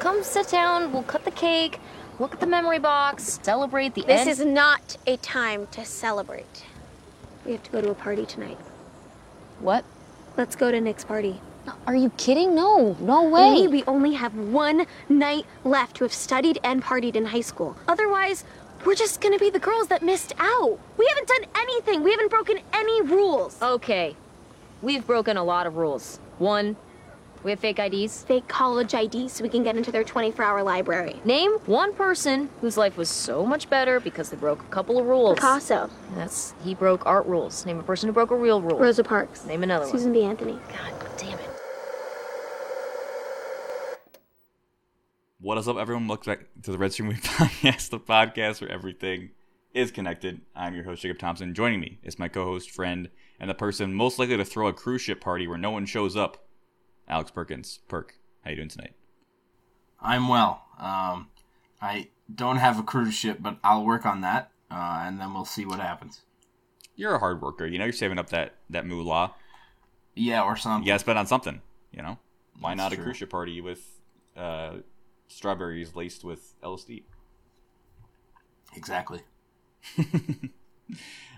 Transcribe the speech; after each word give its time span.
come 0.00 0.24
sit 0.24 0.48
down. 0.48 0.92
We'll 0.92 1.04
cut 1.04 1.24
the 1.24 1.30
cake, 1.30 1.78
look 2.18 2.32
at 2.32 2.40
the 2.40 2.46
memory 2.46 2.78
box, 2.80 3.38
celebrate 3.42 3.94
the 3.94 4.02
This 4.02 4.22
end. 4.22 4.30
is 4.30 4.40
not 4.44 4.96
a 5.06 5.16
time 5.18 5.68
to 5.72 5.84
celebrate. 5.84 6.64
We 7.44 7.52
have 7.52 7.62
to 7.62 7.70
go 7.70 7.80
to 7.80 7.90
a 7.90 7.94
party 7.94 8.26
tonight. 8.26 8.58
What? 9.60 9.84
Let's 10.36 10.56
go 10.56 10.70
to 10.72 10.80
Nick's 10.80 11.04
party. 11.04 11.40
Are 11.86 11.94
you 11.94 12.10
kidding? 12.16 12.54
No, 12.54 12.96
no 13.00 13.28
way. 13.28 13.68
we 13.68 13.84
only 13.84 14.14
have 14.14 14.34
one 14.34 14.86
night 15.08 15.44
left 15.62 15.96
to 15.96 16.04
have 16.04 16.12
studied 16.12 16.58
and 16.64 16.82
partied 16.82 17.14
in 17.14 17.26
high 17.26 17.42
school. 17.42 17.76
Otherwise, 17.86 18.44
we're 18.84 18.94
just 18.94 19.20
gonna 19.20 19.38
be 19.38 19.50
the 19.50 19.58
girls 19.58 19.88
that 19.88 20.02
missed 20.02 20.32
out. 20.38 20.78
We 20.96 21.06
haven't 21.06 21.28
done 21.28 21.44
anything. 21.54 22.02
We 22.02 22.10
haven't 22.12 22.30
broken 22.30 22.60
any 22.72 23.02
rules. 23.02 23.60
Okay, 23.60 24.16
we've 24.80 25.06
broken 25.06 25.36
a 25.36 25.44
lot 25.44 25.66
of 25.66 25.76
rules. 25.76 26.18
One, 26.38 26.76
we 27.42 27.50
have 27.50 27.60
fake 27.60 27.78
IDs. 27.78 28.24
Fake 28.24 28.46
college 28.48 28.94
IDs 28.94 29.32
so 29.32 29.42
we 29.42 29.48
can 29.48 29.62
get 29.62 29.76
into 29.76 29.90
their 29.90 30.04
24-hour 30.04 30.62
library. 30.62 31.20
Name 31.24 31.52
one 31.66 31.92
person 31.94 32.50
whose 32.60 32.76
life 32.76 32.96
was 32.96 33.08
so 33.08 33.46
much 33.46 33.70
better 33.70 34.00
because 34.00 34.30
they 34.30 34.36
broke 34.36 34.60
a 34.62 34.66
couple 34.66 34.98
of 34.98 35.06
rules. 35.06 35.36
Picasso, 35.36 35.90
That's 36.14 36.54
he 36.62 36.74
broke 36.74 37.06
art 37.06 37.26
rules. 37.26 37.64
Name 37.64 37.78
a 37.78 37.82
person 37.82 38.08
who 38.08 38.12
broke 38.12 38.30
a 38.30 38.36
real 38.36 38.60
rule. 38.60 38.78
Rosa 38.78 39.04
Parks, 39.04 39.44
Name 39.46 39.62
another 39.62 39.84
one. 39.84 39.92
Susan 39.92 40.12
B. 40.12 40.22
Anthony. 40.22 40.58
God 40.68 40.92
damn 41.16 41.38
it. 41.38 41.48
What 45.40 45.56
is 45.56 45.68
up, 45.68 45.78
everyone? 45.78 46.06
Welcome 46.06 46.32
back 46.32 46.40
to 46.62 46.72
the 46.72 46.78
Red 46.78 46.92
Stream 46.92 47.08
Movie 47.10 47.20
Podcast, 47.22 47.88
the 47.90 47.98
podcast 47.98 48.60
where 48.60 48.70
everything 48.70 49.30
is 49.72 49.90
connected. 49.90 50.42
I'm 50.54 50.74
your 50.74 50.84
host, 50.84 51.00
Jacob 51.02 51.18
Thompson. 51.18 51.54
Joining 51.54 51.80
me 51.80 51.98
is 52.02 52.18
my 52.18 52.28
co-host, 52.28 52.70
friend, 52.70 53.08
and 53.38 53.48
the 53.48 53.54
person 53.54 53.94
most 53.94 54.18
likely 54.18 54.36
to 54.36 54.44
throw 54.44 54.66
a 54.68 54.72
cruise 54.72 55.00
ship 55.00 55.20
party 55.20 55.46
where 55.46 55.56
no 55.56 55.70
one 55.70 55.86
shows 55.86 56.16
up, 56.16 56.44
Alex 57.10 57.30
Perkins. 57.30 57.80
Perk, 57.88 58.14
how 58.44 58.50
you 58.50 58.56
doing 58.56 58.68
tonight? 58.68 58.94
I'm 60.00 60.28
well. 60.28 60.64
Um, 60.78 61.28
I 61.82 62.08
don't 62.32 62.56
have 62.56 62.78
a 62.78 62.82
cruise 62.82 63.14
ship, 63.14 63.38
but 63.40 63.58
I'll 63.62 63.84
work 63.84 64.06
on 64.06 64.20
that, 64.22 64.52
uh, 64.70 65.02
and 65.04 65.20
then 65.20 65.34
we'll 65.34 65.44
see 65.44 65.66
what 65.66 65.80
happens. 65.80 66.22
You're 66.94 67.16
a 67.16 67.18
hard 67.18 67.42
worker. 67.42 67.66
You 67.66 67.78
know, 67.78 67.84
you're 67.84 67.92
saving 67.92 68.18
up 68.18 68.30
that 68.30 68.54
that 68.70 68.86
moolah. 68.86 69.34
Yeah, 70.14 70.42
or 70.42 70.56
something. 70.56 70.86
You 70.86 70.92
gotta 70.92 71.00
spend 71.00 71.18
on 71.18 71.26
something. 71.26 71.60
You 71.92 72.02
know, 72.02 72.18
why 72.60 72.70
That's 72.74 72.78
not 72.78 72.92
a 72.92 72.96
cruise 73.02 73.16
ship 73.16 73.30
party 73.30 73.60
with 73.60 73.84
uh, 74.36 74.76
strawberries 75.28 75.96
laced 75.96 76.24
with 76.24 76.54
LSD? 76.62 77.02
Exactly. 78.76 79.20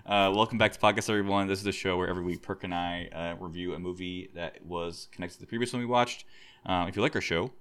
Uh, 0.05 0.29
welcome 0.35 0.57
back 0.57 0.73
to 0.73 0.79
podcast, 0.79 1.09
everyone. 1.09 1.47
This 1.47 1.59
is 1.59 1.63
the 1.63 1.71
show 1.71 1.95
where 1.95 2.09
every 2.09 2.23
week 2.23 2.41
Perk 2.41 2.65
and 2.65 2.75
I 2.75 3.07
uh, 3.13 3.41
review 3.41 3.73
a 3.73 3.79
movie 3.79 4.29
that 4.35 4.61
was 4.65 5.07
connected 5.13 5.35
to 5.35 5.39
the 5.39 5.47
previous 5.47 5.71
one 5.71 5.81
we 5.81 5.85
watched. 5.85 6.25
Um, 6.65 6.89
if 6.89 6.97
you 6.97 7.01
like 7.01 7.15
our 7.15 7.21
show, 7.21 7.51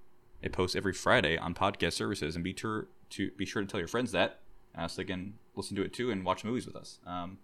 it 0.43 0.51
posts 0.53 0.75
every 0.75 0.93
Friday 0.93 1.39
on 1.39 1.55
podcast 1.55 1.93
services, 1.93 2.35
and 2.35 2.43
be 2.43 2.53
sure 2.53 2.89
to 3.11 3.31
be 3.37 3.47
sure 3.47 3.63
to 3.63 3.69
tell 3.69 3.79
your 3.79 3.87
friends 3.87 4.11
that 4.11 4.41
uh, 4.77 4.89
so 4.89 4.97
they 4.97 5.07
can 5.07 5.35
listen 5.55 5.77
to 5.77 5.83
it 5.83 5.93
too 5.93 6.11
and 6.11 6.25
watch 6.25 6.43
movies 6.43 6.67
with 6.67 6.75
us. 6.75 6.98
Um, 7.07 7.39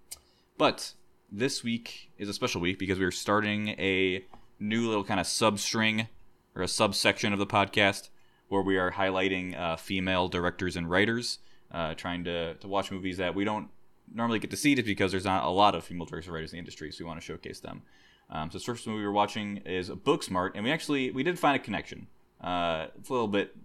but 0.56 0.94
this 1.30 1.62
week 1.62 2.10
is 2.18 2.28
a 2.28 2.34
special 2.34 2.60
week 2.60 2.80
because 2.80 2.98
we're 2.98 3.12
starting 3.12 3.68
a 3.68 4.24
new 4.58 4.88
little 4.88 5.04
kind 5.04 5.20
of 5.20 5.26
substring 5.26 6.08
or 6.56 6.62
a 6.62 6.68
subsection 6.68 7.32
of 7.32 7.38
the 7.38 7.46
podcast 7.46 8.08
where 8.48 8.62
we 8.62 8.76
are 8.76 8.90
highlighting 8.90 9.56
uh, 9.56 9.76
female 9.76 10.26
directors 10.26 10.74
and 10.74 10.90
writers, 10.90 11.38
uh, 11.70 11.94
trying 11.94 12.24
to, 12.24 12.54
to 12.54 12.66
watch 12.66 12.90
movies 12.90 13.18
that 13.18 13.36
we 13.36 13.44
don't 13.44 13.68
normally 14.12 14.38
get 14.38 14.50
to 14.50 14.56
see 14.56 14.72
it 14.72 14.78
is 14.78 14.84
because 14.84 15.10
there's 15.12 15.24
not 15.24 15.44
a 15.44 15.50
lot 15.50 15.74
of 15.74 15.84
female 15.84 16.06
directors 16.06 16.30
writers 16.30 16.52
in 16.52 16.56
the 16.56 16.60
industry, 16.60 16.90
so 16.92 17.04
we 17.04 17.08
want 17.08 17.20
to 17.20 17.24
showcase 17.24 17.60
them. 17.60 17.82
Um, 18.30 18.50
so 18.50 18.58
the 18.58 18.64
first 18.64 18.86
movie 18.86 19.04
we're 19.04 19.12
watching 19.12 19.58
is 19.58 19.90
Booksmart, 19.90 20.52
and 20.54 20.64
we 20.64 20.70
actually 20.70 21.10
we 21.10 21.22
did 21.22 21.38
find 21.38 21.56
a 21.56 21.58
connection. 21.58 22.08
Uh, 22.40 22.86
it's 22.98 23.08
a 23.08 23.12
little 23.12 23.28
bit 23.28 23.56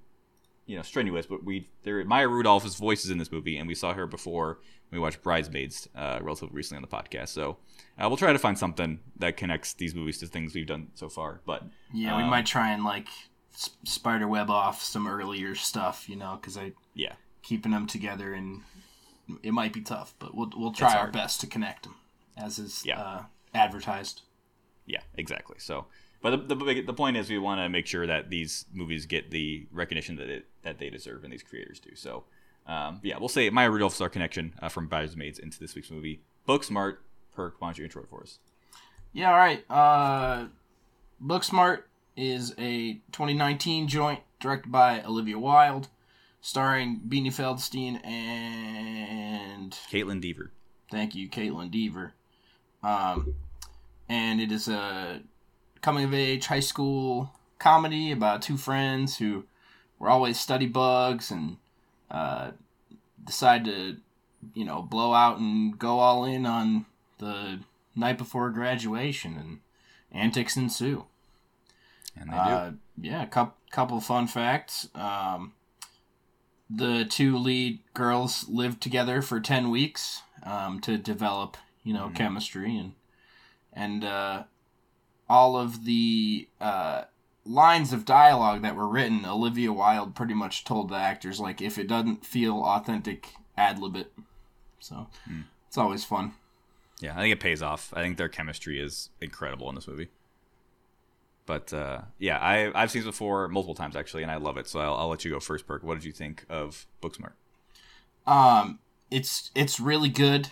you 0.66 0.76
know 0.78 0.82
strenuous, 0.82 1.26
but 1.26 1.44
we 1.44 1.70
there 1.84 2.04
Maya 2.06 2.28
Rudolph's 2.28 2.76
voice 2.76 3.04
is 3.04 3.12
in 3.12 3.18
this 3.18 3.32
movie, 3.32 3.58
and 3.58 3.68
we 3.68 3.76
saw 3.76 3.94
her 3.94 4.08
before 4.08 4.60
we 4.92 5.00
watched 5.00 5.24
Bridesmaids 5.24 5.90
uh, 5.96 6.20
relatively 6.22 6.56
recently 6.56 6.84
on 6.84 6.90
the 6.90 6.96
podcast. 6.96 7.30
So 7.30 7.58
uh, 8.00 8.08
we'll 8.08 8.18
try 8.18 8.32
to 8.32 8.40
find 8.40 8.58
something 8.58 9.00
that 9.18 9.38
connects 9.38 9.74
these 9.74 9.96
movies 9.96 10.20
to 10.20 10.28
things 10.28 10.54
we've 10.54 10.68
done 10.68 10.90
so 10.94 11.10
far. 11.10 11.42
But 11.46 11.64
Yeah, 11.94 12.16
we 12.16 12.24
um, 12.24 12.30
might 12.30 12.46
try 12.46 12.72
and 12.72 12.84
like 12.84 13.08
s- 13.54 13.72
spider 13.86 14.28
web 14.28 14.50
off 14.50 14.82
some 14.84 15.08
earlier 15.08 15.56
stuff, 15.56 16.08
you 16.08 16.16
know, 16.16 16.38
because 16.40 16.58
I 16.58 16.74
yeah, 16.94 17.14
keeping 17.42 17.72
them 17.72 17.88
together 17.88 18.34
and 18.34 18.62
it 19.42 19.52
might 19.54 19.74
be 19.74 19.82
tough, 19.82 20.14
but 20.20 20.36
we'll 20.36 20.52
we'll 20.56 20.72
try 20.74 20.96
our 20.96 21.10
best 21.12 21.42
to 21.42 21.48
connect 21.48 21.84
them 21.84 21.96
as 22.38 22.60
is 22.60 22.84
Yeah. 22.86 23.00
uh, 23.00 23.24
advertised. 23.54 24.22
Yeah, 24.86 25.00
exactly. 25.16 25.56
So, 25.60 25.86
but 26.22 26.32
the, 26.48 26.56
the 26.56 26.66
big- 26.66 26.86
the 26.86 26.94
point 26.94 27.16
is 27.18 27.30
we 27.30 27.38
want 27.38 27.60
to 27.62 27.70
make 27.70 27.88
sure 27.88 28.06
that 28.08 28.30
these 28.30 28.66
movies 28.74 29.06
get 29.06 29.32
the 29.32 29.66
recognition 29.72 30.16
that 30.18 30.30
it 30.30 30.46
that 30.64 30.80
they 30.80 30.90
deserve 30.90 31.24
and 31.24 31.32
these 31.32 31.44
creators 31.44 31.80
do. 31.80 31.96
So, 31.96 32.24
um, 32.68 33.00
yeah, 33.04 33.18
we'll 33.18 33.30
say 33.30 33.50
Maya 33.50 33.70
Rudolph's 33.72 34.02
our 34.02 34.10
connection 34.10 34.54
uh, 34.62 34.70
from 34.70 34.88
Bridesmaids 34.88 35.40
into 35.40 35.60
this 35.60 35.76
week's 35.76 35.92
movie. 35.92 36.22
Booksmart, 36.48 36.98
Perk, 37.34 37.56
why 37.60 37.68
don't 37.70 37.78
you 37.78 37.84
intro 37.86 38.04
it 38.04 38.10
for 38.10 38.22
us? 38.24 38.40
Yeah, 39.14 39.30
all 39.32 39.38
right. 39.38 39.64
Uh, 39.70 40.48
Booksmart 41.24 41.84
is 42.18 42.54
a 42.58 42.94
2019 43.12 43.88
joint 43.88 44.20
directed 44.40 44.72
by 44.72 45.02
Olivia 45.04 45.40
Wilde, 45.40 45.88
starring 46.44 47.00
Beanie 47.08 47.28
Feldstein 47.34 48.06
and 48.06 49.72
Kaitlyn 49.90 50.20
Dever. 50.22 50.52
thank 50.92 51.16
you, 51.16 51.30
Kaitlyn 51.30 51.72
Dever. 51.72 52.12
Um, 52.84 53.36
and 54.10 54.42
it 54.42 54.52
is 54.52 54.68
a 54.68 55.22
coming 55.82 56.04
of 56.04 56.14
age 56.14 56.48
high 56.48 56.60
school 56.60 57.32
comedy 57.60 58.12
about 58.12 58.42
two 58.42 58.58
friends 58.58 59.18
who 59.18 59.46
were 60.00 60.10
always 60.10 60.38
study 60.38 60.66
bugs 60.68 61.32
and 61.32 61.56
uh, 62.12 62.52
decide 63.24 63.64
to, 63.66 63.96
you 64.54 64.66
know, 64.66 64.82
blow 64.82 65.14
out 65.14 65.40
and 65.40 65.80
go 65.80 66.00
all 66.00 66.26
in 66.26 66.46
on 66.46 66.86
the 67.20 67.60
night 67.96 68.18
before 68.18 68.50
graduation, 68.50 69.38
and 69.38 69.60
antics 70.12 70.58
ensue. 70.58 71.06
And 72.18 72.30
they 72.32 72.36
Uh, 72.36 72.70
do. 72.72 72.78
yeah, 73.02 73.24
a 73.24 73.28
couple 73.28 73.56
couple 73.72 74.02
fun 74.02 74.28
facts. 74.28 74.90
Um, 74.94 75.54
the 76.76 77.06
two 77.06 77.38
lead 77.38 77.80
girls 77.94 78.48
lived 78.50 78.82
together 78.82 79.22
for 79.22 79.40
ten 79.40 79.70
weeks 79.70 80.22
um, 80.44 80.80
to 80.82 80.98
develop, 80.98 81.58
you 81.84 81.94
know, 81.94 82.12
chemistry 82.14 82.78
and 82.78 82.94
and 83.72 84.04
uh, 84.04 84.44
all 85.30 85.58
of 85.58 85.86
the 85.86 86.48
uh, 86.62 87.04
lines 87.46 87.92
of 87.92 88.06
dialogue 88.06 88.62
that 88.62 88.76
were 88.76 88.88
written. 88.88 89.26
Olivia 89.26 89.74
Wilde 89.74 90.16
pretty 90.16 90.34
much 90.34 90.64
told 90.64 90.90
the 90.90 90.96
actors 90.96 91.40
like, 91.40 91.62
if 91.62 91.78
it 91.78 91.88
doesn't 91.88 92.26
feel 92.26 92.62
authentic, 92.64 93.34
ad 93.58 93.80
lib 93.80 93.96
it. 93.96 94.14
So 94.80 95.08
it's 95.68 95.78
always 95.78 96.06
fun. 96.06 96.34
Yeah, 97.00 97.14
I 97.18 97.22
think 97.22 97.34
it 97.34 97.40
pays 97.40 97.62
off. 97.62 97.92
I 97.96 98.02
think 98.02 98.18
their 98.18 98.30
chemistry 98.30 98.80
is 98.80 99.10
incredible 99.20 99.68
in 99.70 99.76
this 99.76 99.88
movie. 99.88 100.10
But 101.46 101.74
uh, 101.74 102.02
yeah, 102.20 102.38
I, 102.38 102.72
I've 102.74 102.90
seen 102.92 103.02
this 103.02 103.08
before 103.08 103.48
multiple 103.48 103.76
times 103.76 103.96
actually, 103.96 104.24
and 104.24 104.32
I 104.32 104.38
love 104.38 104.58
it. 104.58 104.68
So 104.68 104.80
I'll, 104.80 104.96
I'll 104.96 105.08
let 105.10 105.26
you 105.26 105.32
go 105.32 105.40
first, 105.40 105.68
Perk. 105.68 105.84
What 105.84 105.96
did 105.96 106.06
you 106.06 106.14
think 106.14 106.46
of 106.50 106.86
Booksmart? 107.02 107.34
Um, 108.26 108.80
it's 109.12 109.52
it's 109.54 109.80
really 109.80 110.10
good, 110.10 110.50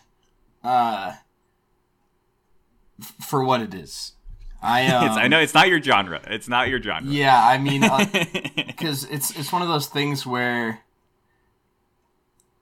uh, 0.64 1.14
f- 3.00 3.16
for 3.22 3.44
what 3.44 3.62
it 3.62 3.74
is. 3.74 4.14
I 4.62 4.88
um, 4.88 5.06
it's, 5.08 5.18
I 5.18 5.28
know 5.28 5.40
it's 5.40 5.54
not 5.54 5.70
your 5.70 5.82
genre. 5.82 6.22
It's 6.28 6.50
not 6.50 6.68
your 6.68 6.82
genre. 6.82 7.10
Yeah, 7.10 7.42
I 7.42 7.58
mean, 7.58 7.82
because 8.68 9.06
it's 9.06 9.32
it's 9.38 9.54
one 9.54 9.62
of 9.62 9.70
those 9.70 9.88
things 9.88 10.26
where 10.26 10.82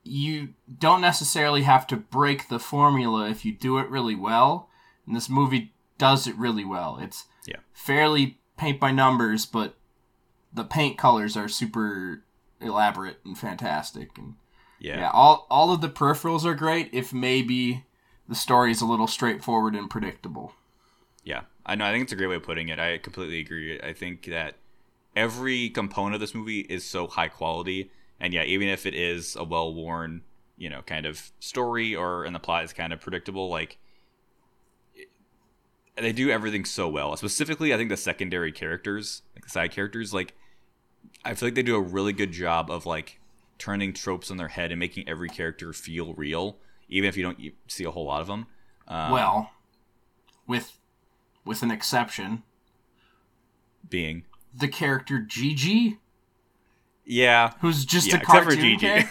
you 0.03 0.50
don't 0.79 1.01
necessarily 1.01 1.63
have 1.63 1.85
to 1.88 1.95
break 1.95 2.47
the 2.50 2.59
formula 2.59 3.29
if 3.29 3.44
you 3.44 3.51
do 3.51 3.79
it 3.79 3.89
really 3.89 4.16
well, 4.16 4.69
and 5.07 5.16
this 5.16 5.29
movie 5.29 5.73
does 5.97 6.28
it 6.28 6.35
really 6.35 6.63
well. 6.63 7.00
It's 7.01 7.25
Yeah. 7.45 7.57
fairly 7.74 8.38
paint 8.57 8.80
by 8.80 8.91
numbers, 8.91 9.45
but 9.45 9.75
the 10.53 10.63
paint 10.63 10.97
colors 10.97 11.38
are 11.38 11.47
super 11.47 12.24
elaborate 12.62 13.19
and 13.24 13.38
fantastic 13.38 14.18
and 14.18 14.36
yeah. 14.80 15.00
yeah, 15.00 15.12
all 15.12 15.45
all 15.50 15.74
of 15.74 15.81
the 15.81 15.89
peripherals 15.89 16.45
are 16.45 16.56
great. 16.56 16.89
If 16.94 17.13
maybe 17.13 17.86
the 18.27 18.36
story 18.36 18.71
is 18.71 18.81
a 18.81 18.86
little 18.86 19.07
straightforward 19.07 19.75
and 19.75 19.89
predictable. 19.89 20.53
Yeah, 21.24 21.41
I 21.65 21.75
know. 21.75 21.86
I 21.86 21.91
think 21.91 22.03
it's 22.03 22.13
a 22.13 22.15
great 22.15 22.27
way 22.27 22.36
of 22.36 22.44
putting 22.44 22.69
it. 22.69 22.80
I 22.80 22.97
completely 22.97 23.39
agree. 23.39 23.80
I 23.81 23.94
think 23.94 24.25
that 24.25 24.56
every 25.15 25.69
component 25.69 26.15
of 26.15 26.21
this 26.21 26.33
movie 26.33 26.62
is 26.62 26.85
so 26.85 27.07
high 27.07 27.27
quality, 27.27 27.92
and 28.19 28.33
yeah, 28.33 28.44
even 28.44 28.69
if 28.69 28.85
it 28.85 28.94
is 28.94 29.35
a 29.35 29.44
well-worn, 29.44 30.21
you 30.57 30.69
know, 30.69 30.81
kind 30.83 31.06
of 31.06 31.31
story 31.39 31.95
or 31.95 32.24
and 32.24 32.33
the 32.33 32.39
plot 32.39 32.63
is 32.63 32.71
kind 32.71 32.94
of 32.94 33.01
predictable, 33.01 33.50
like 33.50 33.77
they 36.00 36.12
do 36.12 36.30
everything 36.30 36.66
so 36.66 36.88
well. 36.88 37.16
Specifically, 37.18 37.74
I 37.74 37.78
think 37.78 37.90
the 37.90 37.98
secondary 37.98 38.51
characters, 38.51 39.22
like 39.36 39.44
the 39.44 39.50
side 39.50 39.72
characters, 39.72 40.13
like 40.13 40.34
I 41.24 41.34
feel 41.34 41.48
like 41.48 41.56
they 41.56 41.63
do 41.63 41.75
a 41.75 41.81
really 41.81 42.13
good 42.13 42.31
job 42.31 42.69
of 42.69 42.86
like 42.86 43.19
turning 43.57 43.94
tropes 43.94 44.31
on 44.31 44.38
their 44.38 44.48
head 44.48 44.72
and 44.72 44.80
making 44.80 45.07
every 45.07 45.30
character 45.30 45.74
feel 45.74 46.13
real, 46.13 46.57
even 46.88 47.07
if 47.07 47.18
you 47.18 47.24
don't 47.24 47.40
see 47.68 47.84
a 47.84 47.92
whole 47.92 48.06
lot 48.06 48.22
of 48.22 48.28
them. 48.28 48.48
Um, 48.88 49.12
well, 49.12 49.51
with 50.48 50.78
with 51.46 51.62
an 51.62 51.72
exception, 51.72 52.44
being 53.88 54.24
the 54.54 54.68
character 54.68 55.19
Gigi. 55.19 56.00
Yeah. 57.11 57.53
who's 57.61 57.85
just 57.85 58.07
yeah, 58.07 58.15
a 58.15 58.19
except 58.19 58.44
for 58.45 58.51
cartoon 58.51 58.77
Gigi. 58.79 59.07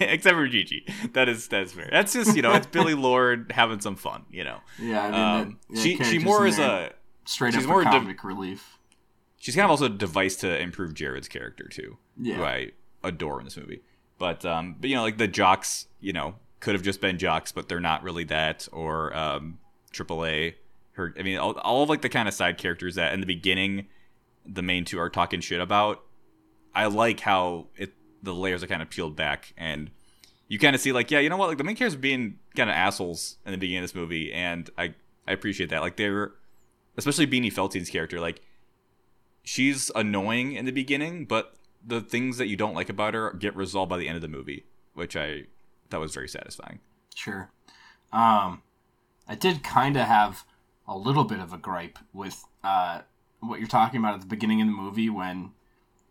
except 0.04 0.34
for 0.34 0.48
Gigi. 0.48 0.86
That 1.12 1.28
is 1.28 1.46
that's 1.48 1.72
fair. 1.72 1.88
That's 1.92 2.12
just 2.14 2.34
you 2.34 2.42
know 2.42 2.54
it's 2.54 2.66
Billie 2.66 2.94
Lourd 3.06 3.52
having 3.54 3.80
some 3.80 3.96
fun. 3.96 4.24
You 4.30 4.44
know. 4.44 4.58
Yeah, 4.80 5.00
I 5.02 5.10
mean, 5.10 5.14
Um, 5.20 5.58
that, 5.68 5.74
that 5.76 5.80
she 5.82 6.02
she 6.04 6.18
more 6.18 6.46
is 6.46 6.58
a 6.58 6.92
straight 7.26 7.52
she's 7.54 7.64
up 7.64 7.68
more 7.68 7.82
for 7.82 7.88
a 7.88 7.92
div- 7.92 8.00
comic 8.02 8.24
relief. 8.24 8.78
she's 9.36 9.54
kind 9.54 9.64
of 9.66 9.70
also 9.70 9.84
a 9.84 9.90
device 9.90 10.36
to 10.36 10.58
improve 10.58 10.94
Jared's 10.94 11.28
character 11.28 11.68
too, 11.68 11.98
Yeah. 12.18 12.36
who 12.36 12.44
I 12.44 12.70
adore 13.04 13.38
in 13.40 13.44
this 13.44 13.56
movie. 13.56 13.82
But 14.18 14.44
um, 14.46 14.76
but 14.80 14.88
you 14.88 14.96
know, 14.96 15.02
like 15.02 15.18
the 15.18 15.28
jocks, 15.28 15.86
you 16.00 16.12
know, 16.14 16.34
could 16.60 16.74
have 16.74 16.82
just 16.82 17.00
been 17.00 17.18
jocks, 17.18 17.52
but 17.52 17.68
they're 17.68 17.78
not 17.78 18.02
really 18.02 18.24
that. 18.24 18.66
Or 18.72 19.14
um, 19.14 19.58
AAA, 19.92 20.54
her. 20.92 21.14
I 21.18 21.22
mean, 21.22 21.36
all, 21.38 21.52
all 21.58 21.82
of 21.82 21.88
like 21.90 22.00
the 22.02 22.08
kind 22.08 22.26
of 22.26 22.32
side 22.34 22.56
characters 22.58 22.94
that 22.96 23.12
in 23.12 23.20
the 23.20 23.26
beginning, 23.26 23.86
the 24.46 24.62
main 24.62 24.84
two 24.86 24.98
are 24.98 25.10
talking 25.10 25.40
shit 25.40 25.60
about. 25.60 26.02
I 26.78 26.86
like 26.86 27.20
how 27.20 27.66
it 27.76 27.92
the 28.22 28.34
layers 28.34 28.62
are 28.62 28.66
kind 28.66 28.82
of 28.82 28.90
peeled 28.90 29.16
back 29.16 29.52
and. 29.56 29.90
You 30.50 30.58
kind 30.58 30.74
of 30.74 30.80
see 30.80 30.92
like, 30.92 31.10
yeah, 31.10 31.18
you 31.18 31.28
know 31.28 31.36
what? 31.36 31.48
Like 31.50 31.58
the 31.58 31.64
main 31.64 31.76
characters 31.76 32.00
being 32.00 32.38
kind 32.56 32.70
of 32.70 32.74
assholes 32.74 33.36
in 33.44 33.52
the 33.52 33.58
beginning 33.58 33.84
of 33.84 33.90
this 33.90 33.94
movie, 33.94 34.32
and 34.32 34.70
I 34.78 34.94
I 35.26 35.32
appreciate 35.32 35.68
that. 35.68 35.82
Like 35.82 35.96
they're, 35.98 36.32
especially 36.96 37.26
Beanie 37.26 37.52
Feldstein's 37.52 37.90
character, 37.90 38.18
like 38.18 38.40
she's 39.42 39.90
annoying 39.94 40.52
in 40.52 40.64
the 40.64 40.72
beginning, 40.72 41.26
but 41.26 41.54
the 41.86 42.00
things 42.00 42.38
that 42.38 42.48
you 42.48 42.56
don't 42.56 42.72
like 42.74 42.88
about 42.88 43.12
her 43.12 43.32
get 43.34 43.54
resolved 43.54 43.90
by 43.90 43.98
the 43.98 44.08
end 44.08 44.16
of 44.16 44.22
the 44.22 44.28
movie, 44.28 44.64
which 44.94 45.16
I 45.16 45.44
that 45.90 46.00
was 46.00 46.14
very 46.14 46.28
satisfying. 46.28 46.78
Sure. 47.14 47.50
Um, 48.10 48.62
I 49.26 49.34
did 49.34 49.62
kind 49.62 49.98
of 49.98 50.06
have 50.06 50.44
a 50.86 50.96
little 50.96 51.24
bit 51.24 51.40
of 51.40 51.52
a 51.52 51.58
gripe 51.58 51.98
with 52.14 52.42
uh, 52.64 53.02
what 53.40 53.58
you're 53.58 53.68
talking 53.68 53.98
about 53.98 54.14
at 54.14 54.20
the 54.22 54.26
beginning 54.26 54.62
of 54.62 54.66
the 54.66 54.72
movie 54.72 55.10
when 55.10 55.52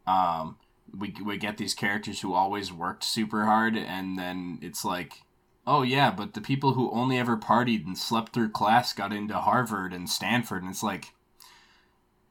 um, 0.07 0.57
we, 0.97 1.13
we 1.23 1.37
get 1.37 1.57
these 1.57 1.73
characters 1.73 2.21
who 2.21 2.33
always 2.33 2.71
worked 2.71 3.03
super 3.03 3.45
hard, 3.45 3.75
and 3.75 4.17
then 4.17 4.59
it's 4.61 4.83
like, 4.85 5.21
oh 5.65 5.81
yeah, 5.81 6.09
but 6.11 6.33
the 6.33 6.41
people 6.41 6.73
who 6.73 6.89
only 6.91 7.17
ever 7.17 7.37
partied 7.37 7.85
and 7.85 7.97
slept 7.97 8.33
through 8.33 8.49
class 8.49 8.93
got 8.93 9.13
into 9.13 9.35
Harvard 9.35 9.93
and 9.93 10.09
Stanford, 10.09 10.63
and 10.63 10.71
it's 10.71 10.83
like, 10.83 11.13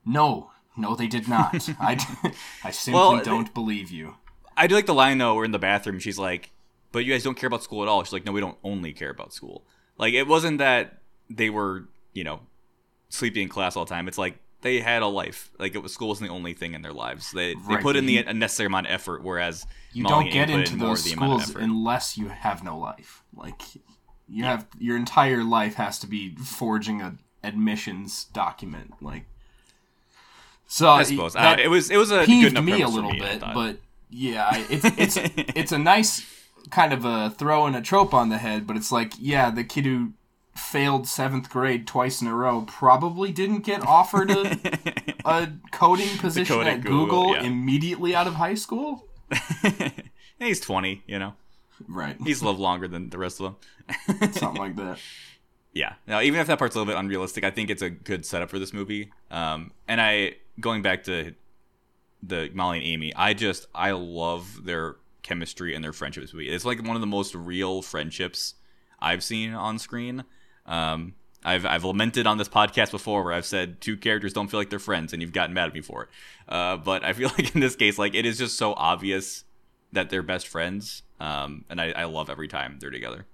no, 0.05 0.51
no, 0.77 0.95
they 0.95 1.07
did 1.07 1.29
not. 1.29 1.69
I, 1.81 1.99
I 2.65 2.71
simply 2.71 3.01
Well, 3.01 3.23
don't 3.23 3.53
believe 3.53 3.91
you. 3.91 4.17
I 4.57 4.67
do 4.67 4.75
like 4.75 4.87
the 4.87 4.95
line 4.95 5.19
though, 5.19 5.35
we're 5.35 5.45
in 5.45 5.53
the 5.53 5.59
bathroom. 5.59 5.99
She's 5.99 6.19
like, 6.19 6.51
"But 6.93 7.05
you 7.05 7.13
guys 7.13 7.23
don't 7.23 7.37
care 7.37 7.49
about 7.49 7.63
school 7.63 7.83
at 7.83 7.89
all." 7.89 8.03
She's 8.05 8.13
like, 8.13 8.25
"No, 8.25 8.33
we 8.33 8.41
don't 8.41 8.57
only 8.65 8.93
care 8.93 9.11
about 9.11 9.35
school." 9.35 9.65
Like 9.99 10.15
it 10.15 10.27
wasn't 10.27 10.59
that 10.59 10.99
they 11.29 11.51
were, 11.51 11.89
you 12.15 12.25
know, 12.25 12.41
sleeping 13.11 13.43
in 13.43 13.49
class 13.49 13.77
all 13.77 13.85
the 13.85 13.91
time. 13.91 14.09
It's 14.09 14.17
like 14.19 14.39
they 14.63 14.81
had 14.81 15.03
a 15.03 15.07
life. 15.07 15.51
Like 15.59 15.75
it 15.75 15.83
was 15.83 15.93
school 15.93 16.09
wasn't 16.09 16.31
the 16.31 16.35
only 16.35 16.55
thing 16.55 16.75
in 16.75 16.83
their 16.83 16.93
lives. 16.93 17.33
They 17.33 17.55
they 17.69 17.77
put 17.77 17.97
in 17.97 18.07
the 18.07 18.23
necessary 18.33 18.67
amount 18.67 18.87
of 18.87 18.93
effort, 18.93 19.23
whereas 19.23 19.67
you 19.93 20.03
Molly 20.03 20.25
don't 20.25 20.33
get 20.33 20.43
and 20.43 20.51
Amy 20.51 20.63
put 20.63 20.73
into 20.73 20.85
in 20.85 20.89
those 20.91 21.05
the 21.05 21.13
amount 21.13 21.33
of 21.33 21.49
schools 21.49 21.63
unless 21.63 22.19
you 22.19 22.29
have 22.29 22.65
no 22.65 22.79
life. 22.79 23.23
Like 23.35 23.63
you 24.29 24.45
have 24.45 24.67
your 24.79 24.97
entire 24.97 25.45
life 25.45 25.75
has 25.75 25.99
to 26.01 26.07
be 26.07 26.35
forging 26.37 27.01
a 27.03 27.17
admissions 27.43 28.25
document. 28.25 28.95
Like 29.01 29.25
so, 30.67 30.91
I 30.91 31.05
suppose 31.05 31.35
that 31.35 31.61
uh, 31.61 31.63
it 31.63 31.69
was 31.69 31.91
it 31.91 31.97
was 31.97 32.11
a 32.11 32.19
good 32.19 32.27
peeved 32.27 32.65
me 32.65 32.83
a 32.83 32.89
little 32.89 33.13
me, 33.13 33.21
bit, 33.21 33.41
but 33.41 33.79
yeah, 34.11 34.65
it's 34.69 34.85
it's 34.99 35.19
it's 35.35 35.73
a 35.73 35.79
nice 35.79 36.27
kind 36.71 36.93
of 36.93 37.05
a 37.05 37.31
throw 37.31 37.67
and 37.67 37.77
a 37.77 37.83
trope 37.83 38.13
on 38.13 38.29
the 38.29 38.39
head. 38.39 38.67
But 38.67 38.77
it's 38.77 38.91
like, 38.91 39.13
yeah, 39.19 39.51
the 39.51 39.65
kid 39.65 39.85
who 39.85 40.13
failed 40.57 41.07
seventh 41.07 41.51
grade 41.51 41.87
twice 41.87 42.21
in 42.21 42.29
a 42.29 42.35
row 42.35 42.63
probably 42.67 43.33
didn't 43.33 43.61
get 43.61 43.87
offered 43.87 44.31
a, 44.31 44.59
a 45.25 45.53
coding 45.71 46.17
position 46.19 46.57
code 46.57 46.67
at 46.67 46.81
Google, 46.83 47.07
Google 47.07 47.35
yeah. 47.37 47.43
immediately 47.43 48.15
out 48.15 48.27
of 48.27 48.35
high 48.35 48.55
school. 48.55 49.07
he's 50.39 50.61
twenty. 50.61 51.03
You 51.07 51.19
know, 51.19 51.35
Right. 51.89 52.17
he's 52.25 52.43
lived 52.43 52.59
longer 52.59 52.89
than 52.89 53.11
the 53.11 53.19
rest 53.19 53.41
of 53.41 53.57
them. 54.09 54.33
Something 54.33 54.61
like 54.61 54.77
that. 54.77 54.99
Yeah. 55.73 55.95
Now, 56.07 56.21
even 56.23 56.41
if 56.41 56.47
that 56.47 56.59
part's 56.59 56.75
a 56.75 56.79
little 56.79 56.93
bit 56.93 56.99
unrealistic, 56.99 57.45
I 57.45 57.51
think 57.51 57.69
it's 57.71 57.83
a 57.83 57.91
good 57.91 58.25
setup 58.25 58.49
for 58.49 58.59
this 58.59 58.73
movie. 58.73 59.13
Um, 59.31 59.73
and 59.87 60.01
I 60.01 60.37
going 60.59 60.83
back 60.83 61.05
to 61.05 61.35
the 62.23 62.51
Molly 62.55 62.79
and 62.79 62.87
Amy, 62.87 63.15
I 63.15 63.35
just 63.35 63.67
I 63.75 63.91
love 63.91 64.65
their 64.65 64.97
chemistry 65.23 65.75
and 65.75 65.85
their 65.85 65.93
friendship. 65.93 66.23
This 66.25 66.33
movie. 66.33 66.49
It's 66.49 66.65
like 66.65 66.83
one 66.83 66.97
of 66.97 67.01
the 67.01 67.07
most 67.07 67.35
real 67.35 67.83
friendships 67.83 68.55
I've 69.01 69.23
seen 69.23 69.53
on 69.53 69.79
screen. 69.79 70.25
Um, 70.67 71.15
I've 71.45 71.65
I've 71.65 71.85
lamented 71.85 72.27
on 72.27 72.39
this 72.39 72.49
podcast 72.49 72.91
before 72.91 73.23
where 73.23 73.33
I've 73.33 73.47
said 73.47 73.81
two 73.81 73.97
characters 73.97 74.33
don't 74.33 74.49
feel 74.49 74.59
like 74.59 74.69
they're 74.69 74.79
friends, 74.79 75.13
and 75.13 75.23
you've 75.23 75.33
gotten 75.33 75.55
mad 75.55 75.69
at 75.69 75.75
me 75.75 75.81
for 75.81 76.03
it. 76.03 76.09
Uh, 76.49 76.77
but 76.77 77.05
I 77.05 77.13
feel 77.13 77.29
like 77.39 77.55
in 77.55 77.61
this 77.61 77.77
case, 77.77 77.99
like 77.99 78.15
it 78.15 78.27
is 78.27 78.37
just 78.37 78.59
so 78.59 78.75
obvious 78.75 79.45
that 79.93 80.11
they're 80.11 80.23
best 80.23 80.49
friends, 80.49 81.03
um, 81.21 81.65
and 81.71 81.81
I, 81.81 81.93
I 81.93 82.05
love 82.05 82.29
every 82.29 82.49
time 82.49 82.79
they're 82.81 82.91
together. 82.91 83.27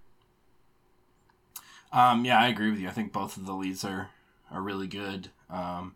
Um, 1.93 2.25
yeah, 2.25 2.38
I 2.38 2.49
agree 2.49 2.70
with 2.70 2.81
you. 2.81 2.88
I 2.88 2.93
think 2.93 3.12
both 3.12 3.37
of 3.37 3.46
the 3.46 3.55
leads 3.55 3.85
are 3.85 4.11
are 4.50 4.61
really 4.61 4.87
good. 4.87 5.31
Um, 5.49 5.94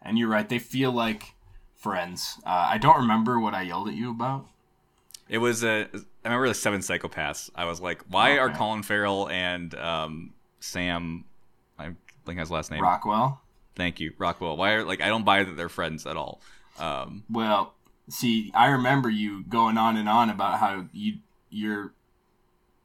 and 0.00 0.16
you're 0.16 0.28
right; 0.28 0.48
they 0.48 0.60
feel 0.60 0.92
like 0.92 1.34
friends. 1.76 2.40
Uh, 2.46 2.68
I 2.70 2.78
don't 2.78 3.00
remember 3.00 3.40
what 3.40 3.54
I 3.54 3.62
yelled 3.62 3.88
at 3.88 3.94
you 3.94 4.10
about. 4.10 4.46
It 5.28 5.38
was 5.38 5.64
a. 5.64 5.88
I 5.92 6.28
remember 6.28 6.48
the 6.48 6.54
Seven 6.54 6.80
Psychopaths. 6.80 7.50
I 7.54 7.64
was 7.64 7.80
like, 7.80 8.02
why 8.08 8.38
are 8.38 8.50
Colin 8.50 8.82
Farrell 8.82 9.28
and 9.28 9.74
um, 9.74 10.34
Sam, 10.60 11.24
I 11.78 11.90
think 12.26 12.38
his 12.38 12.50
last 12.50 12.70
name. 12.70 12.82
Rockwell. 12.82 13.40
Thank 13.76 14.00
you, 14.00 14.12
Rockwell. 14.18 14.56
Why 14.56 14.72
are 14.72 14.84
like 14.84 15.00
I 15.00 15.08
don't 15.08 15.24
buy 15.24 15.44
that 15.44 15.56
they're 15.56 15.68
friends 15.68 16.06
at 16.06 16.16
all. 16.16 16.40
Um, 16.78 17.24
Well, 17.30 17.74
see, 18.08 18.50
I 18.54 18.66
remember 18.68 19.08
you 19.10 19.44
going 19.44 19.78
on 19.78 19.96
and 19.96 20.08
on 20.08 20.30
about 20.30 20.58
how 20.58 20.86
you 20.92 21.18
you're 21.50 21.92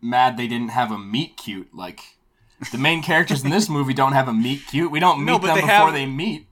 mad 0.02 0.38
they 0.38 0.48
didn't 0.48 0.70
have 0.70 0.92
a 0.92 0.98
meet 0.98 1.38
cute. 1.38 1.74
Like 1.74 2.02
the 2.72 2.78
main 2.78 3.02
characters 3.02 3.44
in 3.44 3.50
this 3.50 3.70
movie 3.78 3.94
don't 3.94 4.14
have 4.14 4.28
a 4.28 4.34
meet 4.34 4.68
cute. 4.68 4.92
We 4.92 5.00
don't 5.00 5.20
meet 5.20 5.26
No, 5.26 5.38
them 5.38 5.48
they 5.56 5.62
before 5.62 5.68
have- 5.70 5.94
they 5.94 6.06
meet. 6.06 6.48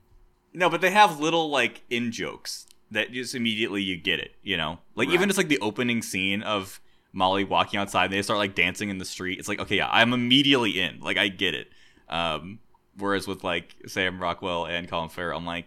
no, 0.52 0.68
but 0.68 0.80
they 0.80 0.90
have 0.90 1.20
little 1.20 1.50
like 1.50 1.82
in 1.90 2.10
jokes 2.12 2.66
that 2.90 3.12
just 3.12 3.34
immediately 3.34 3.82
you 3.82 3.96
get 3.96 4.18
it. 4.20 4.32
You 4.42 4.56
know, 4.56 4.78
like 4.96 5.08
even 5.08 5.28
just 5.28 5.38
like 5.38 5.48
the 5.48 5.60
opening 5.60 6.02
scene 6.02 6.42
of 6.42 6.80
Molly 7.12 7.44
walking 7.44 7.78
outside 7.78 8.06
and 8.06 8.12
they 8.14 8.22
start 8.22 8.38
like 8.38 8.54
dancing 8.54 8.88
in 8.90 8.98
the 8.98 9.04
street. 9.04 9.38
It's 9.38 9.48
like 9.48 9.60
okay, 9.60 9.76
yeah, 9.76 9.88
I'm 9.90 10.12
immediately 10.12 10.80
in. 10.80 11.00
Like 11.00 11.16
I 11.18 11.28
get 11.28 11.54
it. 11.54 11.68
Um, 12.08 12.58
whereas 12.98 13.26
with 13.26 13.44
like 13.44 13.74
Sam 13.86 14.20
Rockwell 14.20 14.66
and 14.66 14.88
Colin 14.88 15.08
Farrell, 15.08 15.38
I'm 15.38 15.46
like. 15.46 15.66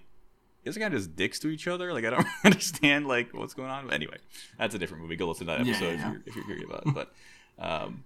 Is 0.63 0.75
it 0.75 0.79
kind 0.79 0.91
of 0.95 0.99
just 0.99 1.15
dicks 1.15 1.37
to 1.41 1.49
each 1.49 1.67
other? 1.67 1.93
Like 1.93 2.05
I 2.05 2.09
don't 2.09 2.25
understand 2.43 3.05
like 3.07 3.31
what's 3.35 3.53
going 3.53 3.69
on. 3.69 3.85
But 3.85 3.93
anyway, 3.93 4.17
that's 4.57 4.73
a 4.73 4.79
different 4.79 5.03
movie. 5.03 5.15
Go 5.15 5.27
listen 5.27 5.45
to 5.45 5.53
that 5.53 5.63
Yeah, 5.63 5.73
episode 5.73 5.99
yeah, 5.99 6.07
if 6.07 6.11
you're 6.11 6.21
if 6.25 6.35
you're 6.35 6.45
curious 6.45 6.65
about 6.67 6.87
it. 6.87 6.93
But 6.95 7.13
um, 7.59 8.03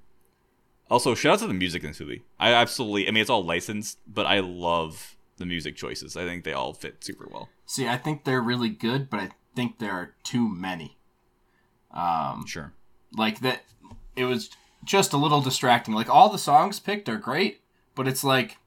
also 0.89 1.15
shout 1.15 1.35
out 1.35 1.39
to 1.39 1.47
the 1.47 1.53
music 1.53 1.83
in 1.85 1.91
this 1.91 2.01
movie. 2.01 2.23
I 2.37 2.51
absolutely. 2.51 3.07
I 3.07 3.11
mean, 3.11 3.21
it's 3.21 3.29
all 3.29 3.45
licensed, 3.45 3.97
but 4.05 4.25
I 4.25 4.41
love 4.41 5.15
the 5.37 5.45
music 5.45 5.77
choices. 5.77 6.17
I 6.17 6.25
think 6.25 6.43
they 6.43 6.51
all 6.51 6.73
fit 6.73 7.01
super 7.01 7.29
well. 7.31 7.47
See, 7.65 7.87
I 7.87 7.95
think 7.97 8.25
they're 8.25 8.41
really 8.41 8.67
good, 8.67 9.09
but 9.09 9.21
I 9.21 9.29
think 9.55 9.79
there 9.79 9.93
are 9.93 10.15
too 10.23 10.49
many. 10.49 10.97
Um, 11.91 12.45
Sure. 12.45 12.73
Like 13.13 13.39
that 13.41 13.63
it 14.15 14.25
was 14.25 14.49
just 14.83 15.13
a 15.13 15.17
little 15.17 15.41
distracting. 15.41 15.93
Like 15.93 16.09
all 16.09 16.29
the 16.29 16.37
songs 16.37 16.79
picked 16.79 17.09
are 17.09 17.17
great 17.17 17.61
but 17.95 18.07
it's 18.07 18.23
like 18.23 18.57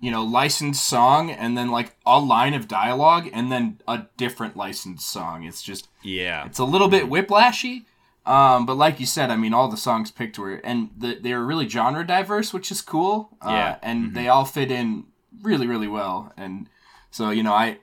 you 0.00 0.10
know 0.10 0.22
licensed 0.24 0.84
song 0.86 1.30
and 1.30 1.56
then 1.56 1.70
like 1.70 1.94
a 2.06 2.18
line 2.18 2.54
of 2.54 2.68
dialogue 2.68 3.28
and 3.32 3.50
then 3.52 3.78
a 3.88 4.06
different 4.16 4.56
licensed 4.56 5.08
song. 5.08 5.44
It's 5.44 5.62
just 5.62 5.88
Yeah. 6.02 6.44
it's 6.46 6.58
a 6.58 6.64
little 6.64 6.88
bit 6.88 7.08
whiplashy 7.08 7.84
um, 8.24 8.66
but 8.66 8.76
like 8.76 9.00
you 9.00 9.06
said 9.06 9.30
i 9.30 9.36
mean 9.36 9.52
all 9.52 9.66
the 9.68 9.76
songs 9.76 10.12
picked 10.12 10.38
were 10.38 10.54
and 10.62 10.90
the, 10.96 11.16
they 11.20 11.34
were 11.34 11.44
really 11.44 11.68
genre 11.68 12.06
diverse 12.06 12.52
which 12.52 12.70
is 12.70 12.80
cool 12.80 13.30
uh, 13.42 13.50
Yeah. 13.50 13.76
and 13.82 14.14
they 14.14 14.28
all 14.28 14.44
fit 14.44 14.70
in 14.70 15.06
really 15.42 15.66
really 15.66 15.88
well. 15.88 16.32
And 16.36 16.68
so 17.10 17.30
you 17.30 17.42
know 17.42 17.52
i 17.52 17.78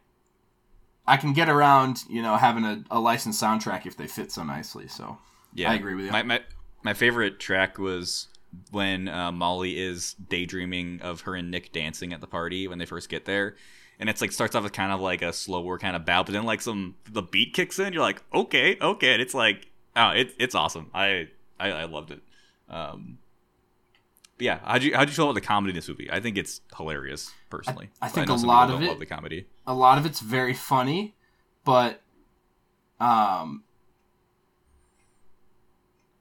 i 1.06 1.18
can 1.18 1.34
get 1.34 1.50
around 1.50 2.04
you 2.10 2.22
know 2.22 2.36
having 2.38 2.64
a, 2.64 2.84
a 2.90 3.00
licensed 3.00 3.42
soundtrack 3.44 3.86
if 3.86 3.98
they 3.98 4.08
fit 4.08 4.32
so 4.32 4.44
nicely 4.44 4.88
so 4.88 5.18
Yeah, 5.54 5.72
I 5.72 5.76
agree 5.76 5.96
with 5.96 6.06
you. 6.06 6.12
My 6.12 6.24
my, 6.24 6.42
my 6.84 6.94
favorite 6.94 7.40
track 7.40 7.78
was 7.78 8.28
when 8.72 9.08
uh, 9.08 9.32
Molly 9.32 9.80
is 9.80 10.14
daydreaming 10.14 11.02
of 11.02 11.22
her 11.22 11.36
and 11.36 11.52
Nick 11.52 11.72
dancing 11.72 12.14
at 12.14 12.22
the 12.22 12.28
party 12.28 12.68
when 12.68 12.78
they 12.80 12.86
first 12.86 13.10
get 13.10 13.26
there, 13.26 13.56
and 14.00 14.10
it's 14.10 14.22
like 14.22 14.32
starts 14.32 14.56
off 14.56 14.64
with 14.64 14.74
kind 14.74 14.92
of 14.92 15.02
like 15.02 15.22
a 15.22 15.34
slower 15.34 15.78
kind 15.78 15.96
of 15.96 16.06
bow, 16.06 16.24
but 16.24 16.32
then 16.34 16.44
like 16.44 16.62
some 16.62 16.96
the 17.12 17.22
beat 17.22 17.54
kicks 17.54 17.80
in. 17.80 17.94
You're 17.94 18.02
like, 18.02 18.24
okay, 18.34 18.78
okay, 18.82 19.14
and 19.14 19.22
it's 19.22 19.34
like, 19.34 19.68
oh, 19.96 20.10
it, 20.10 20.34
it's 20.40 20.56
awesome. 20.56 20.90
I, 20.94 21.28
I 21.60 21.72
I 21.72 21.84
loved 21.86 22.12
it. 22.12 22.22
Um, 22.70 23.18
but 24.38 24.46
yeah, 24.46 24.60
how'd 24.64 24.84
you 24.84 24.96
how'd 24.96 25.10
you 25.10 25.14
feel 25.16 25.26
about 25.26 25.36
the 25.36 25.42
comedy 25.42 25.72
in 25.72 25.76
this 25.76 25.90
movie? 25.90 26.10
I 26.12 26.20
think 26.20 26.38
it's 26.38 26.62
hilarious 26.78 27.32
personally. 27.50 27.90
I 28.02 28.08
But 28.08 28.14
think 28.14 28.28
know 28.30 28.36
a 28.36 28.38
lot 28.38 28.70
of 28.72 28.82
it- 28.82 28.88
love 28.88 29.00
the 29.00 29.06
comedy. 29.06 29.48
a 29.68 29.74
lot 29.74 29.98
of 29.98 30.06
it's 30.06 30.22
very 30.22 30.54
funny, 30.54 31.14
but 31.66 32.02
um 33.00 33.64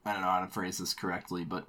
I 0.09 0.13
don't 0.13 0.21
know 0.21 0.29
how 0.29 0.39
to 0.41 0.47
phrase 0.51 0.77
this 0.79 0.93
correctly, 0.93 1.43
but 1.45 1.67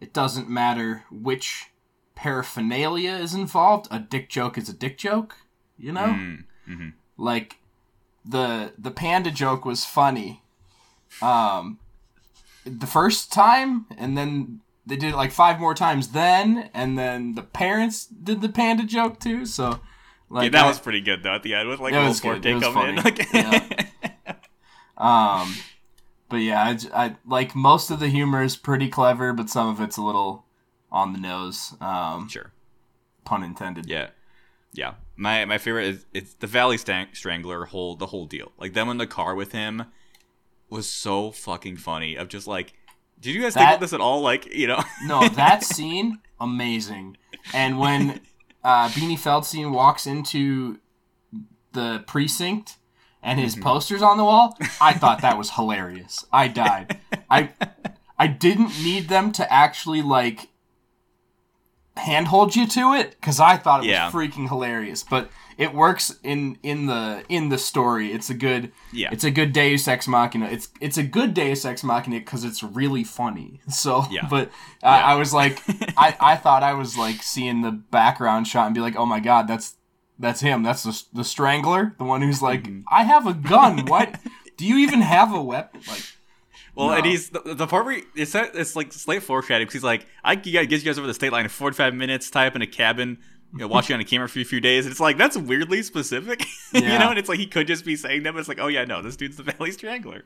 it 0.00 0.12
doesn't 0.12 0.48
matter 0.48 1.04
which 1.10 1.66
paraphernalia 2.14 3.12
is 3.12 3.34
involved. 3.34 3.88
A 3.90 3.98
dick 3.98 4.28
joke 4.28 4.56
is 4.56 4.68
a 4.68 4.72
dick 4.72 4.96
joke, 4.98 5.36
you 5.78 5.92
know? 5.92 6.06
Mm, 6.06 6.44
mhm. 6.68 6.92
Like 7.16 7.56
the 8.24 8.72
the 8.78 8.90
panda 8.90 9.30
joke 9.30 9.64
was 9.64 9.84
funny. 9.84 10.42
Um, 11.20 11.78
the 12.64 12.86
first 12.86 13.32
time, 13.32 13.86
and 13.98 14.16
then 14.16 14.60
they 14.86 14.96
did 14.96 15.10
it 15.12 15.16
like 15.16 15.30
five 15.32 15.60
more 15.60 15.74
times 15.74 16.08
then, 16.08 16.70
and 16.72 16.98
then 16.98 17.34
the 17.34 17.42
parents 17.42 18.06
did 18.06 18.40
the 18.40 18.48
panda 18.48 18.84
joke 18.84 19.20
too. 19.20 19.44
So, 19.46 19.80
like 20.30 20.44
Yeah, 20.44 20.58
that 20.58 20.64
I- 20.64 20.68
was 20.68 20.80
pretty 20.80 21.00
good 21.02 21.22
though 21.22 21.34
at 21.34 21.42
the 21.42 21.54
end 21.54 21.68
with 21.68 21.80
like 21.80 21.92
was 21.92 22.20
good. 22.20 22.42
Forte 22.42 22.60
coming 22.60 22.96
in. 22.98 23.04
Like, 23.04 23.32
Yeah. 23.34 23.82
um, 24.96 25.54
but 26.28 26.36
yeah, 26.38 26.76
I 26.94 27.16
like 27.26 27.54
most 27.54 27.90
of 27.90 28.00
the 28.00 28.08
humor 28.08 28.42
is 28.42 28.56
pretty 28.56 28.88
clever, 28.88 29.32
but 29.32 29.48
some 29.50 29.68
of 29.68 29.80
it's 29.80 29.96
a 29.96 30.02
little 30.02 30.44
on 30.90 31.12
the 31.12 31.18
nose. 31.18 31.74
Um, 31.80 32.28
sure. 32.28 32.52
pun 33.24 33.42
intended. 33.42 33.86
Yeah, 33.88 34.10
yeah. 34.72 34.94
My 35.16 35.44
my 35.44 35.58
favorite 35.58 35.86
is 35.86 36.06
it's 36.12 36.34
the 36.34 36.46
Valley 36.46 36.76
Stang- 36.78 37.08
Strangler 37.12 37.66
whole 37.66 37.96
the 37.96 38.06
whole 38.06 38.26
deal. 38.26 38.52
Like 38.58 38.74
them 38.74 38.88
in 38.88 38.98
the 38.98 39.06
car 39.06 39.34
with 39.34 39.52
him 39.52 39.84
was 40.70 40.88
so 40.88 41.30
fucking 41.30 41.76
funny. 41.76 42.16
Of 42.16 42.28
just 42.28 42.46
like, 42.46 42.72
did 43.20 43.34
you 43.34 43.42
guys 43.42 43.54
think 43.54 43.64
That- 43.66 43.72
about 43.74 43.80
this 43.80 43.92
at 43.92 44.00
all? 44.00 44.20
Like, 44.22 44.52
you 44.54 44.66
know, 44.66 44.82
No, 45.04 45.28
that 45.28 45.62
scene 45.64 46.18
amazing. 46.40 47.16
And 47.52 47.78
when 47.78 48.20
uh, 48.64 48.88
Beanie 48.88 49.18
Feldstein 49.18 49.70
walks 49.72 50.06
into 50.06 50.78
the 51.72 52.02
precinct 52.06 52.78
and 53.24 53.40
his 53.40 53.56
posters 53.56 54.02
on 54.02 54.16
the 54.18 54.24
wall, 54.24 54.56
I 54.80 54.92
thought 54.92 55.22
that 55.22 55.36
was 55.38 55.50
hilarious. 55.50 56.24
I 56.32 56.48
died. 56.48 56.98
I 57.30 57.50
I 58.18 58.26
didn't 58.28 58.72
need 58.84 59.08
them 59.08 59.32
to 59.32 59.52
actually 59.52 60.02
like 60.02 60.48
handhold 61.96 62.56
you 62.56 62.66
to 62.66 62.92
it 62.94 63.12
because 63.12 63.38
I 63.38 63.56
thought 63.56 63.84
it 63.84 63.88
was 63.88 64.12
freaking 64.12 64.48
hilarious. 64.48 65.04
But 65.04 65.30
it 65.56 65.72
works 65.72 66.14
in 66.24 66.58
in 66.62 66.86
the 66.86 67.22
in 67.28 67.48
the 67.48 67.58
story. 67.58 68.12
It's 68.12 68.28
a 68.30 68.34
good 68.34 68.72
Yeah. 68.92 69.10
It's 69.12 69.24
a 69.24 69.30
good 69.30 69.52
Deus 69.52 69.86
Ex 69.86 70.08
Machina. 70.08 70.46
It's 70.46 70.68
it's 70.80 70.96
a 70.98 71.02
good 71.04 71.34
Deus 71.34 71.64
Ex 71.64 71.84
Machina 71.84 72.18
because 72.18 72.44
it's 72.44 72.62
really 72.62 73.04
funny. 73.04 73.60
So 73.70 74.04
Yeah. 74.10 74.26
but 74.28 74.48
uh, 74.82 74.86
I 74.86 75.14
was 75.14 75.32
like 75.32 75.62
I 75.96 76.16
I 76.20 76.36
thought 76.36 76.62
I 76.62 76.74
was 76.74 76.98
like 76.98 77.22
seeing 77.22 77.62
the 77.62 77.70
background 77.70 78.48
shot 78.48 78.66
and 78.66 78.74
be 78.74 78.80
like, 78.80 78.96
oh 78.96 79.06
my 79.06 79.20
god, 79.20 79.46
that's 79.48 79.76
that's 80.18 80.40
him. 80.40 80.62
That's 80.62 80.82
the 80.82 81.02
the 81.12 81.24
Strangler, 81.24 81.94
the 81.98 82.04
one 82.04 82.22
who's 82.22 82.40
like, 82.42 82.64
Mm-hmm. 82.64 82.80
I 82.90 83.04
have 83.04 83.26
a 83.26 83.34
gun. 83.34 83.86
What? 83.86 84.18
Do 84.56 84.64
you 84.66 84.78
even 84.78 85.00
have 85.00 85.32
a 85.34 85.42
weapon? 85.42 85.80
Like, 85.88 86.02
Well, 86.74 86.92
and 86.92 87.04
he's 87.06 87.30
the, 87.30 87.40
the 87.54 87.66
part 87.66 87.84
where 87.84 87.94
he, 87.96 88.02
it's 88.14 88.32
that- 88.32 88.54
it's 88.54 88.76
like 88.76 88.92
slight 88.92 89.22
foreshadowing 89.22 89.62
because 89.66 89.74
he's 89.74 89.82
like, 89.84 90.06
I 90.22 90.34
get 90.36 90.70
you 90.70 90.78
guys 90.78 90.98
over 90.98 91.06
the 91.06 91.14
state 91.14 91.32
line 91.32 91.44
in 91.44 91.48
45 91.50 91.94
minutes, 91.94 92.30
tie 92.30 92.46
up 92.46 92.54
in 92.56 92.62
a 92.62 92.66
cabin, 92.66 93.18
you 93.52 93.58
know, 93.60 93.68
watch 93.68 93.88
you 93.88 93.94
on 93.94 94.00
a 94.00 94.04
camera 94.04 94.28
for 94.28 94.38
a 94.40 94.44
few 94.44 94.60
days. 94.60 94.84
And 94.86 94.90
it's 94.92 95.00
like 95.00 95.16
that's 95.18 95.36
weirdly 95.36 95.82
specific, 95.82 96.44
you 96.72 96.80
know. 96.82 97.10
And 97.10 97.18
it's 97.18 97.28
like 97.28 97.38
he 97.38 97.46
could 97.46 97.66
just 97.66 97.84
be 97.84 97.96
saying 97.96 98.22
that, 98.24 98.32
but 98.32 98.38
it's 98.40 98.48
like, 98.48 98.60
oh 98.60 98.68
yeah, 98.68 98.84
no, 98.84 99.02
this 99.02 99.16
dude's 99.16 99.36
the 99.36 99.42
Valley 99.52 99.72
Strangler. 99.72 100.24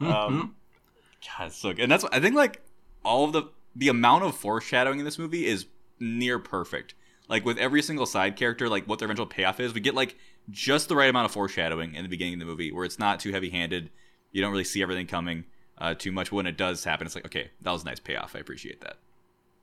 um, 0.00 0.54
God, 1.38 1.46
it's 1.48 1.56
so 1.56 1.70
good. 1.72 1.82
And 1.82 1.92
that's 1.92 2.02
what 2.02 2.14
I 2.14 2.20
think. 2.20 2.34
Like 2.34 2.62
all 3.04 3.24
of 3.24 3.32
the 3.32 3.44
the 3.76 3.88
amount 3.88 4.24
of 4.24 4.34
foreshadowing 4.36 4.98
in 4.98 5.04
this 5.04 5.18
movie 5.18 5.46
is 5.46 5.66
near 5.98 6.38
perfect. 6.38 6.94
Like 7.30 7.44
with 7.46 7.56
every 7.58 7.80
single 7.80 8.06
side 8.06 8.36
character, 8.36 8.68
like 8.68 8.84
what 8.86 8.98
their 8.98 9.06
eventual 9.06 9.26
payoff 9.26 9.60
is, 9.60 9.72
we 9.72 9.80
get 9.80 9.94
like 9.94 10.16
just 10.50 10.88
the 10.88 10.96
right 10.96 11.08
amount 11.08 11.26
of 11.26 11.32
foreshadowing 11.32 11.94
in 11.94 12.02
the 12.02 12.08
beginning 12.08 12.34
of 12.34 12.40
the 12.40 12.44
movie, 12.44 12.72
where 12.72 12.84
it's 12.84 12.98
not 12.98 13.20
too 13.20 13.32
heavy 13.32 13.50
handed. 13.50 13.90
You 14.32 14.42
don't 14.42 14.50
really 14.50 14.64
see 14.64 14.82
everything 14.82 15.06
coming 15.06 15.44
uh, 15.78 15.94
too 15.94 16.12
much. 16.12 16.30
When 16.32 16.46
it 16.46 16.56
does 16.56 16.84
happen, 16.84 17.06
it's 17.06 17.14
like, 17.14 17.26
okay, 17.26 17.50
that 17.62 17.70
was 17.70 17.82
a 17.82 17.86
nice 17.86 18.00
payoff. 18.00 18.34
I 18.36 18.40
appreciate 18.40 18.80
that. 18.82 18.98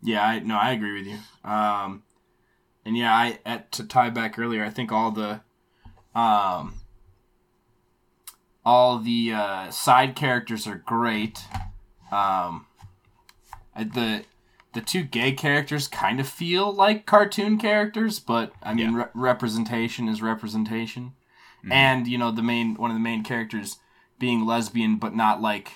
yeah, 0.02 0.24
I 0.26 0.40
no, 0.40 0.58
I 0.58 0.72
agree 0.72 0.98
with 0.98 1.08
you. 1.08 1.20
Um, 1.50 2.04
and 2.86 2.98
yeah, 2.98 3.14
I 3.14 3.40
at, 3.46 3.72
to 3.74 3.84
tie 3.84 4.10
back 4.10 4.40
earlier, 4.40 4.64
I 4.64 4.70
think 4.70 4.92
all 4.92 5.12
the 5.12 5.42
um 6.16 6.76
all 8.66 9.00
the 9.00 9.32
uh, 9.34 9.72
side 9.72 10.16
characters 10.16 10.68
are 10.68 10.76
great. 10.76 11.40
Um, 12.12 12.66
the 13.76 14.24
the 14.78 14.84
two 14.84 15.02
gay 15.02 15.32
characters 15.32 15.88
kind 15.88 16.20
of 16.20 16.30
feel 16.30 16.72
like 16.72 17.08
cartoon 17.08 17.58
characters, 17.58 18.20
but 18.20 18.54
I 18.62 18.76
mean, 18.76 18.92
Yeah. 18.92 18.98
re- 18.98 19.10
representation 19.16 20.08
is 20.08 20.22
representation. 20.22 21.14
Mm-hmm. 21.64 21.72
And 21.72 22.08
you 22.08 22.20
know, 22.20 22.30
the 22.30 22.44
main 22.44 22.76
one 22.76 22.92
of 22.92 22.96
the 22.96 23.02
main 23.02 23.24
characters 23.24 23.80
being 24.20 24.46
lesbian, 24.46 24.98
but 24.98 25.16
not 25.16 25.42
like 25.42 25.72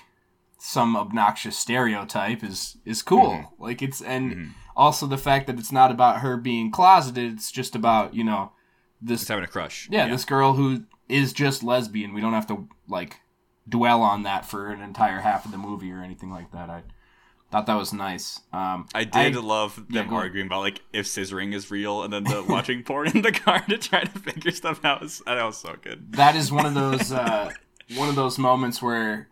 some 0.56 0.96
obnoxious 0.96 1.58
stereotype 1.58 2.44
is 2.44 2.76
is 2.84 3.02
cool. 3.02 3.30
Mm-hmm. 3.32 3.62
Like 3.62 3.82
it's 3.82 4.00
and 4.00 4.30
mm-hmm. 4.30 4.48
also 4.76 5.08
the 5.08 5.18
fact 5.18 5.48
that 5.48 5.58
it's 5.58 5.72
not 5.72 5.90
about 5.90 6.20
her 6.20 6.36
being 6.36 6.70
closeted. 6.70 7.32
It's 7.32 7.50
just 7.50 7.74
about 7.74 8.14
you 8.14 8.22
know 8.22 8.52
this 9.00 9.22
Just 9.22 9.30
having 9.30 9.42
a 9.44 9.48
crush. 9.48 9.88
yeah, 9.90 10.06
this 10.06 10.24
girl 10.24 10.52
who 10.52 10.84
is 11.08 11.32
just 11.32 11.64
lesbian. 11.64 12.14
We 12.14 12.20
don't 12.20 12.34
have 12.34 12.46
to 12.46 12.68
like 12.86 13.18
dwell 13.68 14.00
on 14.02 14.22
that 14.22 14.46
for 14.46 14.70
an 14.70 14.80
entire 14.80 15.22
half 15.22 15.44
of 15.44 15.50
the 15.50 15.58
movie 15.58 15.90
or 15.90 16.00
anything 16.00 16.30
like 16.30 16.52
that. 16.52 16.70
I 16.70 16.84
thought 17.52 17.66
that 17.66 17.74
was 17.76 17.92
nice. 17.92 18.40
Um, 18.52 18.88
I 18.94 19.04
did 19.04 19.36
I- 19.36 19.40
love 19.40 19.76
them 19.88 20.06
ahead. 20.06 20.12
arguing 20.12 20.46
about 20.48 20.60
like 20.62 20.80
if 20.92 21.06
scissoring 21.06 21.54
is 21.54 21.70
real, 21.70 22.02
and 22.02 22.12
then 22.12 22.24
the 22.24 22.42
watching 22.48 22.82
porn 22.82 23.08
in 23.14 23.22
the 23.22 23.30
car 23.30 23.60
to 23.68 23.78
try 23.78 24.02
to 24.04 24.18
figure 24.18 24.50
stuff 24.50 24.84
out. 24.84 25.02
Was, 25.02 25.22
that 25.26 25.44
was 25.44 25.58
so 25.58 25.76
good. 25.80 26.12
that 26.14 26.34
is 26.34 26.50
one 26.50 26.66
of 26.66 26.74
those 26.74 27.12
uh, 27.12 27.52
one 27.94 28.08
of 28.08 28.14
those 28.16 28.38
moments 28.38 28.82
where 28.82 29.28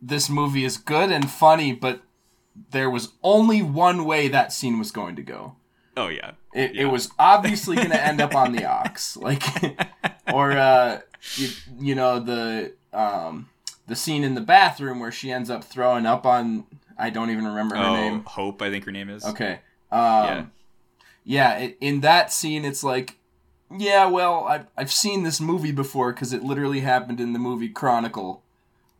this 0.00 0.28
movie 0.28 0.64
is 0.64 0.76
good 0.76 1.10
and 1.12 1.30
funny, 1.30 1.72
but 1.72 2.02
there 2.70 2.90
was 2.90 3.12
only 3.22 3.62
one 3.62 4.04
way 4.04 4.28
that 4.28 4.52
scene 4.52 4.78
was 4.78 4.90
going 4.90 5.16
to 5.16 5.22
go. 5.22 5.54
Oh 5.96 6.08
yeah, 6.08 6.32
It, 6.52 6.74
Yeah. 6.74 6.82
it 6.82 6.84
was 6.86 7.10
obviously 7.18 7.76
going 7.76 7.90
to 7.90 8.02
end 8.04 8.20
up 8.20 8.34
on 8.34 8.52
the 8.52 8.64
ox, 8.80 9.16
like, 9.16 9.42
or 10.32 10.52
uh, 10.52 11.00
you, 11.36 11.48
you 11.78 11.94
know 11.94 12.18
the 12.18 12.72
um, 12.92 13.48
the 13.86 13.94
scene 13.94 14.24
in 14.24 14.34
the 14.34 14.40
bathroom 14.40 14.98
where 15.00 15.12
she 15.12 15.30
ends 15.30 15.50
up 15.50 15.62
throwing 15.62 16.04
up 16.04 16.26
on. 16.26 16.64
I 16.98 17.10
don't 17.10 17.30
even 17.30 17.44
remember 17.46 17.76
her 17.76 17.82
oh 17.84 17.94
name. 17.94 18.24
Hope, 18.24 18.60
I 18.62 18.70
think 18.70 18.84
her 18.84 18.92
name 18.92 19.08
is. 19.10 19.24
Okay. 19.24 19.60
Um, 19.90 20.52
yeah. 21.24 21.58
it, 21.58 21.76
in 21.80 22.00
that 22.00 22.32
scene, 22.32 22.64
it's 22.64 22.82
like, 22.84 23.18
yeah, 23.76 24.06
well, 24.06 24.44
I've 24.44 24.66
I've 24.76 24.92
seen 24.92 25.22
this 25.22 25.40
movie 25.40 25.72
before 25.72 26.12
because 26.12 26.32
it 26.32 26.42
literally 26.42 26.80
happened 26.80 27.20
in 27.20 27.32
the 27.32 27.38
movie 27.38 27.68
Chronicle, 27.68 28.42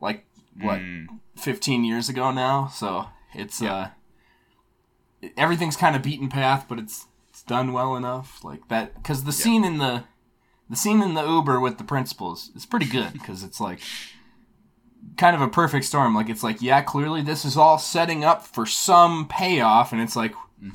like 0.01 0.25
what, 0.61 0.81
Mm. 0.81 1.07
fifteen 1.37 1.85
years 1.85 2.09
ago 2.09 2.31
now. 2.31 2.69
So 2.69 3.07
it's 3.35 3.61
Yeah. 3.61 3.75
uh, 5.23 5.29
everything's 5.37 5.77
kind 5.77 5.97
of 5.97 6.03
beaten 6.03 6.29
path, 6.29 6.67
but 6.69 6.79
it's 6.79 7.07
it's 7.31 7.43
done 7.43 7.73
well 7.73 7.97
enough, 7.97 8.45
like 8.45 8.69
that. 8.69 8.95
Because 8.95 9.25
the 9.25 9.33
scene 9.33 9.65
in 9.65 9.79
the 9.79 10.05
the 10.69 10.77
scene 10.77 11.03
in 11.03 11.15
the 11.15 11.27
Uber 11.27 11.61
with 11.61 11.79
the 11.79 11.85
principals 11.85 12.51
is 12.55 12.67
pretty 12.67 12.87
good 12.87 13.13
because 13.13 13.43
it's 13.43 13.61
like 13.61 13.81
kind 15.17 15.35
of 15.37 15.43
a 15.43 15.49
perfect 15.49 15.85
storm. 15.85 16.15
Like 16.15 16.29
it's 16.29 16.43
like, 16.43 16.63
yeah, 16.63 16.81
clearly 16.83 17.23
this 17.23 17.45
is 17.45 17.57
all 17.57 17.79
setting 17.79 18.25
up 18.25 18.47
for 18.47 18.67
some 18.67 19.27
payoff, 19.29 19.93
and 19.93 20.01
it's 20.01 20.17
like, 20.17 20.35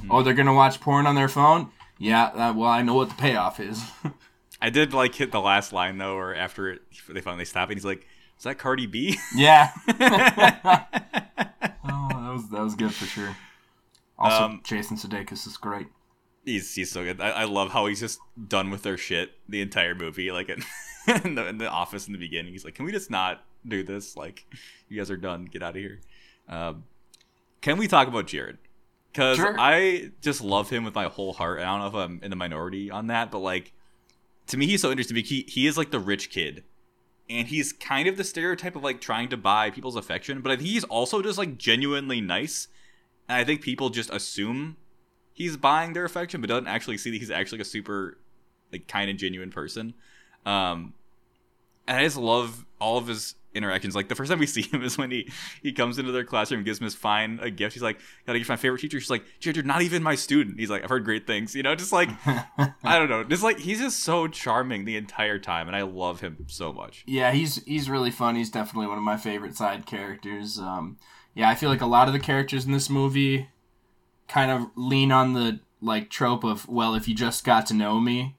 oh, 0.09 0.21
they're 0.23 0.33
gonna 0.33 0.53
watch 0.53 0.79
porn 0.81 1.05
on 1.07 1.15
their 1.15 1.29
phone. 1.29 1.69
Yeah, 1.99 2.25
uh, 2.25 2.53
well, 2.53 2.69
I 2.69 2.81
know 2.83 2.93
what 2.93 3.09
the 3.09 3.15
payoff 3.15 3.59
is. 3.59 3.83
I 4.61 4.69
did 4.69 4.93
like 4.93 5.13
hit 5.15 5.31
the 5.31 5.39
last 5.41 5.71
line 5.73 5.97
though, 5.97 6.15
or 6.15 6.33
after 6.35 6.69
it, 6.71 6.81
they 7.09 7.21
finally 7.21 7.45
stop, 7.45 7.69
and 7.69 7.77
he's 7.77 7.85
like, 7.85 8.05
"Is 8.37 8.43
that 8.43 8.57
Cardi 8.57 8.85
B?" 8.85 9.17
yeah. 9.35 9.71
oh, 9.87 9.93
that 12.09 12.31
was 12.33 12.49
that 12.49 12.61
was 12.61 12.75
good 12.75 12.93
for 12.93 13.05
sure. 13.05 13.35
Also, 14.17 14.43
Um, 14.45 14.61
Jason 14.63 14.97
Sudeikis 14.97 15.45
is 15.47 15.57
great. 15.57 15.87
he's 16.45 16.73
he's 16.73 16.91
so 16.91 17.03
good. 17.03 17.21
I, 17.21 17.29
I 17.29 17.43
love 17.45 17.71
how 17.71 17.85
he's 17.85 17.99
just 17.99 18.19
done 18.47 18.69
with 18.71 18.83
their 18.83 18.97
shit 18.97 19.31
the 19.47 19.61
entire 19.61 19.93
movie. 19.95 20.31
Like 20.31 20.49
in, 20.49 20.63
in, 21.23 21.35
the, 21.35 21.47
in 21.47 21.57
the 21.59 21.69
office 21.69 22.07
in 22.07 22.13
the 22.13 22.19
beginning, 22.19 22.51
he's 22.53 22.65
like, 22.65 22.73
"Can 22.75 22.85
we 22.85 22.91
just 22.91 23.11
not 23.11 23.43
do 23.69 23.83
this? 23.83 24.17
Like, 24.17 24.45
you 24.89 24.97
guys 24.97 25.11
are 25.11 25.17
done. 25.17 25.45
Get 25.45 25.63
out 25.63 25.71
of 25.71 25.81
here." 25.81 25.99
Um, 26.49 26.83
can 27.61 27.77
we 27.77 27.87
talk 27.87 28.07
about 28.07 28.27
Jared? 28.27 28.57
Because 29.11 29.37
Sure. 29.37 29.55
I 29.59 30.11
just 30.21 30.41
love 30.41 30.69
him 30.69 30.83
with 30.83 30.95
my 30.95 31.05
whole 31.05 31.33
heart. 31.33 31.59
I 31.59 31.63
don't 31.63 31.79
know 31.79 31.87
if 31.87 31.95
I'm 31.95 32.19
in 32.21 32.29
the 32.29 32.35
minority 32.35 32.91
on 32.91 33.07
that, 33.07 33.31
but 33.31 33.39
like, 33.39 33.73
to 34.47 34.57
me, 34.57 34.67
he's 34.67 34.81
so 34.81 34.91
interesting. 34.91 35.15
Because 35.15 35.29
he 35.29 35.45
he 35.47 35.67
is 35.67 35.77
like 35.77 35.91
the 35.91 35.99
rich 35.99 36.29
kid. 36.29 36.63
And 37.29 37.47
he's 37.47 37.73
kind 37.73 38.07
of 38.07 38.15
the 38.15 38.23
stereotype 38.23 38.77
of 38.77 38.83
like 38.83 39.01
trying 39.01 39.27
to 39.29 39.37
buy 39.37 39.69
people's 39.69 39.97
affection, 39.97 40.39
but 40.39 40.49
I 40.49 40.55
think 40.55 40.69
he's 40.69 40.85
also 40.85 41.21
just 41.21 41.37
like 41.37 41.57
genuinely 41.57 42.21
nice. 42.21 42.69
And 43.27 43.37
I 43.37 43.43
think 43.43 43.61
people 43.61 43.89
just 43.89 44.09
assume 44.11 44.77
he's 45.33 45.57
buying 45.57 45.91
their 45.91 46.05
affection, 46.05 46.39
but 46.39 46.47
doesn't 46.47 46.67
actually 46.67 46.97
see 46.97 47.11
that 47.11 47.17
he's 47.17 47.29
actually 47.29 47.59
a 47.59 47.65
super 47.65 48.17
like 48.71 48.87
kind 48.87 49.09
of 49.09 49.17
genuine 49.17 49.51
person. 49.51 49.93
Um, 50.45 50.93
and 51.85 51.97
I 51.97 52.03
just 52.03 52.17
love 52.17 52.65
all 52.79 52.97
of 52.97 53.07
his 53.07 53.35
interactions. 53.57 53.95
Like 53.95 54.07
the 54.07 54.15
first 54.15 54.29
time 54.29 54.39
we 54.39 54.45
see 54.45 54.61
him 54.61 54.83
is 54.83 54.97
when 54.97 55.11
he 55.11 55.31
he 55.61 55.73
comes 55.73 55.97
into 55.97 56.11
their 56.11 56.23
classroom 56.23 56.59
and 56.59 56.65
gives 56.65 56.79
Miss 56.79 56.95
Fine 56.95 57.39
a 57.41 57.49
gift. 57.49 57.73
He's 57.73 57.83
like, 57.83 57.99
"Gotta 58.25 58.39
get 58.39 58.47
my 58.47 58.55
favorite 58.55 58.79
teacher." 58.79 58.99
She's 58.99 59.09
like, 59.09 59.25
"Jared, 59.39 59.55
you're 59.55 59.65
not 59.65 59.81
even 59.81 60.03
my 60.03 60.15
student." 60.15 60.59
He's 60.59 60.69
like, 60.69 60.83
"I've 60.83 60.89
heard 60.89 61.05
great 61.05 61.27
things." 61.27 61.55
You 61.55 61.63
know, 61.63 61.75
just 61.75 61.91
like 61.91 62.09
I 62.25 62.99
don't 62.99 63.09
know, 63.09 63.23
just 63.23 63.43
like 63.43 63.59
he's 63.59 63.79
just 63.79 64.01
so 64.01 64.27
charming 64.27 64.85
the 64.85 64.97
entire 64.97 65.39
time, 65.39 65.67
and 65.67 65.75
I 65.75 65.81
love 65.81 66.21
him 66.21 66.45
so 66.47 66.71
much. 66.71 67.03
Yeah, 67.07 67.31
he's 67.31 67.63
he's 67.65 67.89
really 67.89 68.11
fun. 68.11 68.35
He's 68.35 68.51
definitely 68.51 68.87
one 68.87 68.97
of 68.97 69.03
my 69.03 69.17
favorite 69.17 69.55
side 69.55 69.85
characters. 69.85 70.59
Um, 70.59 70.97
yeah, 71.33 71.49
I 71.49 71.55
feel 71.55 71.69
like 71.69 71.81
a 71.81 71.87
lot 71.87 72.07
of 72.07 72.13
the 72.13 72.19
characters 72.19 72.65
in 72.65 72.71
this 72.71 72.89
movie 72.89 73.49
kind 74.27 74.51
of 74.51 74.69
lean 74.75 75.11
on 75.11 75.33
the 75.33 75.59
like 75.81 76.09
trope 76.09 76.43
of 76.43 76.67
well, 76.67 76.95
if 76.95 77.07
you 77.07 77.15
just 77.15 77.43
got 77.43 77.65
to 77.67 77.73
know 77.73 77.99
me, 77.99 78.35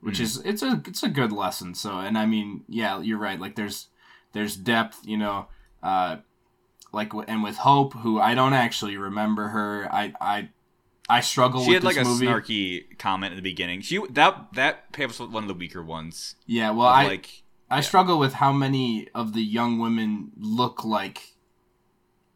which 0.00 0.20
is 0.20 0.36
it's 0.44 0.62
a 0.62 0.82
it's 0.86 1.02
a 1.02 1.08
good 1.08 1.32
lesson. 1.32 1.74
So, 1.74 1.98
and 1.98 2.18
I 2.18 2.26
mean, 2.26 2.64
yeah, 2.68 3.00
you're 3.00 3.18
right. 3.18 3.40
Like 3.40 3.56
there's 3.56 3.88
there's 4.34 4.56
depth, 4.56 5.00
you 5.04 5.16
know, 5.16 5.46
uh, 5.82 6.16
like 6.92 7.12
and 7.26 7.42
with 7.42 7.56
Hope, 7.56 7.94
who 7.94 8.20
I 8.20 8.34
don't 8.34 8.52
actually 8.52 8.96
remember 8.96 9.48
her. 9.48 9.88
I 9.90 10.12
I 10.20 10.48
I 11.08 11.20
struggle 11.20 11.62
She 11.64 11.70
with 11.70 11.82
had 11.82 11.84
like 11.84 11.96
a 11.96 12.04
movie. 12.04 12.26
snarky 12.26 12.98
comment 12.98 13.32
in 13.32 13.36
the 13.36 13.42
beginning. 13.42 13.80
She 13.80 14.04
that 14.10 14.52
that 14.54 14.84
was 14.98 15.18
one 15.20 15.44
of 15.44 15.48
the 15.48 15.54
weaker 15.54 15.82
ones. 15.82 16.36
Yeah, 16.46 16.70
well, 16.70 16.88
I 16.88 17.04
like 17.04 17.42
I 17.70 17.80
struggle 17.80 18.18
with 18.18 18.34
how 18.34 18.52
many 18.52 19.08
of 19.14 19.32
the 19.32 19.42
young 19.42 19.78
women 19.78 20.32
look 20.36 20.84
like 20.84 21.34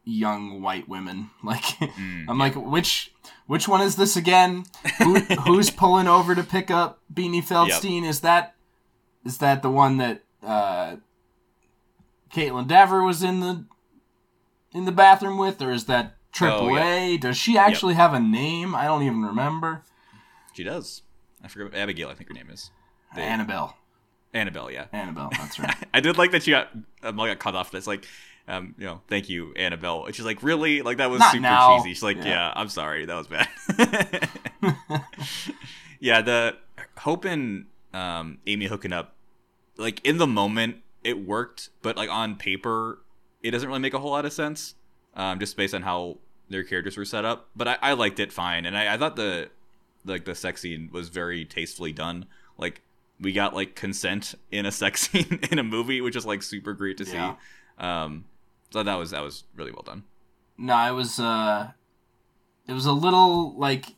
young 0.03 0.61
white 0.61 0.87
women. 0.89 1.29
Like 1.43 1.63
mm, 1.63 2.25
I'm 2.27 2.37
like, 2.37 2.55
which 2.55 3.13
which 3.47 3.67
one 3.67 3.81
is 3.81 3.95
this 3.95 4.15
again? 4.15 4.65
Who, 4.99 5.15
who's 5.45 5.69
pulling 5.69 6.07
over 6.07 6.35
to 6.35 6.43
pick 6.43 6.69
up 6.69 6.99
Beanie 7.11 7.43
Feldstein? 7.43 8.05
Is 8.05 8.19
that 8.21 8.55
is 9.25 9.39
that 9.39 9.61
the 9.63 9.71
one 9.71 9.97
that 9.97 10.23
uh, 10.43 10.97
Kaitlyn 12.33 12.67
Dever 12.67 13.03
was 13.03 13.23
in 13.23 13.39
the 13.39 13.65
in 14.71 14.85
the 14.85 14.91
bathroom 14.91 15.37
with, 15.37 15.61
or 15.61 15.71
is 15.71 15.85
that 15.85 16.15
Triple 16.31 16.67
Oh, 16.67 16.75
yeah. 16.75 16.95
A? 16.95 17.17
Does 17.17 17.37
she 17.37 17.57
actually 17.57 17.95
have 17.95 18.13
a 18.13 18.19
name? 18.19 18.75
I 18.75 18.85
don't 18.85 19.01
even 19.03 19.23
remember. 19.23 19.83
she 20.53 20.63
does. 20.63 21.01
I 21.43 21.47
forget 21.47 21.73
Abigail. 21.77 22.09
I 22.09 22.13
think 22.13 22.27
her 22.29 22.33
name 22.35 22.49
is 22.51 22.69
They- 23.15 23.23
Annabelle. 23.23 23.75
Annabelle. 24.33 24.69
Yeah. 24.69 24.85
Annabelle. 24.93 25.29
That's 25.31 25.59
right. 25.59 25.75
I 25.93 26.01
did 26.01 26.17
like 26.19 26.31
that 26.31 26.43
she 26.43 26.51
got 26.51 26.69
um, 27.01 27.15
got 27.17 27.39
cut 27.39 27.55
off. 27.55 27.71
That's 27.71 27.87
like, 27.87 28.05
um, 28.47 28.75
you 28.77 28.85
know, 28.85 29.01
thank 29.07 29.27
you, 29.27 29.53
Annabelle. 29.55 30.05
And 30.05 30.13
she's 30.13 30.25
like, 30.25 30.43
really? 30.43 30.83
Like 30.83 30.97
that 30.97 31.09
was 31.09 31.19
Not 31.19 31.31
super 31.31 31.41
now. 31.41 31.77
cheesy. 31.77 31.89
She's 31.95 32.03
like, 32.03 32.17
Yeah. 32.17 32.25
yeah. 32.27 32.53
I'm 32.55 32.69
sorry, 32.69 33.05
that 33.05 33.15
was 33.15 33.27
bad. 33.27 34.29
yeah, 35.99 36.21
the 36.21 36.57
Hope 36.99 37.25
and 37.25 37.65
um, 37.93 38.37
Amy 38.45 38.67
hooking 38.67 38.93
up, 38.93 39.15
like 39.77 40.05
in 40.05 40.17
the 40.17 40.27
moment, 40.27 40.77
it 41.03 41.25
worked, 41.25 41.69
but 41.81 41.95
like 41.97 42.09
on 42.09 42.35
paper, 42.35 42.99
it 43.41 43.51
doesn't 43.51 43.67
really 43.67 43.79
make 43.79 43.93
a 43.93 43.99
whole 43.99 44.11
lot 44.11 44.25
of 44.25 44.33
sense, 44.33 44.75
um, 45.15 45.39
just 45.39 45.55
based 45.57 45.73
on 45.73 45.83
how 45.83 46.17
their 46.49 46.63
characters 46.63 46.97
were 46.97 47.05
set 47.05 47.25
up. 47.25 47.49
But 47.55 47.67
I, 47.67 47.77
I 47.81 47.93
liked 47.93 48.19
it 48.19 48.31
fine, 48.33 48.65
and 48.65 48.77
I, 48.77 48.93
I 48.93 48.97
thought 48.97 49.15
the 49.15 49.49
like 50.05 50.25
the 50.25 50.35
sex 50.35 50.61
scene 50.61 50.89
was 50.91 51.09
very 51.09 51.45
tastefully 51.45 51.91
done. 51.93 52.25
Like 52.57 52.81
we 53.19 53.31
got 53.33 53.53
like 53.53 53.75
consent 53.75 54.35
in 54.51 54.65
a 54.65 54.71
sex 54.71 55.01
scene 55.09 55.39
in 55.51 55.59
a 55.59 55.63
movie, 55.63 56.01
which 56.01 56.15
is 56.15 56.25
like 56.25 56.41
super 56.43 56.73
great 56.73 56.97
to 56.97 57.03
Yeah. 57.05 57.33
see. 57.33 57.83
Um, 57.85 58.25
so 58.71 58.83
that 58.83 58.95
was 58.95 59.11
that 59.11 59.23
was 59.23 59.43
really 59.55 59.71
well 59.71 59.83
done. 59.85 60.03
No, 60.57 60.77
it 60.87 60.95
was 60.95 61.19
uh 61.19 61.71
it 62.67 62.73
was 62.73 62.85
a 62.85 62.91
little 62.93 63.55
like 63.55 63.89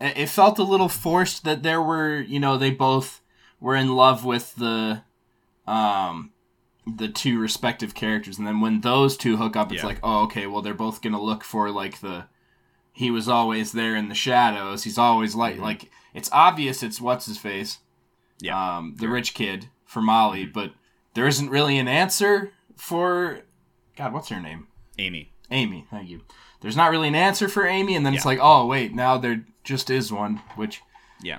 it 0.00 0.16
it 0.18 0.28
felt 0.28 0.58
a 0.58 0.64
little 0.64 0.88
forced 0.88 1.44
that 1.44 1.62
there 1.62 1.80
were, 1.82 2.20
you 2.20 2.40
know, 2.40 2.58
they 2.58 2.70
both 2.70 3.20
were 3.60 3.76
in 3.76 3.94
love 3.94 4.24
with 4.24 4.54
the 4.56 5.02
um 5.66 6.30
the 6.86 7.08
two 7.08 7.38
respective 7.38 7.94
characters 7.94 8.36
and 8.38 8.46
then 8.46 8.60
when 8.60 8.80
those 8.82 9.16
two 9.16 9.38
hook 9.38 9.56
up 9.56 9.72
it's 9.72 9.82
Yeah. 9.82 9.86
like, 9.88 10.00
"Oh, 10.02 10.24
okay, 10.24 10.46
well 10.46 10.60
they're 10.60 10.74
both 10.74 11.00
going 11.00 11.14
to 11.14 11.20
look 11.20 11.42
for 11.42 11.70
like 11.70 12.00
the 12.00 12.26
he 12.92 13.10
was 13.10 13.28
always 13.28 13.72
there 13.72 13.96
in 13.96 14.08
the 14.08 14.14
shadows. 14.14 14.84
He's 14.84 14.98
always 14.98 15.34
like 15.34 15.56
Mhm. 15.56 15.60
like 15.62 15.90
it's 16.12 16.28
obvious 16.32 16.82
it's 16.82 17.00
what's 17.00 17.26
his 17.26 17.38
face. 17.38 17.78
Yeah. 18.40 18.76
Um 18.78 18.96
the 18.98 19.08
rich 19.08 19.32
kid 19.34 19.68
for 19.86 20.02
Molly, 20.02 20.44
but 20.44 20.74
there 21.14 21.26
isn't 21.26 21.48
really 21.50 21.78
an 21.78 21.88
answer 21.88 22.52
for 22.76 23.40
God, 23.96 24.12
what's 24.12 24.28
her 24.28 24.40
name? 24.40 24.66
Amy. 24.98 25.32
Amy, 25.50 25.86
thank 25.90 26.08
you. 26.08 26.22
There's 26.60 26.76
not 26.76 26.90
really 26.90 27.08
an 27.08 27.14
answer 27.14 27.48
for 27.48 27.66
Amy, 27.66 27.94
and 27.94 28.04
then 28.04 28.14
it's 28.14 28.24
like, 28.26 28.38
oh 28.42 28.66
wait, 28.66 28.94
now 28.94 29.16
there 29.18 29.44
just 29.62 29.88
is 29.90 30.12
one, 30.12 30.42
which 30.56 30.82
Yeah. 31.22 31.38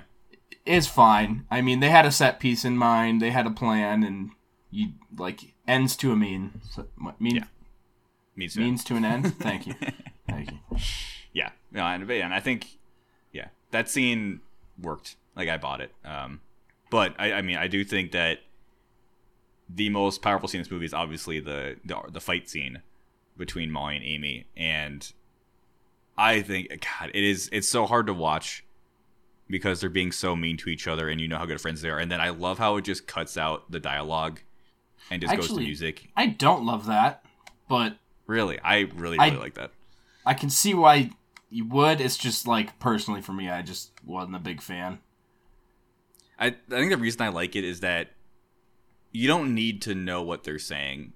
Is 0.65 0.87
fine. 0.87 1.45
I 1.51 1.61
mean, 1.61 1.79
they 1.79 1.89
had 1.89 2.05
a 2.05 2.11
set 2.11 2.39
piece 2.39 2.65
in 2.65 2.77
mind, 2.77 3.21
they 3.21 3.31
had 3.31 3.45
a 3.45 3.51
plan, 3.51 4.03
and 4.03 4.31
you 4.71 4.89
like 5.17 5.53
ends 5.67 5.95
to 5.97 6.11
a 6.11 6.15
mean, 6.15 6.61
so, 6.69 6.87
what, 6.97 7.19
mean 7.21 7.37
Yeah. 7.37 7.45
Me 8.35 8.47
too. 8.49 8.59
means 8.59 8.83
to 8.85 8.95
an 8.95 9.05
end. 9.05 9.37
thank 9.39 9.65
you, 9.65 9.73
thank 10.27 10.51
you. 10.51 10.57
yeah 11.31 11.51
no 11.71 11.83
and, 11.85 12.09
and 12.11 12.33
i 12.33 12.39
think 12.41 12.67
yeah 13.31 13.47
that 13.71 13.87
scene 13.89 14.41
worked 14.81 15.15
like 15.37 15.47
i 15.47 15.55
bought 15.55 15.79
it 15.79 15.91
um 16.03 16.41
but 16.91 17.15
i 17.17 17.31
i 17.33 17.41
mean 17.41 17.55
i 17.55 17.67
do 17.67 17.85
think 17.85 18.11
that 18.11 18.39
the 19.69 19.89
most 19.89 20.21
powerful 20.21 20.49
scene 20.49 20.59
in 20.59 20.63
this 20.63 20.71
movie 20.71 20.85
is 20.85 20.93
obviously 20.93 21.39
the 21.39 21.77
the, 21.85 21.95
the 22.11 22.19
fight 22.19 22.49
scene 22.49 22.81
between 23.37 23.71
molly 23.71 23.95
and 23.95 24.03
amy 24.03 24.45
and 24.57 25.13
i 26.17 26.41
think 26.41 26.67
god 26.81 27.09
it 27.13 27.23
is 27.23 27.49
it's 27.53 27.69
so 27.69 27.85
hard 27.85 28.05
to 28.07 28.13
watch 28.13 28.64
because 29.49 29.81
they're 29.81 29.89
being 29.89 30.11
so 30.11 30.35
mean 30.35 30.57
to 30.57 30.69
each 30.69 30.87
other 30.87 31.09
and 31.09 31.21
you 31.21 31.27
know 31.27 31.37
how 31.37 31.45
good 31.45 31.61
friends 31.61 31.81
they 31.81 31.89
are 31.89 31.99
and 31.99 32.11
then 32.11 32.21
i 32.21 32.29
love 32.29 32.57
how 32.57 32.77
it 32.77 32.83
just 32.83 33.07
cuts 33.07 33.37
out 33.37 33.69
the 33.71 33.79
dialogue 33.79 34.39
and 35.11 35.21
just 35.21 35.35
goes 35.35 35.49
to 35.49 35.57
music 35.57 36.09
I 36.15 36.27
don't 36.27 36.65
love 36.65 36.87
that, 36.87 37.23
but 37.69 37.97
really 38.25 38.59
i 38.59 38.89
really 38.95 39.19
I- 39.19 39.27
really 39.27 39.39
like 39.39 39.53
that 39.55 39.71
I 40.25 40.33
can 40.33 40.49
see 40.49 40.73
why 40.73 41.11
you 41.49 41.65
would. 41.65 42.01
It's 42.01 42.17
just 42.17 42.47
like 42.47 42.79
personally 42.79 43.21
for 43.21 43.33
me, 43.33 43.49
I 43.49 43.61
just 43.61 43.91
wasn't 44.03 44.35
a 44.35 44.39
big 44.39 44.61
fan. 44.61 44.99
I, 46.39 46.47
I 46.47 46.51
think 46.67 46.91
the 46.91 46.97
reason 46.97 47.21
I 47.21 47.29
like 47.29 47.55
it 47.55 47.63
is 47.63 47.79
that 47.81 48.11
you 49.11 49.27
don't 49.27 49.53
need 49.53 49.81
to 49.83 49.95
know 49.95 50.21
what 50.21 50.43
they're 50.43 50.59
saying. 50.59 51.13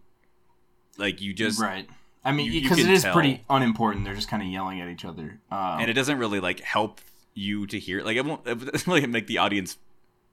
Like 0.98 1.22
you 1.22 1.34
just 1.34 1.60
right. 1.60 1.88
I 2.24 2.32
mean, 2.32 2.52
because 2.52 2.80
it 2.80 2.90
is 2.90 3.04
tell. 3.04 3.14
pretty 3.14 3.44
unimportant. 3.50 4.06
They're 4.06 4.14
just 4.14 4.30
kind 4.30 4.44
of 4.44 4.50
yelling 4.50 4.82
at 4.82 4.90
each 4.90 5.06
other. 5.06 5.40
Um, 5.50 5.80
and 5.80 5.90
it 5.90 5.94
doesn't 5.94 6.20
really 6.20 6.40
like 6.40 6.60
help 6.60 7.02
you 7.34 7.68
to 7.68 7.80
hear 7.80 8.04
like 8.04 8.18
it 8.18 8.26
won't 8.26 8.42
it 8.48 8.88
really 8.88 9.06
make 9.08 9.28
the 9.28 9.38
audience 9.38 9.78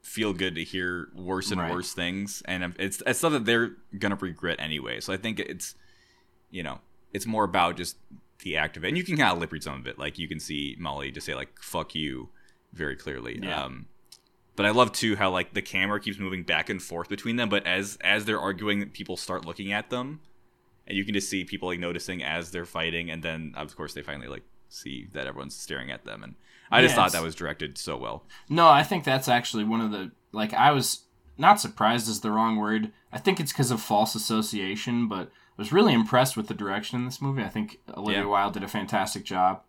feel 0.02 0.32
good 0.32 0.54
to 0.54 0.62
hear 0.64 1.08
worse 1.14 1.50
and 1.50 1.60
Right. 1.60 1.72
worse 1.72 1.92
things. 1.92 2.42
And 2.46 2.74
it's 2.78 3.02
it's 3.06 3.18
stuff 3.18 3.32
that 3.32 3.44
they're 3.44 3.72
gonna 3.98 4.16
regret 4.16 4.56
anyway. 4.60 5.00
So 5.00 5.12
i 5.12 5.16
think 5.16 5.38
it's 5.40 5.74
you 6.50 6.62
know 6.62 6.80
it's 7.12 7.26
more 7.26 7.44
about 7.44 7.76
just 7.76 7.96
the 8.40 8.56
act 8.56 8.76
of 8.76 8.84
it. 8.84 8.88
And 8.88 8.96
you 8.96 9.02
can 9.04 9.16
kind 9.16 9.32
of 9.32 9.38
lip 9.38 9.52
read 9.52 9.62
some 9.62 9.80
of 9.80 9.86
it. 9.86 9.98
Like 9.98 10.18
you 10.18 10.28
can 10.28 10.38
see 10.40 10.76
molly 10.78 11.10
just 11.10 11.26
say 11.26 11.34
like 11.34 11.60
fuck 11.60 11.94
you 11.94 12.28
very 12.72 12.96
clearly. 12.96 13.38
Yeah. 13.42 13.64
um 13.64 13.86
but 14.54 14.64
i 14.64 14.70
love 14.70 14.92
too 14.92 15.16
how 15.16 15.30
like 15.30 15.52
the 15.54 15.62
camera 15.62 16.00
keeps 16.00 16.18
moving 16.18 16.42
back 16.42 16.70
and 16.70 16.82
forth 16.82 17.08
between 17.08 17.36
them. 17.36 17.48
But 17.48 17.66
as 17.66 17.98
as 18.00 18.24
they're 18.24 18.40
arguing 18.40 18.88
people 18.90 19.16
start 19.16 19.44
looking 19.44 19.72
at 19.72 19.90
them. 19.90 20.20
And 20.86 20.96
you 20.96 21.04
can 21.04 21.14
just 21.14 21.28
see 21.28 21.44
people 21.44 21.68
like 21.68 21.80
noticing 21.80 22.22
as 22.22 22.52
they're 22.52 22.64
fighting. 22.64 23.10
And 23.10 23.22
then 23.22 23.54
of 23.56 23.74
course 23.76 23.92
they 23.94 24.02
finally 24.02 24.28
like 24.28 24.44
see 24.68 25.08
that 25.14 25.26
everyone's 25.26 25.56
staring 25.56 25.90
at 25.90 26.04
them. 26.04 26.22
And 26.22 26.34
i 26.70 26.80
just 26.82 26.92
Yeah, 26.92 27.02
thought 27.02 27.12
that 27.12 27.22
was 27.22 27.34
directed 27.34 27.78
so 27.78 27.96
well 27.96 28.24
No, 28.48 28.68
I 28.68 28.82
think 28.82 29.04
that's 29.04 29.28
actually 29.28 29.64
one 29.64 29.80
of 29.80 29.90
the 29.92 30.10
like 30.32 30.52
I 30.54 30.72
was 30.72 31.04
not 31.38 31.60
surprised 31.60 32.08
is 32.08 32.20
the 32.22 32.30
wrong 32.30 32.56
word. 32.56 32.92
I 33.12 33.18
think 33.18 33.38
it's 33.40 33.52
because 33.52 33.70
of 33.70 33.80
false 33.82 34.14
association, 34.14 35.06
but 35.06 35.28
I 35.28 35.54
was 35.58 35.70
really 35.72 35.92
impressed 35.92 36.34
with 36.36 36.48
the 36.48 36.54
direction 36.54 36.98
in 36.98 37.04
this 37.04 37.20
movie. 37.20 37.42
I 37.42 37.48
think 37.48 37.78
Olivia 37.94 38.22
Yeah. 38.22 38.26
Wilde 38.28 38.54
did 38.54 38.62
a 38.64 38.68
fantastic 38.68 39.24
job. 39.24 39.62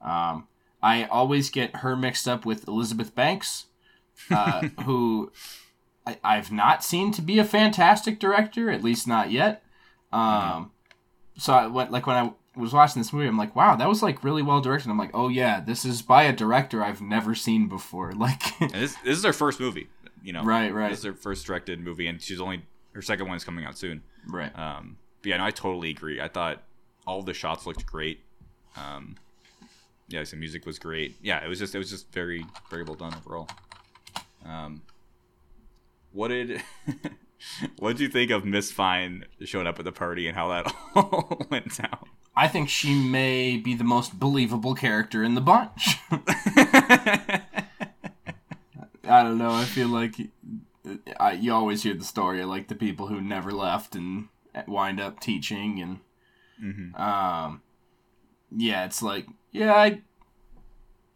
Um, 0.00 0.46
I 0.80 1.04
always 1.04 1.50
get 1.50 1.76
her 1.76 1.96
mixed 1.96 2.28
up 2.28 2.46
with 2.46 2.68
Elizabeth 2.68 3.14
Banks, 3.16 3.66
uh, 4.30 4.68
who 4.84 5.32
I, 6.06 6.18
I've 6.22 6.52
not 6.52 6.84
seen 6.84 7.10
to 7.12 7.22
be 7.22 7.40
a 7.40 7.44
fantastic 7.44 8.20
director, 8.20 8.70
at 8.70 8.84
least 8.84 9.08
not 9.08 9.32
yet. 9.32 9.64
Um, 10.12 10.70
So 11.36 11.52
I 11.52 11.66
went 11.66 11.90
like 11.90 12.06
when 12.06 12.16
I 12.16 12.32
was 12.58 12.72
watching 12.72 13.00
this 13.00 13.12
movie, 13.12 13.28
I'm 13.28 13.38
like, 13.38 13.56
wow, 13.56 13.76
that 13.76 13.88
was 13.88 14.02
like 14.02 14.22
really 14.24 14.42
well 14.42 14.60
directed. 14.60 14.90
I'm 14.90 14.98
like, 14.98 15.12
oh 15.14 15.28
yeah, 15.28 15.60
this 15.60 15.84
is 15.84 16.02
by 16.02 16.24
a 16.24 16.32
director 16.32 16.82
I've 16.82 17.00
never 17.00 17.34
seen 17.34 17.68
before. 17.68 18.12
Like, 18.18 18.58
this 18.58 18.94
this 18.96 19.16
is 19.18 19.24
her 19.24 19.32
first 19.32 19.60
movie 19.60 19.88
you 20.22 20.32
know 20.32 20.42
Right, 20.42 20.72
right. 20.72 20.90
this 20.90 20.98
is 21.00 21.04
her 21.04 21.12
first 21.14 21.46
directed 21.46 21.80
movie 21.80 22.06
and 22.06 22.20
she's 22.20 22.40
only 22.40 22.62
her 22.92 23.02
second 23.02 23.28
one 23.28 23.36
is 23.36 23.44
coming 23.44 23.64
out 23.64 23.78
soon 23.78 24.02
right. 24.26 24.56
um 24.58 24.96
but 25.22 25.28
yeah 25.30 25.36
no, 25.38 25.44
i 25.44 25.50
totally 25.50 25.90
agree 25.90 26.20
i 26.20 26.28
thought 26.28 26.62
all 27.06 27.22
the 27.22 27.34
shots 27.34 27.66
looked 27.66 27.86
great 27.86 28.20
um 28.76 29.16
yeah 30.08 30.22
the 30.24 30.36
music 30.36 30.66
was 30.66 30.78
great 30.78 31.16
yeah 31.22 31.44
it 31.44 31.48
was 31.48 31.58
just 31.58 31.74
it 31.74 31.78
was 31.78 31.90
just 31.90 32.10
very 32.12 32.44
very 32.70 32.82
well 32.82 32.94
done 32.94 33.14
overall 33.14 33.48
um 34.44 34.82
what 36.12 36.28
did 36.28 36.62
what 37.78 37.92
did 37.92 38.00
you 38.00 38.08
think 38.08 38.30
of 38.30 38.44
miss 38.44 38.72
fine 38.72 39.24
showing 39.44 39.66
up 39.66 39.78
at 39.78 39.84
the 39.84 39.92
party 39.92 40.26
and 40.26 40.36
how 40.36 40.48
that 40.48 40.74
all 40.94 41.46
went 41.50 41.76
down 41.76 42.07
I 42.38 42.46
think 42.48 42.68
she 42.68 42.94
may 42.94 43.56
be 43.56 43.74
the 43.74 43.82
most 43.84 44.18
believable 44.18 44.74
character 44.74 45.24
in 45.24 45.34
the 45.34 45.40
bunch. 45.40 45.96
I 49.10 49.22
don't 49.22 49.38
know. 49.38 49.50
I 49.52 49.64
feel 49.64 49.88
like 49.88 50.14
I, 51.18 51.32
you 51.32 51.52
always 51.52 51.82
hear 51.82 51.94
the 51.94 52.04
story 52.04 52.40
of 52.40 52.48
like 52.48 52.68
the 52.68 52.74
people 52.74 53.06
who 53.08 53.20
never 53.20 53.52
left 53.52 53.94
and 53.96 54.28
wind 54.66 55.00
up 55.00 55.20
teaching 55.20 55.80
and 55.80 55.98
Mhm. 56.62 56.98
um 56.98 57.62
yeah, 58.56 58.84
it's 58.84 59.02
like 59.02 59.26
yeah, 59.52 59.74
I 59.74 60.00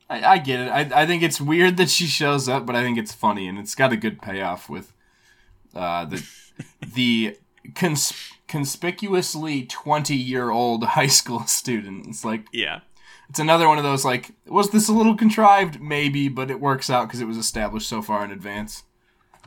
I, 0.09 0.25
I 0.35 0.39
get 0.39 0.61
it. 0.61 0.69
I, 0.69 1.03
I 1.03 1.07
think 1.07 1.23
it's 1.23 1.41
weird 1.41 1.77
that 1.79 1.91
she 1.91 2.07
shows 2.07 2.49
up, 2.49 2.65
but 2.67 2.77
I 2.77 2.83
think 2.83 2.99
it's 2.99 3.13
funny 3.13 3.49
and 3.49 3.59
it's 3.59 3.75
got 3.75 3.93
a 3.93 3.97
good 3.97 4.23
payoff 4.23 4.69
with 4.71 4.93
uh 5.75 6.05
the 6.05 6.23
the 6.95 7.37
cons- 7.75 8.33
conspicuously 8.53 9.65
20 9.65 10.15
year 10.15 10.51
old 10.51 10.85
high 10.99 11.07
school 11.07 11.47
student. 11.47 12.07
It's 12.07 12.25
like 12.25 12.47
yeah 12.53 12.81
it's 13.29 13.39
another 13.39 13.67
one 13.67 13.79
of 13.79 13.85
those 13.85 14.05
like 14.05 14.33
was 14.47 14.71
this 14.71 14.89
a 14.89 14.93
little 14.93 15.17
contrived 15.17 15.81
maybe 15.81 16.29
but 16.29 16.51
it 16.51 16.61
works 16.61 16.91
out 16.91 17.09
because 17.09 17.21
it 17.21 17.25
was 17.25 17.39
established 17.39 17.89
so 17.89 18.03
far 18.03 18.23
in 18.25 18.31
advance 18.31 18.83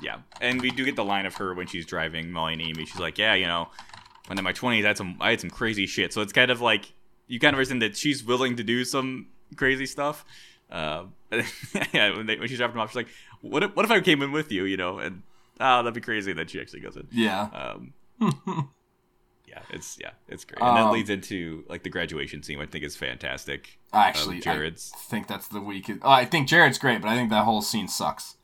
Yeah, 0.01 0.17
and 0.41 0.59
we 0.59 0.71
do 0.71 0.83
get 0.83 0.95
the 0.95 1.05
line 1.05 1.25
of 1.27 1.35
her 1.35 1.53
when 1.53 1.67
she's 1.67 1.85
driving 1.85 2.31
Molly 2.31 2.53
and 2.53 2.61
Amy. 2.61 2.85
She's 2.85 2.99
like, 2.99 3.17
"Yeah, 3.17 3.33
you 3.35 3.45
know, 3.45 3.69
when 4.27 4.37
in 4.37 4.43
my 4.43 4.51
twenties, 4.51 4.85
I 4.85 4.89
had 4.89 4.97
some, 4.97 5.17
I 5.21 5.29
had 5.29 5.39
some 5.39 5.49
crazy 5.49 5.85
shit." 5.85 6.11
So 6.11 6.21
it's 6.21 6.33
kind 6.33 6.51
of 6.51 6.59
like 6.59 6.91
you 7.27 7.39
kind 7.39 7.53
of 7.53 7.59
understand 7.59 7.81
that 7.81 7.95
she's 7.95 8.23
willing 8.23 8.55
to 8.57 8.63
do 8.63 8.83
some 8.83 9.27
crazy 9.55 9.85
stuff. 9.85 10.25
Uh, 10.69 11.05
yeah, 11.93 12.15
when, 12.17 12.25
they, 12.25 12.37
when 12.37 12.47
she's 12.49 12.57
dropping 12.57 12.73
them 12.73 12.81
off, 12.81 12.89
she's 12.89 12.97
like, 12.97 13.07
"What 13.41 13.63
if, 13.63 13.75
what 13.75 13.85
if 13.85 13.91
I 13.91 14.01
came 14.01 14.21
in 14.21 14.31
with 14.33 14.51
you?" 14.51 14.65
You 14.65 14.77
know, 14.77 14.99
and 14.99 15.21
oh, 15.61 15.77
that'd 15.83 15.93
be 15.93 16.01
crazy. 16.01 16.33
That 16.33 16.49
she 16.49 16.59
actually 16.59 16.81
goes 16.81 16.97
in. 16.97 17.07
yeah 17.11 17.47
Um, 17.53 17.93
yeah, 19.55 19.61
it's 19.75 19.97
yeah, 19.99 20.11
it's 20.27 20.43
great, 20.45 20.61
and 20.61 20.77
that 20.77 20.85
Um, 20.87 20.91
leads 20.93 21.09
into 21.09 21.63
like 21.69 21.83
the 21.83 21.89
graduation 21.89 22.43
scene, 22.43 22.59
which 22.59 22.69
I 22.69 22.71
think 22.71 22.83
is 22.83 22.95
fantastic. 22.95 23.79
Actually 23.93 24.35
Um, 24.37 24.41
Jared's. 24.41 24.91
I 24.93 24.97
think 25.09 25.27
that's 25.27 25.47
the 25.47 25.61
weakest 25.61 25.99
oh, 26.03 26.09
I 26.09 26.25
think 26.25 26.47
Jared's 26.47 26.77
great 26.77 27.01
but 27.01 27.07
I 27.09 27.15
think 27.15 27.29
that 27.29 27.45
whole 27.45 27.61
scene 27.61 27.87
sucks 27.87 28.35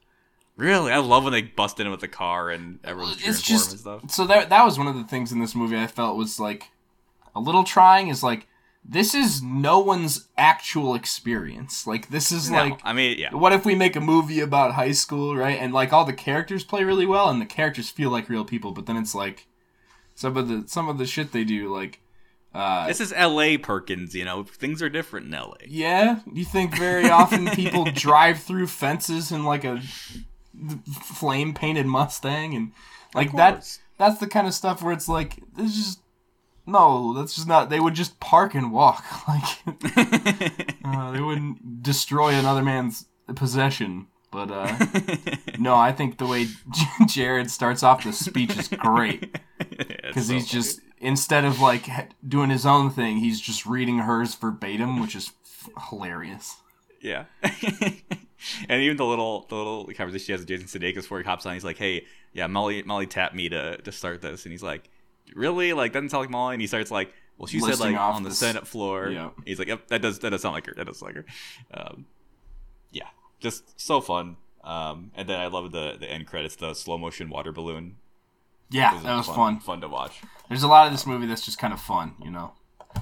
Really, 0.57 0.91
I 0.91 0.97
love 0.97 1.23
when 1.23 1.33
they 1.33 1.41
bust 1.43 1.79
in 1.79 1.89
with 1.89 2.01
the 2.01 2.07
car 2.07 2.49
and 2.49 2.79
everyone's 2.83 3.17
cheering 3.17 3.31
it's 3.31 3.41
for 3.41 3.51
him 3.51 3.57
just 3.57 3.71
and 3.71 3.79
stuff. 3.79 4.11
so 4.11 4.25
that 4.27 4.49
that 4.49 4.63
was 4.63 4.77
one 4.77 4.87
of 4.87 4.95
the 4.95 5.03
things 5.05 5.31
in 5.31 5.39
this 5.39 5.55
movie 5.55 5.77
I 5.77 5.87
felt 5.87 6.17
was 6.17 6.39
like 6.39 6.69
a 7.35 7.39
little 7.39 7.63
trying 7.63 8.09
is 8.09 8.21
like 8.21 8.47
this 8.83 9.13
is 9.15 9.41
no 9.41 9.79
one's 9.79 10.27
actual 10.37 10.93
experience 10.95 11.85
like 11.87 12.09
this 12.09 12.31
is 12.31 12.49
No, 12.51 12.57
like 12.57 12.79
I 12.83 12.93
mean, 12.93 13.17
yeah, 13.19 13.33
what 13.33 13.53
if 13.53 13.65
we 13.65 13.75
make 13.75 13.95
a 13.95 14.01
movie 14.01 14.39
about 14.39 14.73
high 14.73 14.91
school, 14.91 15.35
right? 15.35 15.57
And 15.59 15.71
like 15.73 15.93
all 15.93 16.03
the 16.05 16.13
characters 16.13 16.63
play 16.63 16.83
really 16.83 17.05
well, 17.05 17.29
and 17.29 17.39
the 17.41 17.45
characters 17.45 17.89
feel 17.89 18.09
like 18.09 18.27
real 18.29 18.43
people, 18.45 18.71
but 18.71 18.85
then 18.87 18.97
it's 18.97 19.13
like 19.15 19.47
some 20.21 20.37
of 20.37 20.47
the 20.47 20.63
some 20.67 20.87
of 20.87 20.99
the 20.99 21.07
shit 21.07 21.31
they 21.31 21.43
do, 21.43 21.73
like 21.73 21.99
uh, 22.53 22.87
This 22.87 23.01
is 23.01 23.11
L.A. 23.11 23.57
Perkins. 23.57 24.13
You 24.13 24.23
know, 24.23 24.43
things 24.43 24.81
are 24.81 24.89
different 24.89 25.25
in 25.25 25.33
L.A. 25.33 25.67
yeah, 25.67 26.19
you 26.31 26.45
think 26.45 26.77
very 26.77 27.09
often 27.09 27.47
people 27.49 27.85
drive 27.93 28.39
through 28.39 28.67
fences 28.67 29.31
in 29.31 29.43
like 29.43 29.63
a 29.63 29.81
flame 31.01 31.53
painted 31.55 31.87
Mustang, 31.87 32.53
and 32.53 32.71
like 33.15 33.33
that. 33.33 33.77
That's 33.97 34.19
the 34.19 34.27
kind 34.27 34.47
of 34.47 34.53
stuff 34.53 34.81
where 34.81 34.93
it's 34.93 35.07
like 35.07 35.37
it's 35.57 35.75
just 35.75 36.01
no, 36.67 37.13
that's 37.13 37.35
just 37.35 37.47
not. 37.47 37.69
They 37.69 37.79
would 37.79 37.95
just 37.95 38.19
park 38.19 38.53
and 38.53 38.71
walk, 38.71 39.03
like 39.27 39.43
uh, 40.85 41.11
they 41.11 41.21
wouldn't 41.21 41.81
destroy 41.81 42.29
another 42.29 42.61
man's 42.61 43.07
possession. 43.35 44.07
But 44.31 44.49
uh, 44.49 44.77
no, 45.59 45.75
I 45.75 45.91
think 45.91 46.17
the 46.17 46.25
way 46.25 46.47
Jared 47.07 47.51
starts 47.51 47.83
off 47.83 48.03
the 48.03 48.13
speech 48.13 48.57
is 48.57 48.69
great 48.69 49.37
because 49.67 50.29
he's 50.29 50.47
just 50.47 50.79
instead 50.99 51.43
of 51.45 51.59
like 51.59 51.85
doing 52.27 52.49
his 52.49 52.65
own 52.65 52.89
thing, 52.91 53.17
he's 53.17 53.41
just 53.41 53.65
reading 53.65 53.99
hers 53.99 54.33
verbatim, 54.35 55.01
which 55.01 55.15
is 55.15 55.31
f- 55.45 55.89
hilarious. 55.89 56.55
yeah. 57.01 57.25
and 58.69 58.81
even 58.81 58.97
the 58.97 59.05
little 59.05 59.45
the 59.49 59.55
little 59.55 59.85
conversation 59.95 60.25
he 60.27 60.31
has 60.31 60.41
with 60.41 60.47
Jason 60.47 60.67
Sudeikis 60.67 60.95
before 60.95 61.19
he 61.19 61.25
hops 61.25 61.45
on, 61.45 61.53
he's 61.53 61.63
like, 61.65 61.77
"Hey, 61.77 62.05
yeah, 62.33 62.47
Molly 62.47 62.81
Molly 62.83 63.07
tapped 63.07 63.35
me 63.35 63.49
to 63.49 63.77
to 63.77 63.91
start 63.91 64.21
this," 64.21 64.45
and 64.45 64.51
he's 64.53 64.63
like, 64.63 64.89
"Really? 65.35 65.73
Like 65.73 65.91
doesn't 65.93 66.09
sound 66.09 66.21
like 66.21 66.29
Molly?" 66.29 66.55
And 66.55 66.61
he 66.61 66.67
starts 66.67 66.89
like, 66.89 67.13
"Well, 67.37 67.47
she 67.47 67.59
said 67.59 67.79
like 67.79 67.95
on 67.97 68.23
the 68.23 68.29
this- 68.29 68.39
Senate 68.39 68.65
floor." 68.65 69.09
Yeah. 69.09 69.29
He's 69.45 69.59
like, 69.59 69.67
"Yep, 69.67 69.87
that 69.89 70.01
does 70.01 70.19
that 70.19 70.29
does 70.29 70.41
sound 70.41 70.53
like 70.55 70.65
her. 70.67 70.73
That 70.75 70.87
does 70.87 70.99
sound 70.99 71.15
like 71.15 71.25
her." 71.25 71.31
Um, 71.73 72.05
yeah, 72.91 73.07
just 73.41 73.79
so 73.79 73.99
fun. 74.01 74.37
Um, 74.63 75.11
and 75.15 75.27
then 75.27 75.39
I 75.39 75.47
love 75.47 75.71
the 75.71 75.97
the 75.99 76.09
end 76.09 76.27
credits, 76.27 76.55
the 76.55 76.73
slow 76.73 76.97
motion 76.97 77.29
water 77.29 77.51
balloon. 77.51 77.97
Yeah, 78.69 78.95
is 78.95 79.03
that 79.03 79.17
was 79.17 79.25
fun, 79.25 79.35
fun. 79.35 79.59
fun 79.59 79.81
to 79.81 79.89
watch. 79.89 80.21
There's 80.47 80.63
a 80.63 80.67
lot 80.67 80.85
of 80.87 80.93
this 80.93 81.05
movie 81.05 81.25
that's 81.25 81.43
just 81.43 81.57
kind 81.59 81.73
of 81.73 81.81
fun, 81.81 82.13
you 82.23 82.31
know. 82.31 82.53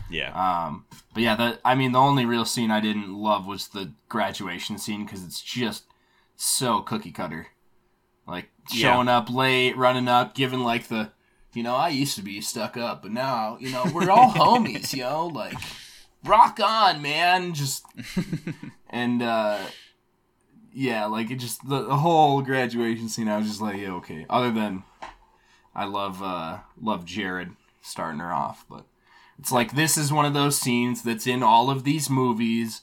Yeah. 0.10 0.32
Um, 0.34 0.86
but 1.14 1.22
yeah, 1.24 1.36
the 1.36 1.60
I 1.64 1.76
mean, 1.76 1.92
the 1.92 2.00
only 2.00 2.26
real 2.26 2.46
scene 2.46 2.72
I 2.72 2.80
didn't 2.80 3.14
love 3.14 3.46
was 3.46 3.68
the 3.68 3.92
graduation 4.08 4.78
scene 4.80 5.04
because 5.06 5.24
it's 5.24 5.42
just 5.42 5.84
so 6.36 6.80
cookie 6.82 7.12
cutter. 7.12 7.48
Like 8.28 8.50
Yeah. 8.72 8.94
showing 8.94 9.08
up 9.08 9.30
late, 9.30 9.76
running 9.78 10.08
up, 10.08 10.34
giving 10.36 10.60
like 10.62 10.88
the, 10.88 11.12
you 11.54 11.64
know, 11.64 11.76
I 11.76 11.90
used 11.90 12.16
to 12.18 12.22
be 12.24 12.40
stuck 12.42 12.78
up, 12.78 13.02
but 13.02 13.12
now, 13.12 13.58
you 13.60 13.72
know, 13.72 13.86
we're 13.94 14.10
all 14.12 14.30
homies, 14.34 14.96
yo. 14.96 15.28
Like, 15.28 15.58
rock 16.24 16.60
on, 16.64 17.02
man. 17.02 17.54
Just 17.54 17.86
and 18.90 19.22
uh, 19.22 19.58
yeah, 20.74 21.06
like 21.06 21.32
it 21.32 21.38
just 21.38 21.68
the, 21.68 21.84
the 21.84 21.98
whole 21.98 22.42
graduation 22.42 23.10
scene. 23.10 23.28
I 23.28 23.38
was 23.38 23.48
just 23.48 23.62
like, 23.62 23.78
yeah, 23.78 23.92
okay. 23.94 24.26
Other 24.30 24.52
than, 24.52 24.84
I 25.76 25.86
love 25.86 26.22
uh 26.24 26.60
love 26.82 27.06
Jared 27.06 27.52
starting 27.82 28.20
her 28.20 28.34
off, 28.34 28.66
but. 28.70 28.86
It's 29.42 29.54
like 29.54 29.74
this 29.74 29.96
is 29.98 30.12
one 30.12 30.26
of 30.26 30.34
those 30.34 30.60
scenes 30.60 31.02
that's 31.02 31.26
in 31.26 31.44
all 31.44 31.70
of 31.70 31.86
these 31.86 32.10
movies, 32.10 32.82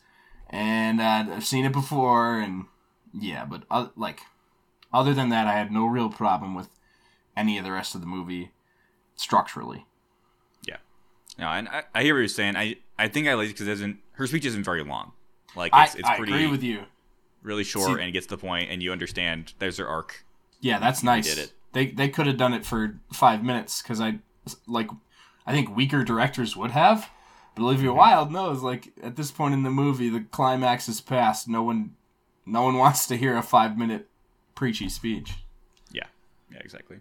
and 0.49 1.03
uh, 1.03 1.27
I've 1.31 1.44
seen 1.44 1.66
it 1.66 1.72
before, 1.72 2.40
and 2.40 2.64
yeah, 3.12 3.44
but 3.44 3.64
uh, 3.70 3.88
like, 3.94 4.20
other 4.90 5.12
than 5.12 5.29
that, 5.29 5.46
I 5.46 5.53
had 5.53 5.70
no 5.70 5.85
real 5.85 6.09
problem 6.09 6.55
with 6.55 6.70
any 7.37 7.59
of 7.59 7.64
the 7.66 7.72
rest 7.72 7.94
of 7.94 8.01
the 8.01 8.07
movie 8.07 8.53
structurally. 9.16 9.85
Yeah, 10.66 10.79
no, 11.38 11.49
and 11.49 11.68
I, 11.68 11.83
I 11.94 12.03
hear 12.05 12.14
what 12.14 12.20
you're 12.20 12.29
saying. 12.29 12.57
I, 12.57 12.77
I 12.99 13.09
think 13.09 13.29
I 13.29 13.35
like 13.35 13.51
it 13.51 13.53
because 13.53 13.68
isn't 13.68 13.99
her 14.12 14.27
speech 14.27 14.46
isn't 14.46 14.64
very 14.64 14.83
long. 14.83 15.12
Like 15.55 15.75
I, 15.75 15.85
it's, 15.85 15.94
pretty. 15.94 16.33
I 16.33 16.37
agree 16.37 16.46
with 16.46 16.62
you. 16.62 16.85
Really 17.46 17.64
short 17.64 17.96
See- 17.98 18.02
and 18.04 18.12
gets 18.12 18.26
to 18.26 18.37
the 18.37 18.40
point, 18.40 18.70
and 18.70 18.82
you 18.82 18.92
understand 18.92 19.54
there's 19.59 19.76
their 19.78 19.88
arc. 19.88 20.24
Yeah, 20.61 20.78
that's 20.78 21.02
nice. 21.02 21.26
did 21.35 21.44
it. 21.44 21.52
They 21.72 21.87
they 21.87 22.09
could 22.09 22.26
have 22.26 22.37
done 22.37 22.52
it 22.54 22.66
for 22.66 22.98
five 23.12 23.42
minutes 23.44 23.80
because 23.82 24.00
I 24.00 24.18
like, 24.66 24.88
I 25.46 25.52
think 25.52 25.74
weaker 25.74 26.02
directors 26.04 26.56
would 26.56 26.70
have. 26.72 27.11
But 27.54 27.62
Olivia 27.62 27.88
Mm-hmm. 27.90 27.98
Wilde 27.98 28.32
knows 28.32 28.62
like 28.62 28.92
at 29.02 29.16
this 29.16 29.30
point 29.30 29.54
in 29.54 29.62
the 29.62 29.70
movie, 29.70 30.09
the 30.09 30.20
climax 30.20 30.88
is 30.88 31.00
past. 31.00 31.48
No 31.48 31.62
one, 31.62 31.94
no 32.44 32.62
one 32.62 32.76
wants 32.78 33.06
to 33.09 33.16
hear 33.16 33.37
a 33.37 33.42
five 33.42 33.76
minute 33.78 34.09
preachy 34.54 34.88
speech. 34.88 35.35
Yeah, 35.92 36.04
yeah, 36.50 36.59
exactly. 36.61 36.98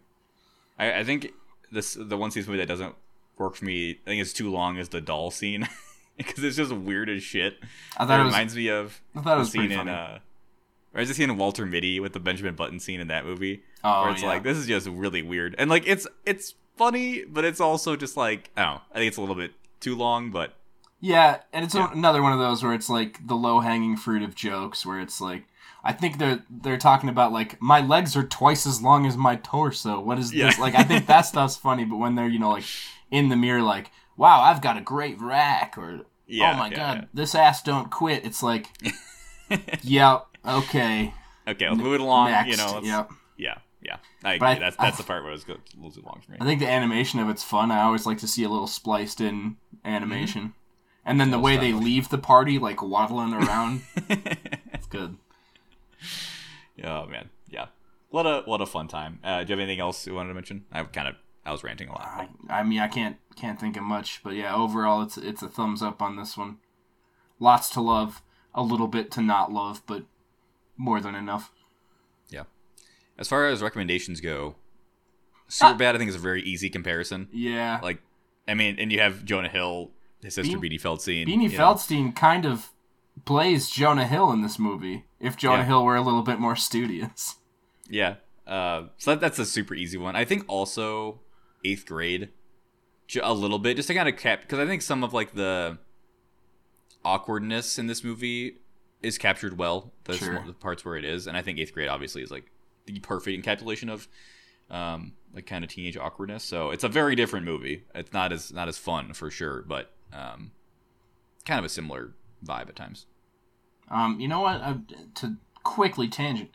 I, 0.77 0.99
I 0.99 1.03
think 1.03 1.31
this 1.71 1.97
the 1.99 2.17
one 2.17 2.31
scene 2.31 2.43
movie 2.45 2.57
that 2.59 2.67
doesn't 2.67 2.95
work 3.37 3.55
for 3.55 3.65
me. 3.65 3.91
I 3.91 4.09
think 4.09 4.21
it's 4.21 4.33
too 4.33 4.51
long. 4.51 4.77
Is 4.77 4.89
the 4.89 5.01
doll 5.01 5.31
scene 5.31 5.67
because 6.17 6.43
it's 6.43 6.57
just 6.57 6.71
weird 6.73 7.09
as 7.09 7.23
shit. 7.23 7.57
I 7.97 8.05
thought 8.05 8.19
it 8.19 8.21
it 8.21 8.25
was. 8.25 8.33
reminds 8.33 8.55
me 8.55 8.67
of 8.69 9.01
I 9.15 9.21
thought 9.21 9.31
it 9.33 9.35
the 9.35 9.39
was 9.39 9.51
scene 9.51 9.71
in 9.71 9.87
uh, 9.89 10.19
or 10.95 11.01
is 11.01 11.09
the 11.09 11.13
scene 11.13 11.29
in 11.29 11.37
Walter 11.37 11.65
Mitty 11.65 11.99
with 11.99 12.13
the 12.13 12.19
Benjamin 12.19 12.55
Button 12.55 12.79
scene 12.79 12.99
in 12.99 13.07
that 13.09 13.25
movie? 13.25 13.61
Oh, 13.83 14.03
where 14.03 14.11
it's 14.11 14.21
yeah. 14.23 14.29
like 14.29 14.43
this 14.43 14.57
is 14.57 14.65
just 14.65 14.87
really 14.87 15.21
weird 15.21 15.53
and 15.59 15.69
like 15.69 15.85
it's 15.87 16.07
it's 16.25 16.55
funny, 16.77 17.23
but 17.25 17.45
it's 17.45 17.59
also 17.61 17.95
just 17.95 18.17
like 18.17 18.49
I 18.57 18.63
don't 18.63 18.73
know. 18.75 18.81
I 18.91 18.95
think 18.95 19.07
it's 19.09 19.17
a 19.17 19.21
little 19.21 19.35
bit 19.35 19.51
too 19.79 19.95
long, 19.95 20.31
but 20.31 20.55
Yeah, 21.01 21.39
and 21.53 21.63
it's 21.65 21.75
Yeah. 21.75 21.91
another 21.91 22.23
one 22.23 22.33
of 22.33 22.39
those 22.39 22.63
where 22.63 22.73
it's 22.73 22.89
like 22.89 23.27
the 23.27 23.35
low 23.35 23.59
hanging 23.59 23.95
fruit 23.97 24.23
of 24.23 24.33
jokes, 24.35 24.85
where 24.85 24.99
it's 24.99 25.21
like, 25.21 25.43
I 25.83 25.91
think 25.93 26.17
they're 26.17 26.43
they're 26.49 26.77
talking 26.77 27.09
about 27.09 27.31
like 27.31 27.61
my 27.61 27.79
legs 27.81 28.15
are 28.15 28.23
twice 28.23 28.65
as 28.65 28.81
long 28.81 29.05
as 29.05 29.15
my 29.15 29.35
torso. 29.35 29.99
What 29.99 30.17
is 30.17 30.33
Yeah. 30.33 30.47
this? 30.47 30.57
Like, 30.59 30.73
I 30.75 30.83
think 30.83 31.05
that 31.07 31.21
stuff's 31.31 31.55
funny, 31.57 31.85
but 31.85 31.97
when 31.97 32.15
they're 32.15 32.27
you 32.27 32.39
know 32.39 32.49
like 32.51 32.63
in 33.11 33.29
the 33.29 33.35
mirror, 33.35 33.61
like, 33.61 33.91
wow, 34.17 34.41
I've 34.41 34.61
got 34.61 34.77
a 34.77 34.81
great 34.81 35.19
rack, 35.21 35.77
or 35.77 35.99
oh 36.01 36.05
yeah. 36.25 36.53
oh 36.55 36.57
my 36.57 36.69
god, 36.71 37.07
this 37.13 37.35
ass 37.35 37.61
don't 37.61 37.91
quit. 37.91 38.25
It's 38.25 38.41
like, 38.41 38.67
yeah, 39.83 40.19
okay. 40.47 41.13
Okay, 41.47 41.69
let's 41.69 41.81
move 41.81 41.93
it 41.95 42.01
along. 42.01 42.31
next, 42.31 42.49
You 42.49 42.57
know, 42.57 42.81
yep. 42.83 43.09
yeah, 43.37 43.57
yeah. 43.81 43.97
I 44.23 44.37
But 44.37 44.45
agree. 44.45 44.47
I- 44.47 44.59
that's 44.59 44.75
that's 44.77 44.97
I- 44.99 45.01
the 45.01 45.03
part 45.07 45.21
where 45.23 45.31
it 45.31 45.35
was 45.35 45.43
go- 45.43 45.53
a 45.53 45.75
little 45.75 45.91
too 45.91 46.01
long 46.05 46.21
for 46.25 46.31
me. 46.31 46.37
I 46.41 46.45
think 46.45 46.59
the 46.59 46.69
animation 46.69 47.19
of 47.19 47.29
it's 47.29 47.43
fun. 47.43 47.71
I 47.71 47.81
always 47.83 48.05
like 48.05 48.17
to 48.19 48.27
see 48.27 48.43
a 48.43 48.49
little 48.49 48.67
spliced 48.67 49.21
in 49.21 49.57
animation, 49.83 50.53
and 51.05 51.19
then 51.19 51.29
the 51.31 51.39
way 51.39 51.55
they 51.57 51.71
leave 51.71 52.09
the 52.09 52.17
party, 52.17 52.57
like 52.57 52.81
waddling 52.81 53.33
around, 53.33 53.81
it's 54.73 54.87
good. 54.87 55.17
oh 56.83 57.05
man, 57.07 57.29
yeah. 57.49 57.67
What 58.09 58.25
a 58.25 58.41
what 58.45 58.61
a 58.61 58.65
fun 58.65 58.87
time. 58.87 59.19
Uh, 59.23 59.43
do 59.43 59.49
you 59.53 59.59
have 59.59 59.59
anything 59.59 59.79
else 59.79 60.05
you 60.07 60.15
wanted 60.15 60.29
to 60.29 60.35
mention? 60.35 60.65
I 60.71 60.83
kind 60.83 61.07
of 61.07 61.15
I 61.45 61.51
was 61.51 61.63
ranting 61.63 61.89
a 61.89 61.91
lot. 61.91 62.01
I, 62.49 62.59
I 62.59 62.63
mean, 62.63 62.79
I 62.79 62.87
can't 62.87 63.17
can't 63.35 63.59
think 63.59 63.77
of 63.77 63.83
much, 63.83 64.21
but 64.23 64.33
yeah, 64.35 64.55
overall, 64.55 65.01
it's 65.01 65.17
it's 65.17 65.41
a 65.41 65.49
thumbs 65.49 65.81
up 65.83 66.01
on 66.01 66.15
this 66.15 66.37
one. 66.37 66.57
Lots 67.39 67.69
to 67.71 67.81
love, 67.81 68.21
a 68.53 68.63
little 68.63 68.87
bit 68.87 69.11
to 69.11 69.21
not 69.21 69.51
love, 69.51 69.83
but 69.85 70.05
more 70.77 70.99
than 71.01 71.15
enough. 71.15 71.51
Yeah. 72.29 72.43
As 73.17 73.27
far 73.27 73.47
as 73.47 73.61
recommendations 73.61 74.21
go, 74.21 74.55
Ah. 74.57 75.47
Super 75.47 75.75
Bad 75.75 75.95
I 75.95 75.97
think 75.99 76.09
is 76.09 76.15
a 76.15 76.19
very 76.19 76.41
easy 76.41 76.69
comparison. 76.69 77.27
Yeah, 77.31 77.79
Like, 77.83 78.01
I 78.47 78.53
mean, 78.55 78.77
and 78.79 78.91
you 78.91 78.99
have 78.99 79.23
Jonah 79.25 79.47
Hill, 79.49 79.91
his 80.21 80.33
sister 80.35 80.57
Bean- 80.57 80.71
Beanie 80.71 80.81
Feldstein. 80.81 81.27
Beanie 81.27 81.49
you 81.51 81.57
know. 81.57 81.63
Feldstein 81.73 82.15
kind 82.15 82.45
of 82.45 82.71
plays 83.25 83.69
Jonah 83.69 84.07
Hill 84.07 84.31
in 84.31 84.41
this 84.41 84.57
movie. 84.59 85.05
If 85.19 85.37
Jonah 85.37 85.59
Yeah. 85.59 85.65
Hill 85.65 85.85
were 85.85 85.95
a 85.95 86.01
little 86.01 86.23
bit 86.23 86.39
more 86.39 86.55
studious, 86.55 87.35
Yeah. 87.87 88.15
Uh, 88.47 88.87
so 88.97 89.11
that, 89.11 89.21
that's 89.21 89.39
a 89.39 89.45
super 89.45 89.73
easy 89.75 89.97
one. 89.97 90.15
I 90.15 90.25
think 90.25 90.43
also 90.47 91.21
eighth 91.63 91.85
grade, 91.85 92.29
a 93.21 93.33
little 93.33 93.57
bit, 93.59 93.75
just 93.77 93.87
to 93.87 93.93
kind 93.93 94.09
of 94.09 94.17
cap, 94.17 94.41
because 94.41 94.57
I 94.59 94.65
think 94.67 94.81
some 94.81 95.03
of 95.03 95.13
like 95.13 95.33
the 95.33 95.77
awkwardness 97.03 97.77
in 97.77 97.87
this 97.87 98.03
movie 98.03 98.57
is 99.05 99.17
captured 99.17 99.57
well. 99.57 99.91
The, 100.05 100.13
Sure. 100.17 100.39
sm- 100.41 100.47
the 100.47 100.53
parts 100.53 100.83
where 100.83 100.95
it 100.95 101.05
is, 101.05 101.27
and 101.27 101.37
I 101.37 101.41
think 101.41 101.59
eighth 101.59 101.73
grade 101.73 101.87
obviously 101.87 102.21
is 102.21 102.31
like 102.31 102.51
the 102.85 102.99
perfect 102.99 103.43
encapsulation 103.43 103.91
of 103.91 104.07
um, 104.69 105.13
like 105.33 105.45
kind 105.45 105.63
of 105.63 105.69
teenage 105.69 105.97
awkwardness. 105.97 106.43
So 106.43 106.71
it's 106.71 106.83
a 106.83 106.89
very 106.89 107.15
different 107.15 107.45
movie. 107.45 107.83
It's 107.93 108.13
not 108.13 108.31
as 108.31 108.51
not 108.51 108.67
as 108.67 108.77
fun 108.77 109.13
for 109.13 109.29
sure, 109.29 109.63
but 109.67 109.91
um, 110.11 110.51
kind 111.45 111.59
of 111.59 111.65
a 111.65 111.69
similar 111.69 112.13
vibe 112.45 112.69
at 112.69 112.75
times. 112.75 113.05
Um, 113.89 114.19
you 114.19 114.27
know 114.27 114.41
what? 114.41 114.61
i 114.61 114.77
to 115.15 115.35
quickly 115.63 116.07
tangent, 116.07 116.49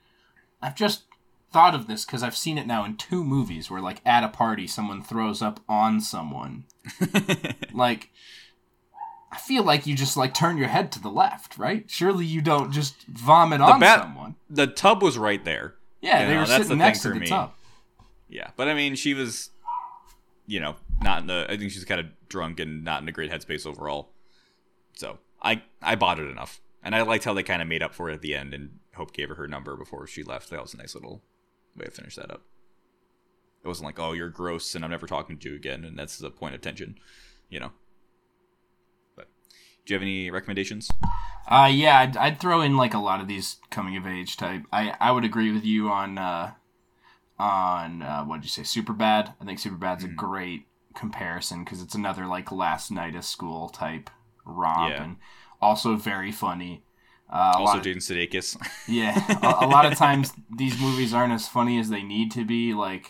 I've 0.60 0.74
just 0.74 1.04
thought 1.52 1.74
of 1.74 1.86
this 1.86 2.04
because 2.04 2.22
I've 2.22 2.36
seen 2.36 2.58
it 2.58 2.66
now 2.66 2.84
in 2.84 2.96
two 2.96 3.24
movies 3.24 3.70
where, 3.70 3.80
like, 3.80 4.00
at 4.04 4.24
a 4.24 4.28
party, 4.28 4.66
someone 4.66 5.02
throws 5.02 5.42
up 5.42 5.60
on 5.68 6.00
someone. 6.00 6.64
like, 7.72 8.10
I 9.32 9.38
feel 9.38 9.62
like 9.62 9.86
you 9.86 9.94
just 9.94 10.16
like 10.16 10.34
turn 10.34 10.56
your 10.58 10.68
head 10.68 10.90
to 10.92 11.00
the 11.00 11.08
left, 11.10 11.56
right? 11.56 11.88
Surely 11.88 12.24
you 12.26 12.40
don't 12.40 12.72
just 12.72 13.02
vomit 13.06 13.60
on 13.60 13.78
bat- 13.78 14.00
someone. 14.00 14.34
the 14.48 14.66
tub 14.66 15.02
was 15.02 15.16
right 15.18 15.44
there. 15.44 15.74
Yeah, 16.00 16.22
You 16.22 16.26
they 16.26 16.34
know, 16.34 16.40
were 16.40 16.46
sitting 16.46 16.68
the 16.68 16.76
next 16.76 17.02
to 17.02 17.10
the 17.10 17.14
me. 17.20 17.26
tub. 17.28 17.52
Yeah, 18.28 18.50
but 18.56 18.68
I 18.68 18.74
mean, 18.74 18.94
she 18.96 19.14
was, 19.14 19.50
you 20.46 20.58
know, 20.60 20.76
not 21.02 21.20
in 21.20 21.26
the. 21.26 21.46
I 21.48 21.56
think 21.56 21.70
she's 21.72 21.84
kind 21.84 22.00
of 22.00 22.06
drunk 22.28 22.58
and 22.60 22.84
not 22.84 23.02
in 23.02 23.08
a 23.08 23.12
great 23.12 23.30
headspace 23.30 23.66
overall. 23.66 24.10
So 24.94 25.18
I 25.42 25.62
I 25.82 25.94
bought 25.96 26.18
it 26.18 26.28
enough, 26.28 26.60
and 26.82 26.94
I 26.94 27.02
liked 27.02 27.24
how 27.24 27.32
they 27.34 27.42
kind 27.42 27.62
of 27.62 27.68
made 27.68 27.82
up 27.82 27.94
for 27.94 28.08
it 28.10 28.14
at 28.14 28.22
the 28.22 28.34
end, 28.34 28.54
and 28.54 28.78
Hope 28.94 29.12
gave 29.12 29.28
her 29.28 29.34
her 29.36 29.46
number 29.48 29.76
before 29.76 30.06
she 30.06 30.22
left. 30.22 30.50
That 30.50 30.62
was 30.62 30.74
a 30.74 30.76
nice 30.78 30.94
little 30.94 31.22
way 31.76 31.84
to 31.86 31.90
finish 31.90 32.16
that 32.16 32.30
up. 32.30 32.42
It 33.62 33.68
wasn't 33.68 33.86
like, 33.86 33.98
oh, 34.00 34.12
you're 34.12 34.28
gross, 34.30 34.74
and 34.74 34.84
I'm 34.84 34.90
never 34.90 35.06
talking 35.06 35.38
to 35.38 35.50
you 35.50 35.54
again, 35.56 35.84
and 35.84 35.98
that's 35.98 36.18
the 36.18 36.30
point 36.30 36.54
of 36.54 36.60
tension, 36.62 36.98
you 37.50 37.60
know. 37.60 37.70
Do 39.86 39.92
you 39.92 39.96
have 39.96 40.02
any 40.02 40.30
recommendations? 40.30 40.90
Uh, 41.48 41.68
yeah, 41.72 41.98
I'd, 42.00 42.16
I'd 42.16 42.40
throw 42.40 42.60
in 42.60 42.76
like 42.76 42.94
a 42.94 42.98
lot 42.98 43.20
of 43.20 43.26
these 43.28 43.56
coming 43.70 43.96
of 43.96 44.06
age 44.06 44.36
type. 44.36 44.62
I 44.72 44.94
I 45.00 45.10
would 45.10 45.24
agree 45.24 45.52
with 45.52 45.64
you 45.64 45.88
on 45.88 46.16
uh, 46.18 46.52
on 47.38 48.02
uh, 48.02 48.24
what 48.24 48.36
did 48.36 48.44
you 48.44 48.50
say, 48.50 48.62
Super 48.62 48.92
Bad. 48.92 49.34
I 49.40 49.44
think 49.44 49.58
Super 49.58 49.76
Bad's 49.76 50.04
Mm-hmm. 50.04 50.12
a 50.12 50.16
great 50.16 50.66
comparison 50.94 51.64
because 51.64 51.80
it's 51.82 51.94
another 51.94 52.26
like 52.26 52.50
last 52.52 52.90
night 52.90 53.14
of 53.14 53.24
school 53.24 53.68
type 53.68 54.10
romp 54.44 54.90
Yeah. 54.90 55.02
and 55.04 55.16
also 55.60 55.96
very 55.96 56.32
funny. 56.32 56.82
Uh, 57.32 57.52
also, 57.56 57.78
of- 57.78 57.84
Jason 57.84 58.16
Sudeikis. 58.16 58.56
yeah, 58.88 59.14
a, 59.42 59.64
a 59.64 59.68
lot 59.68 59.86
of 59.86 59.96
times 59.96 60.32
these 60.54 60.80
movies 60.80 61.14
aren't 61.14 61.32
as 61.32 61.46
funny 61.48 61.78
as 61.78 61.88
they 61.88 62.02
need 62.02 62.30
to 62.32 62.44
be. 62.44 62.74
Like, 62.74 63.06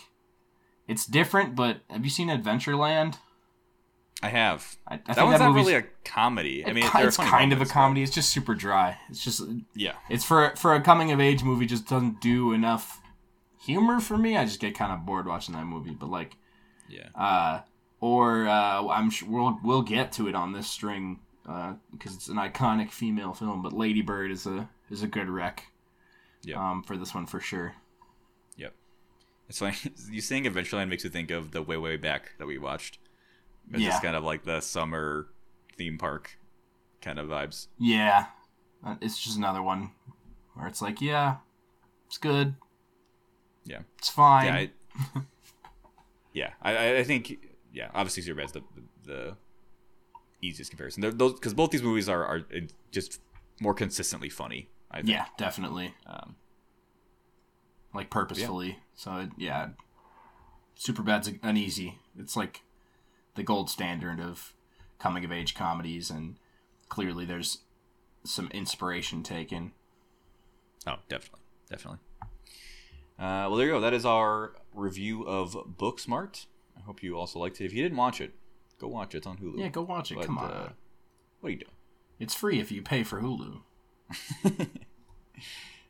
it's 0.87 1.05
different. 1.05 1.55
But 1.55 1.81
have 1.89 2.03
you 2.03 2.09
seen 2.11 2.29
Adventureland? 2.29 3.17
I 4.23 4.29
have. 4.29 4.75
I, 4.87 4.95
I 5.07 5.13
that 5.13 5.25
one's 5.25 5.39
not 5.39 5.53
really 5.55 5.73
a 5.75 5.83
comedy. 6.05 6.65
I 6.65 6.73
mean, 6.73 6.85
it's 6.95 7.17
kind 7.17 7.51
of 7.53 7.61
a 7.61 7.65
comedy. 7.65 8.03
It's 8.03 8.13
just 8.13 8.29
super 8.29 8.53
dry. 8.53 8.97
It's 9.09 9.23
just 9.23 9.41
Yeah. 9.73 9.93
it's 10.09 10.23
for 10.23 10.53
for 10.55 10.75
a 10.75 10.81
coming 10.81 11.11
of 11.11 11.19
age 11.19 11.43
movie. 11.43 11.65
Just 11.65 11.87
doesn't 11.87 12.21
do 12.21 12.53
enough 12.53 13.01
humor 13.63 13.99
for 13.99 14.17
me. 14.17 14.37
I 14.37 14.45
just 14.45 14.59
get 14.59 14.75
kind 14.77 14.91
of 14.91 15.05
bored 15.05 15.25
watching 15.27 15.55
that 15.55 15.65
movie. 15.65 15.91
But 15.99 16.09
like, 16.09 16.35
Yeah. 16.87 17.07
uh, 17.15 17.61
or 17.99 18.47
uh, 18.47 18.87
I'm 18.87 19.09
sure 19.09 19.27
we'll 19.29 19.59
we'll 19.63 19.81
get 19.81 20.11
to 20.13 20.27
it 20.27 20.35
on 20.35 20.51
this 20.53 20.67
string 20.67 21.19
because 21.91 22.13
it's 22.15 22.27
an 22.27 22.37
iconic 22.37 22.91
female 22.91 23.33
film. 23.33 23.61
But 23.63 23.73
Lady 23.73 24.01
Bird 24.03 24.29
is 24.31 24.45
a 24.45 24.69
is 24.91 25.01
a 25.03 25.07
good 25.07 25.29
rec. 25.29 25.65
Yeah. 26.43 26.57
Um, 26.71 26.83
for 26.83 26.95
this 26.97 27.13
one 27.15 27.25
for 27.25 27.39
sure. 27.39 27.73
Yep. 28.57 28.73
It's 29.49 29.59
funny. 29.59 29.77
You 30.11 30.21
saying 30.21 30.43
Adventureland 30.45 30.89
makes 30.89 31.03
me 31.03 31.09
think 31.09 31.31
of 31.31 31.51
the 31.51 31.61
way 31.63 31.77
way 31.77 31.97
back 31.97 32.31
that 32.37 32.45
we 32.47 32.57
watched. 32.59 32.99
It's 33.69 33.81
Yeah. 33.81 33.89
just 33.89 34.01
kind 34.03 34.15
of 34.15 34.23
like 34.23 34.43
the 34.43 34.59
summer 34.61 35.27
theme 35.77 35.97
park 35.97 36.37
kind 37.01 37.19
of 37.19 37.27
vibes. 37.27 37.67
Yeah, 37.77 38.27
Uh, 38.83 38.95
it's 39.01 39.19
just 39.21 39.37
another 39.37 39.61
one 39.61 39.91
where 40.55 40.67
it's 40.67 40.81
like, 40.81 41.01
yeah, 41.01 41.37
it's 42.07 42.17
good. 42.17 42.55
Yeah. 43.63 43.81
It's 43.99 44.09
fine. 44.09 44.45
Yeah. 44.45 44.53
I, 45.15 45.21
yeah. 46.33 46.53
I- 46.61 46.97
I, 46.97 47.03
think 47.03 47.37
yeah. 47.71 47.89
Obviously, 47.93 48.23
Superbad's 48.23 48.51
the 48.53 48.63
the 49.05 49.37
easiest 50.41 50.71
comparison. 50.71 51.01
They're, 51.01 51.11
those 51.11 51.33
because 51.33 51.53
both 51.53 51.69
these 51.71 51.83
movies 51.83 52.09
are 52.09 52.25
are 52.25 52.37
uh, 52.55 52.61
just 52.91 53.19
more 53.61 53.73
consistently 53.73 54.29
funny. 54.29 54.69
I 54.89 54.97
think. 54.97 55.09
yeah, 55.09 55.25
definitely. 55.37 55.93
Um, 56.05 56.35
Like 57.93 58.09
purposefully. 58.09 58.79
So 58.95 59.17
it, 59.17 59.29
yeah, 59.37 59.69
Superbad's 60.75 61.27
a- 61.29 61.39
an 61.43 61.55
easy. 61.57 61.99
It's 62.17 62.35
like 62.35 62.63
the 63.35 63.43
gold 63.43 63.69
standard 63.69 64.19
of 64.19 64.53
coming 64.99 65.25
of 65.25 65.31
age 65.31 65.55
comedies, 65.55 66.09
and 66.09 66.35
clearly 66.89 67.25
there's 67.25 67.59
some 68.23 68.49
inspiration 68.51 69.23
taken. 69.23 69.71
Oh, 70.87 70.97
definitely, 71.09 71.41
definitely. 71.69 71.99
Uh, 73.19 73.47
well, 73.49 73.55
there 73.55 73.67
you 73.67 73.73
go. 73.73 73.81
That 73.81 73.93
is 73.93 74.05
our 74.05 74.53
review 74.73 75.23
of 75.23 75.53
Booksmart. 75.77 76.45
I 76.77 76.81
hope 76.81 77.03
you 77.03 77.17
also 77.17 77.39
liked 77.39 77.61
it. 77.61 77.65
If 77.65 77.73
you 77.73 77.83
didn't 77.83 77.97
watch 77.97 78.19
it, 78.19 78.33
go 78.79 78.87
watch 78.87 79.13
it. 79.13 79.19
It's 79.19 79.27
on 79.27 79.37
Hulu. 79.37 79.59
Yeah, 79.59 79.69
go 79.69 79.83
watch 79.83 80.11
it. 80.11 80.15
But, 80.15 80.25
Come 80.25 80.37
on, 80.39 80.51
uh, 80.51 80.69
what 81.39 81.49
are 81.49 81.51
you 81.51 81.59
doing? 81.59 81.71
it's 82.19 82.35
free 82.35 82.59
if 82.59 82.71
you 82.71 82.81
pay 82.81 83.03
for 83.03 83.21
Hulu. 83.21 83.61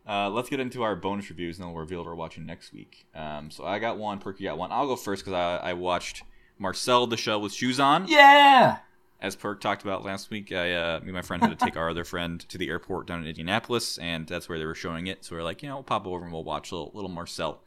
Uh, 0.07 0.29
let's 0.29 0.49
get 0.49 0.59
into 0.59 0.81
our 0.81 0.95
bonus 0.95 1.29
reviews, 1.29 1.57
and 1.57 1.63
then 1.63 1.73
we'll 1.73 1.81
reveal 1.81 1.99
what 1.99 2.07
we're 2.07 2.15
watching 2.15 2.45
next 2.45 2.73
week. 2.73 3.05
Um, 3.13 3.51
so 3.51 3.65
I 3.65 3.77
got 3.79 3.97
one. 3.97 4.17
Perky 4.19 4.45
got 4.45 4.57
one. 4.57 4.71
I'll 4.71 4.87
go 4.87 4.95
first 4.95 5.23
because 5.23 5.33
I, 5.33 5.69
I 5.69 5.73
watched 5.73 6.23
Marcel 6.61 7.07
the 7.07 7.17
Shell 7.17 7.41
with 7.41 7.53
Shoes 7.53 7.79
On. 7.79 8.07
Yeah. 8.07 8.77
As 9.19 9.35
Perk 9.35 9.61
talked 9.61 9.81
about 9.81 10.05
last 10.05 10.29
week, 10.29 10.51
I, 10.51 10.73
uh, 10.73 10.99
me 10.99 11.07
and 11.07 11.13
my 11.13 11.21
friend 11.21 11.43
had 11.43 11.57
to 11.57 11.65
take 11.65 11.75
our 11.75 11.89
other 11.89 12.03
friend 12.03 12.39
to 12.49 12.57
the 12.57 12.69
airport 12.69 13.07
down 13.07 13.21
in 13.21 13.27
Indianapolis, 13.27 13.97
and 13.97 14.27
that's 14.27 14.47
where 14.47 14.57
they 14.57 14.65
were 14.65 14.75
showing 14.75 15.07
it. 15.07 15.25
So 15.25 15.35
we 15.35 15.41
are 15.41 15.43
like, 15.43 15.61
you 15.61 15.69
know, 15.69 15.75
we'll 15.75 15.83
pop 15.83 16.07
over 16.07 16.23
and 16.23 16.31
we'll 16.31 16.43
watch 16.43 16.71
a 16.71 16.75
little, 16.75 16.91
little 16.93 17.09
Marcel. 17.09 17.61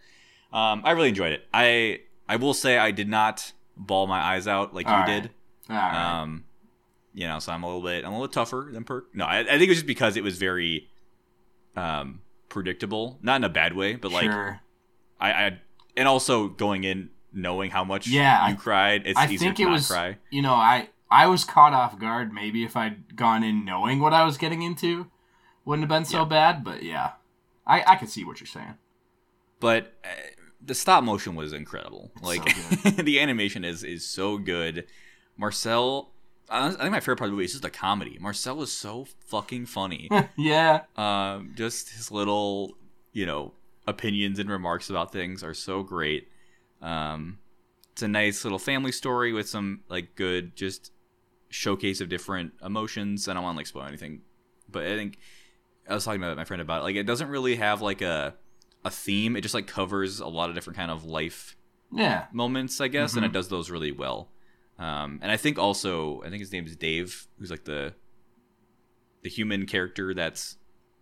Um, 0.53 0.83
I 0.85 0.93
really 0.93 1.09
enjoyed 1.09 1.33
it. 1.33 1.45
I 1.53 2.01
I 2.29 2.37
will 2.37 2.55
say 2.55 2.79
I 2.79 2.93
did 2.93 3.09
not 3.09 3.53
bawl 3.77 4.07
my 4.07 4.21
eyes 4.21 4.47
out 4.47 4.75
like 4.75 4.87
you 4.87 4.93
All 4.93 5.01
right. 5.01 5.23
did. 5.23 5.31
All 5.69 5.77
right. 5.77 6.21
Um, 6.23 6.45
you 7.13 7.27
know, 7.27 7.39
so 7.41 7.53
I'm 7.53 7.63
a 7.63 7.67
little 7.67 7.83
bit, 7.83 8.05
I'm 8.05 8.13
a 8.13 8.19
little 8.19 8.33
tougher 8.33 8.71
than 8.73 8.85
Perk. 8.85 9.15
No, 9.15 9.25
I, 9.25 9.41
I 9.41 9.45
think 9.45 9.63
it 9.63 9.69
was 9.69 9.79
just 9.79 9.87
because 9.87 10.17
it 10.17 10.25
was 10.25 10.39
very, 10.39 10.89
um, 11.77 12.21
predictable. 12.49 13.19
Not 13.23 13.37
in 13.37 13.45
a 13.45 13.49
bad 13.49 13.75
way, 13.75 13.95
but 13.95 14.11
like 14.13 14.31
sure. 14.31 14.61
I, 15.21 15.33
I, 15.33 15.61
and 15.97 16.09
also 16.09 16.49
going 16.49 16.85
in 16.85 17.11
knowing 17.35 17.71
how 17.71 17.85
much 17.85 18.07
Yeah, 18.07 18.47
you 18.49 18.55
I- 18.55 18.57
cried, 18.57 19.03
it's 19.07 19.19
I 19.19 19.25
easier 19.27 19.39
think 19.39 19.57
to 19.57 19.63
it 19.63 19.67
not 19.67 19.73
was. 19.73 19.89
cry. 19.89 20.17
You 20.31 20.43
know, 20.43 20.55
I 20.55 20.89
I 21.11 21.27
was 21.27 21.45
caught 21.45 21.73
off 21.73 21.99
guard. 21.99 22.33
Maybe 22.33 22.65
if 22.65 22.77
I'd 22.77 23.17
gone 23.17 23.43
in 23.45 23.65
knowing 23.65 24.01
what 24.01 24.13
I 24.13 24.25
was 24.25 24.37
getting 24.39 24.63
into, 24.63 25.11
wouldn't 25.65 25.83
have 25.91 25.97
been 25.97 26.05
so 26.07 26.21
Yeah. 26.21 26.25
bad. 26.29 26.65
But 26.65 26.83
yeah, 26.83 27.13
I 27.67 27.83
I 27.87 27.97
could 27.97 28.09
see 28.11 28.25
what 28.25 28.41
you're 28.41 28.47
saying. 28.47 28.75
But 29.61 29.95
uh, 30.05 30.09
the 30.65 30.75
stop 30.75 31.05
motion 31.05 31.35
was 31.35 31.53
incredible. 31.53 32.11
Like 32.23 32.49
so 32.51 32.91
the 32.91 33.21
animation 33.21 33.65
is 33.65 33.85
is 33.85 34.07
so 34.07 34.39
good. 34.39 34.87
Marcel. 35.37 36.11
I 36.51 36.71
think 36.71 36.91
my 36.91 37.01
favorite 37.01 37.17
part 37.17 37.29
of 37.29 37.31
the 37.31 37.37
movie 37.37 37.47
is 37.47 37.53
just 37.53 37.63
the 37.63 37.71
comedy. 37.71 38.19
Marcel 38.21 38.61
is 38.61 38.71
so 38.71 39.07
fucking 39.27 39.65
funny. 39.65 40.11
yeah. 40.37 40.83
um, 40.95 41.53
just 41.57 41.89
his 41.95 42.11
little, 42.11 42.77
you 43.15 43.25
know, 43.25 43.55
opinions 43.87 44.39
and 44.39 44.51
remarks 44.51 44.91
about 44.91 45.11
things 45.11 45.43
are 45.43 45.55
so 45.55 45.83
great. 45.83 46.29
Um, 46.85 47.39
it's 47.93 48.03
a 48.03 48.09
nice 48.09 48.45
little 48.45 48.59
family 48.59 48.93
story 48.93 49.33
with 49.33 49.49
some 49.49 49.81
like 49.89 50.15
good 50.17 50.55
just 50.57 50.93
showcase 51.49 52.01
of 52.01 52.09
different 52.09 52.53
emotions. 52.65 53.27
And 53.27 53.33
I 53.33 53.41
don't 53.41 53.45
want 53.45 53.55
to 53.55 53.59
like 53.59 53.67
spoil 53.67 53.85
anything, 53.85 54.23
but 54.69 54.85
I 54.85 54.97
think 54.97 55.19
I 55.89 55.95
was 55.95 56.05
talking 56.05 56.21
to 56.21 56.35
my 56.35 56.45
friend 56.45 56.61
about 56.61 56.81
it. 56.81 56.85
Like 56.85 56.97
it 56.97 57.05
doesn't 57.05 57.29
really 57.29 57.57
have 57.57 57.81
like 57.83 58.03
a 58.03 58.35
a 58.85 58.91
theme. 58.91 59.35
It 59.37 59.41
just 59.41 59.55
like 59.55 59.67
covers 59.67 60.21
a 60.21 60.27
lot 60.27 60.49
of 60.51 60.55
different 60.55 60.77
kind 60.77 60.91
of 60.91 61.05
life 61.05 61.57
Yeah. 61.93 62.27
moments, 62.33 62.81
I 62.81 62.89
guess, 62.89 63.15
and 63.17 63.25
it 63.25 63.31
Mhm. 63.31 63.35
does 63.35 63.49
those 63.49 63.71
really 63.71 63.93
well. 63.93 64.31
Um, 64.79 65.21
and 65.23 65.31
I 65.33 65.37
think 65.39 65.57
also, 65.59 66.21
I 66.23 66.29
think 66.29 66.41
his 66.41 66.53
name 66.53 66.67
is 66.67 66.77
Dave, 66.77 67.27
who's 67.39 67.51
like 67.51 67.65
the 67.65 67.95
the 69.23 69.31
human 69.31 69.65
character 69.67 70.13
that's 70.13 70.57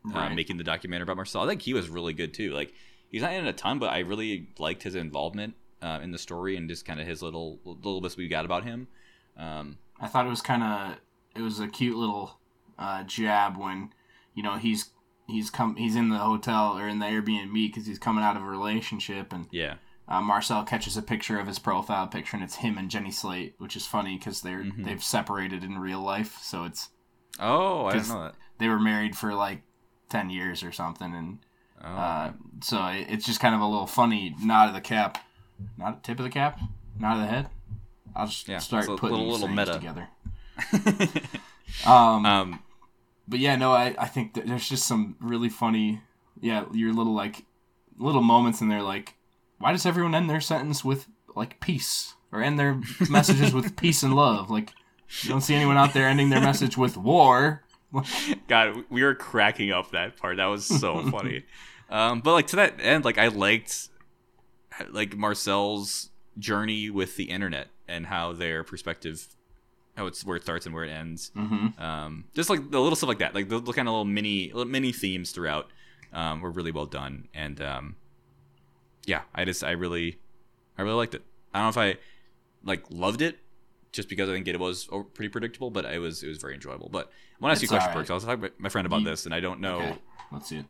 uh, 0.07 0.11
Right. 0.18 0.35
making 0.35 0.57
the 0.59 0.64
documentary 0.64 1.05
about 1.05 1.16
Marcel. 1.16 1.42
I 1.42 1.49
think 1.49 1.62
he 1.62 1.75
was 1.75 1.88
really 1.88 2.12
good 2.12 2.35
too. 2.35 2.53
Like 2.53 2.73
he's 3.09 3.23
not 3.23 3.33
in 3.33 3.47
a 3.47 3.53
ton, 3.53 3.79
but 3.79 3.90
I 3.92 4.01
really 4.01 4.49
liked 4.59 4.83
his 4.85 4.95
involvement 4.95 5.55
uh, 5.83 5.99
in 6.03 6.11
the 6.12 6.18
story 6.18 6.57
and 6.57 6.68
just 6.68 6.85
kind 6.87 7.01
of 7.01 7.07
his 7.07 7.23
little 7.23 7.59
little 7.64 8.01
bits 8.01 8.16
we 8.16 8.29
got 8.29 8.45
about 8.45 8.64
him. 8.64 8.88
Um, 9.37 9.79
I 10.01 10.07
thought 10.09 10.27
it 10.27 10.31
was 10.31 10.40
kind 10.42 10.62
of 10.62 10.97
it 11.37 11.42
was 11.42 11.61
a 11.61 11.68
cute 11.68 11.97
little 11.97 12.38
uh, 12.79 13.03
jab 13.05 13.57
when 13.57 13.92
you 14.35 14.42
know 14.42 14.57
he's 14.57 14.90
he's 15.27 15.51
come 15.51 15.77
he's 15.77 15.97
in 15.97 16.09
the 16.09 16.18
hotel 16.18 16.77
or 16.79 16.88
in 16.88 16.99
the 16.99 17.07
Airbnb 17.07 17.53
because 17.55 17.87
he's 17.87 17.99
coming 17.99 18.25
out 18.25 18.37
of 18.37 18.42
a 18.42 18.47
relationship 18.47 19.33
and 19.33 19.47
yeah, 19.51 19.75
uh, 20.09 20.21
Marcel 20.21 20.64
catches 20.64 20.97
a 20.97 21.03
picture 21.03 21.38
of 21.38 21.47
his 21.47 21.59
profile 21.59 22.07
picture 22.07 22.37
and 22.37 22.45
it's 22.45 22.57
him 22.57 22.77
and 22.79 22.90
Jenny 22.90 23.11
Slate, 23.11 23.55
which 23.59 23.77
is 23.77 23.87
funny 23.87 24.16
because 24.18 24.42
they're 24.42 24.64
Mhm. 24.64 24.85
they've 24.85 25.03
separated 25.03 25.62
in 25.64 25.79
real 25.79 26.01
life, 26.01 26.38
so 26.42 26.64
it's 26.64 26.90
Oh, 27.40 27.87
I 27.87 27.92
didn't 27.95 28.09
know 28.09 28.23
that. 28.25 28.35
they 28.59 28.68
were 28.68 28.79
married 28.81 29.16
for 29.16 29.33
like 29.35 29.62
ten 30.11 30.29
years 30.29 30.62
or 30.62 30.73
something, 30.73 31.14
and 31.14 31.38
Oh, 31.85 31.88
uh, 31.88 32.33
so 32.62 32.85
it, 32.87 33.07
it's 33.09 33.25
just 33.27 33.40
kind 33.40 33.55
of 33.55 33.61
a 33.61 33.66
little 33.66 33.87
funny 33.88 34.37
nod 34.40 34.68
of 34.68 34.75
the 34.75 34.81
cap, 34.81 35.18
not 35.79 36.03
tip 36.05 36.18
of 36.18 36.25
the 36.25 36.31
cap, 36.31 36.61
not 36.98 37.16
of 37.16 37.22
the 37.22 37.29
head. 37.29 37.48
I'll 38.14 38.27
just 38.27 38.46
Yeah, 38.48 38.59
start 38.59 38.85
it's 38.85 38.92
a 38.92 38.96
putting 38.96 39.18
little- 39.29 39.48
meta. 39.48 39.72
together. 39.75 40.09
Um, 41.87 42.27
um, 42.27 42.62
but 43.27 43.38
yeah, 43.38 43.57
no, 43.57 43.72
I, 43.72 43.94
I 43.98 44.07
think 44.07 44.35
that 44.35 44.46
there's 44.46 44.68
just 44.68 44.87
some 44.87 45.16
really 45.20 45.48
funny, 45.48 46.03
yeah, 46.40 46.64
your 46.72 46.92
little 46.92 47.14
like 47.14 47.44
little 47.98 48.20
moments 48.22 48.61
in 48.61 48.68
there. 48.68 48.83
Like, 48.83 49.14
why 49.59 49.72
does 49.72 49.87
everyone 49.87 50.14
end 50.14 50.29
their 50.29 50.40
sentence 50.40 50.85
with 50.85 51.07
like 51.35 51.61
peace 51.61 52.14
or 52.31 52.42
end 52.42 52.59
their 52.59 52.79
messages 53.11 53.55
with 53.55 53.75
peace 53.77 54.03
and 54.03 54.14
love? 54.14 54.51
Like, 54.51 54.72
you 55.22 55.31
don't 55.31 55.40
see 55.40 55.55
anyone 55.55 55.79
out 55.79 55.94
there 55.94 56.07
ending 56.09 56.29
their 56.29 56.42
message 56.42 56.77
with 56.77 56.96
war. 56.98 57.64
God, 58.48 58.85
we 58.90 59.03
were 59.03 59.14
cracking 59.14 59.72
up 59.72 59.92
that 59.92 60.16
part. 60.18 60.37
That 60.37 60.46
was 60.46 60.66
so 60.66 61.03
funny. 61.11 61.44
Um, 61.90 62.20
but 62.20 62.33
like 62.35 62.46
to 62.48 62.57
that 62.57 62.75
end, 62.81 63.05
like 63.05 63.18
I 63.18 63.29
liked 63.29 63.88
like 64.90 65.16
Marcel's 65.16 66.11
journey 66.38 66.90
with 66.90 67.16
the 67.16 67.24
internet 67.24 67.68
and 67.88 68.06
how 68.06 68.32
their 68.32 68.64
perspective, 68.64 69.26
how 69.96 70.06
it's 70.06 70.24
where 70.24 70.37
it 70.37 70.42
starts 70.42 70.66
and 70.66 70.74
where 70.74 70.85
it 70.85 70.90
ends. 70.90 71.30
Mm-hmm. 71.37 71.82
Um, 71.82 72.24
just 72.35 72.48
like 72.50 72.70
the 72.70 72.80
little 72.80 72.96
stuff 72.96 73.08
like 73.08 73.18
that, 73.18 73.35
like 73.35 73.48
the, 73.48 73.61
the 73.61 73.72
kind 73.72 73.88
of 73.88 73.92
little 73.92 74.04
mini 74.04 74.50
little 74.52 74.70
mini 74.70 74.92
themes 74.92 75.30
throughout, 75.32 75.68
um, 76.12 76.40
were 76.40 76.50
really 76.50 76.72
well 76.72 76.87
done. 76.87 77.28
And 77.35 77.61
um, 77.61 77.96
yeah, 79.06 79.22
I 79.35 79.44
just 79.44 79.62
I 79.62 79.72
really, 79.72 80.18
I 80.78 80.82
really 80.82 80.96
liked 80.96 81.14
it. 81.14 81.22
I 81.52 81.58
don't 81.58 81.66
know 81.76 81.82
if 81.90 81.96
I 81.96 81.98
like 82.64 82.85
loved 82.90 83.20
it 83.22 83.38
just 83.92 84.08
because 84.08 84.30
I 84.30 84.32
think 84.32 84.48
it 84.48 84.58
was 84.58 84.88
pretty 85.14 85.28
predictable, 85.28 85.70
but 85.70 85.85
it 85.85 85.98
was 85.98 86.22
it 86.22 86.28
was 86.28 86.38
very 86.38 86.54
enjoyable. 86.54 86.88
But 86.90 87.06
I 87.08 87.44
want 87.44 87.50
to 87.50 87.52
ask 87.56 87.62
you 87.62 87.66
a 87.66 87.68
question, 87.68 87.90
alright. 87.90 87.96
Perks. 88.06 88.11
I 88.11 88.14
was 88.14 88.24
talking 88.24 88.42
to 88.44 88.50
my 88.58 88.68
friend 88.70 88.87
about 88.87 89.00
You- 89.00 89.06
this, 89.11 89.26
and 89.26 89.35
I 89.35 89.40
don't 89.40 89.61
know. 89.61 89.80
Okay, 89.80 89.98
let's 90.32 90.48
see 90.48 90.58
it. 90.58 90.66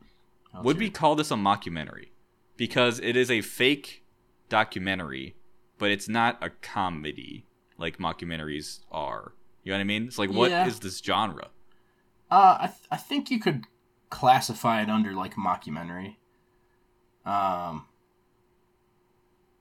Let's 0.54 0.64
Would 0.64 0.78
we 0.78 0.86
it. 0.86 0.94
call 0.94 1.14
this 1.14 1.30
a 1.30 1.34
mockumentary? 1.34 2.08
Because 2.56 3.00
it 3.00 3.16
is 3.16 3.30
a 3.30 3.40
fake 3.40 4.04
documentary, 4.48 5.34
but 5.78 5.90
it's 5.90 6.08
not 6.08 6.38
a 6.42 6.50
comedy 6.50 7.46
like 7.78 7.98
mockumentaries 7.98 8.80
are. 8.90 9.32
You 9.64 9.72
know 9.72 9.78
what 9.78 9.80
I 9.80 9.84
mean? 9.84 10.06
It's 10.06 10.18
like, 10.18 10.30
what 10.30 10.46
is 10.46 10.50
Yeah. 10.50 10.68
this 10.80 10.98
genre? 10.98 11.48
Uh, 12.30 12.56
I, 12.60 12.66
th- 12.66 12.86
I 12.90 12.96
think 12.96 13.30
you 13.30 13.38
could 13.40 13.64
classify 14.10 14.82
it 14.82 14.88
under 14.90 15.12
like 15.12 15.34
mockumentary. 15.36 16.16
Um, 17.24 17.86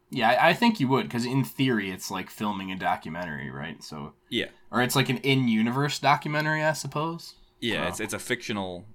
yeah, 0.10 0.30
I, 0.32 0.50
I 0.50 0.54
think 0.54 0.80
you 0.80 0.88
would 0.90 1.04
because 1.04 1.26
in 1.26 1.44
theory 1.44 1.90
it's 1.92 2.12
like 2.12 2.30
filming 2.30 2.72
a 2.72 2.76
documentary, 2.76 3.50
right? 3.50 3.82
So, 3.84 4.14
Yeah, 4.30 4.48
or 4.72 4.82
it's 4.82 4.96
like 4.96 5.10
an 5.10 5.18
in-universe 5.18 6.00
documentary, 6.00 6.64
I 6.64 6.74
suppose. 6.74 7.36
yeah. 7.60 7.86
Oh. 7.86 7.88
It's 7.90 8.00
it's 8.00 8.14
a 8.14 8.20
fictional 8.20 8.86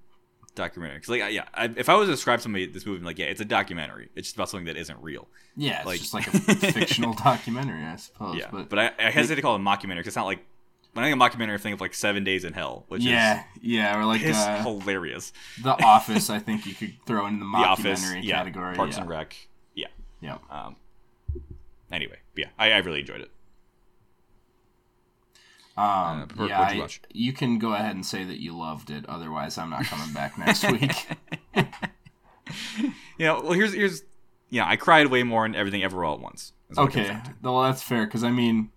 documentary. 0.56 0.98
Cause 0.98 1.08
like, 1.08 1.32
yeah, 1.32 1.44
I, 1.54 1.70
if 1.76 1.88
I 1.88 1.94
was 1.94 2.08
to 2.08 2.12
describe 2.12 2.40
somebody 2.40 2.66
this 2.66 2.84
movie, 2.84 2.98
I'm 2.98 3.04
like, 3.04 3.18
yeah, 3.18 3.26
it's 3.26 3.40
a 3.40 3.44
documentary. 3.44 4.08
It's 4.16 4.28
just 4.28 4.36
about 4.36 4.48
something 4.50 4.66
that 4.66 4.76
isn't 4.76 5.00
real. 5.00 5.28
Yeah, 5.56 5.78
it's 5.78 5.86
Like- 5.86 6.00
just 6.00 6.14
like 6.14 6.26
a 6.26 6.30
fictional 6.72 7.14
documentary, 7.14 7.84
I 7.84 7.96
suppose. 7.96 8.36
yeah, 8.36 8.48
but, 8.50 8.68
but, 8.68 8.78
I, 8.78 8.90
I 8.98 9.10
hesitate 9.10 9.36
to 9.36 9.42
call 9.42 9.54
it 9.54 9.60
a 9.60 9.62
mockumentary 9.62 9.98
because 9.98 10.08
it's 10.08 10.16
not 10.16 10.26
like 10.26 10.40
when 10.92 11.04
I 11.04 11.10
think 11.10 11.22
of 11.22 11.30
mockumentary, 11.30 11.54
I 11.54 11.58
think 11.58 11.74
of 11.74 11.80
like 11.82 11.92
Seven 11.92 12.24
Days 12.24 12.44
in 12.44 12.54
Hell, 12.54 12.86
which 12.88 13.02
yeah, 13.02 13.44
yeah, 13.60 13.98
or 13.98 14.06
like 14.06 14.22
is 14.22 14.34
uh, 14.34 14.62
hilarious. 14.62 15.32
The 15.62 15.72
Office. 15.84 16.30
I 16.30 16.38
think 16.38 16.64
you 16.64 16.74
could 16.74 16.94
throw 17.06 17.26
in 17.26 17.38
the 17.38 17.44
The 17.44 17.50
mockumentary 17.50 17.66
Office, 17.66 18.14
yeah, 18.22 18.38
category. 18.38 18.74
Parks 18.76 18.96
yeah. 18.96 19.02
and 19.02 19.10
Rec, 19.10 19.36
yeah. 19.74 19.86
yeah. 20.22 20.38
Um, 20.50 20.76
anyway, 21.92 22.16
yeah, 22.34 22.46
I, 22.58 22.72
I 22.72 22.78
really 22.78 23.00
enjoyed 23.00 23.20
it. 23.20 23.30
Um, 25.76 26.26
Uh, 26.38 26.44
yeah, 26.46 26.60
I- 26.60 26.88
you 27.12 27.32
can 27.32 27.58
go 27.58 27.74
ahead 27.74 27.94
and 27.94 28.04
say 28.06 28.24
that 28.24 28.40
you 28.40 28.56
loved 28.56 28.88
it. 28.90 29.04
Otherwise, 29.06 29.58
I'm 29.58 29.70
not 29.70 29.84
coming 29.84 30.12
back 30.14 30.38
next 30.38 30.64
week. 30.72 31.06
Yeah, 33.18 33.32
well, 33.40 33.52
here's 33.52 33.72
here's 33.72 34.02
yeah, 34.50 34.66
I 34.68 34.76
cried 34.76 35.08
way 35.08 35.22
more 35.22 35.44
in 35.46 35.54
everything 35.54 35.82
ever 35.82 36.04
all 36.04 36.14
at 36.14 36.20
once. 36.20 36.52
is 36.70 36.76
what 36.76 36.88
it 36.90 36.92
comes 36.94 37.08
okay, 37.08 37.20
well 37.42 37.62
that's 37.62 37.82
fair 37.82 38.04
because 38.06 38.22
I 38.22 38.30
mean, 38.30 38.70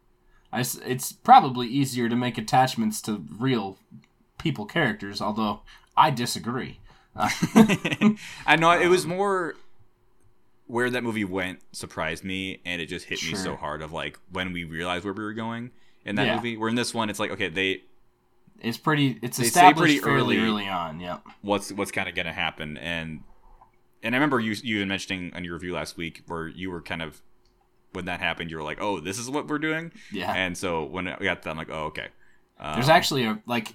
I 0.51 0.61
it's 0.85 1.11
probably 1.11 1.67
easier 1.67 2.09
to 2.09 2.15
make 2.15 2.37
attachments 2.37 3.01
to 3.03 3.23
real 3.37 3.77
people 4.39 4.65
characters. 4.65 5.21
Although 5.21 5.61
I 5.95 6.09
disagree. 6.09 6.79
I 7.15 8.55
know 8.57 8.71
it 8.71 8.85
Um, 8.85 8.89
was 8.89 9.05
more 9.05 9.55
where 10.67 10.89
that 10.89 11.03
movie 11.03 11.25
went 11.25 11.59
surprised 11.71 12.23
me, 12.23 12.61
and 12.65 12.81
it 12.81 12.85
just 12.87 13.05
hit 13.07 13.21
me 13.23 13.35
so 13.35 13.55
hard 13.55 13.81
of 13.81 13.91
like 13.91 14.17
when 14.31 14.53
we 14.53 14.63
realized 14.63 15.03
where 15.05 15.13
we 15.13 15.23
were 15.23 15.33
going 15.33 15.71
in 16.05 16.15
that 16.15 16.25
Yeah. 16.27 16.35
movie. 16.35 16.57
Where 16.57 16.69
in 16.69 16.75
this 16.75 16.93
one, 16.93 17.09
it's 17.09 17.19
like 17.19 17.31
okay, 17.31 17.49
they 17.49 17.83
it's 18.61 18.77
pretty. 18.77 19.17
It's 19.21 19.39
established 19.39 19.79
pretty 19.79 19.99
fairly 19.99 20.37
early- 20.37 20.47
early 20.47 20.67
on. 20.67 20.99
Yep. 20.99 21.23
what's 21.41 21.71
what's 21.71 21.91
kind 21.91 22.09
of 22.09 22.15
gonna 22.15 22.33
happen, 22.33 22.77
and 22.77 23.23
and 24.03 24.15
I 24.15 24.17
remember 24.17 24.39
you 24.39 24.55
you 24.63 24.85
mentioning 24.85 25.33
on 25.33 25.43
your 25.43 25.53
review 25.53 25.73
last 25.73 25.97
week 25.97 26.23
where 26.27 26.47
you 26.47 26.69
were 26.71 26.81
kind 26.81 27.01
of 27.01 27.21
when 27.93 28.05
that 28.05 28.19
happened, 28.19 28.51
you 28.51 28.57
were 28.57 28.63
like, 28.63 28.79
oh, 28.81 28.99
this 28.99 29.17
is 29.17 29.29
what 29.29 29.47
we're 29.47 29.57
doing, 29.59 29.91
Yeah. 30.11 30.31
and 30.33 30.55
so 30.57 30.83
when 30.83 31.05
we 31.19 31.25
got 31.25 31.41
that, 31.41 31.49
I'm 31.49 31.57
like, 31.57 31.69
oh, 31.71 31.85
okay. 31.85 32.09
There's 32.61 32.89
Um, 32.89 32.95
actually 32.95 33.23
a 33.25 33.41
like 33.45 33.73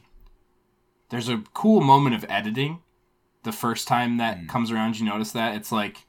there's 1.09 1.29
a 1.29 1.39
cool 1.55 1.81
moment 1.81 2.15
of 2.15 2.25
editing 2.29 2.81
the 3.43 3.53
first 3.53 3.87
time 3.89 4.17
that 4.19 4.39
Mm. 4.41 4.49
comes 4.49 4.71
around 4.71 4.99
you 4.99 5.05
notice 5.07 5.33
that 5.33 5.55
it's 5.55 5.71
like 5.73 6.07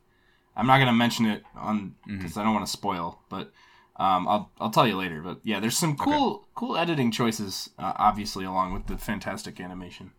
I'm 0.58 0.68
not 0.68 0.78
going 0.78 0.88
to 0.88 0.94
mention 0.94 1.26
it 1.26 1.44
on 1.56 1.96
Mm-hmm. 2.08 2.22
cuz 2.22 2.38
I 2.38 2.44
don't 2.44 2.54
want 2.54 2.66
to 2.66 2.72
spoil 2.72 3.20
but 3.30 3.52
um, 3.98 4.28
I'll 4.28 4.52
I'll 4.60 4.70
tell 4.72 4.88
you 4.88 4.96
later 4.98 5.22
but 5.22 5.40
yeah 5.44 5.60
there's 5.60 5.78
some 5.78 5.96
cool 5.96 6.48
cool 6.56 6.76
editing 6.78 7.12
choices 7.12 7.70
uh, 7.80 7.94
obviously 7.96 8.46
along 8.46 8.74
with 8.74 8.88
the 8.88 8.98
fantastic 8.98 9.60
animation. 9.60 10.12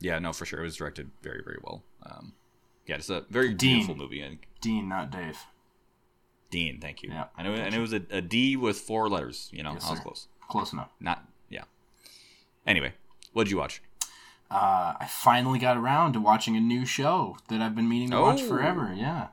Yeah, 0.00 0.20
no, 0.20 0.32
for 0.32 0.46
sure. 0.46 0.60
It 0.60 0.62
was 0.62 0.76
directed 0.76 1.10
very, 1.22 1.42
very 1.44 1.58
well. 1.60 1.82
Um, 2.06 2.34
yeah, 2.86 2.94
it's 2.96 3.10
a 3.10 3.24
very 3.30 3.52
Dean. 3.52 3.78
beautiful 3.78 3.96
movie. 3.96 4.20
And 4.20 4.38
Dean 4.60 4.88
not 4.88 5.10
Dave. 5.10 5.38
Dean, 6.50 6.78
thank 6.80 7.02
you. 7.02 7.10
Yeah, 7.10 7.24
I 7.36 7.42
know, 7.42 7.52
and 7.52 7.74
it 7.74 7.80
was 7.80 7.92
a, 7.92 8.00
a 8.10 8.20
D 8.22 8.56
with 8.56 8.78
four 8.78 9.08
letters. 9.08 9.48
You 9.52 9.64
know, 9.64 9.72
Yes, 9.72 9.84
I 9.86 9.90
was 9.90 9.98
sir. 9.98 10.02
close. 10.04 10.28
Close 10.48 10.72
enough. 10.72 10.90
Not, 11.00 11.24
yeah. 11.50 11.64
Anyway, 12.66 12.92
what 13.32 13.44
did 13.44 13.50
you 13.50 13.58
watch? 13.58 13.82
Uh, 14.50 14.94
I 15.00 15.06
finally 15.10 15.58
got 15.58 15.76
around 15.76 16.12
to 16.14 16.20
watching 16.20 16.56
a 16.56 16.60
new 16.60 16.86
show 16.86 17.36
that 17.48 17.60
I've 17.60 17.74
been 17.74 17.88
meaning 17.88 18.10
to 18.12 18.20
watch 18.20 18.40
Oh. 18.42 18.48
forever. 18.48 18.94
Yeah. 18.96 19.28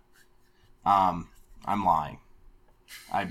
Um, 0.85 1.29
I'm 1.63 1.85
lying. 1.85 2.17
I 3.11 3.23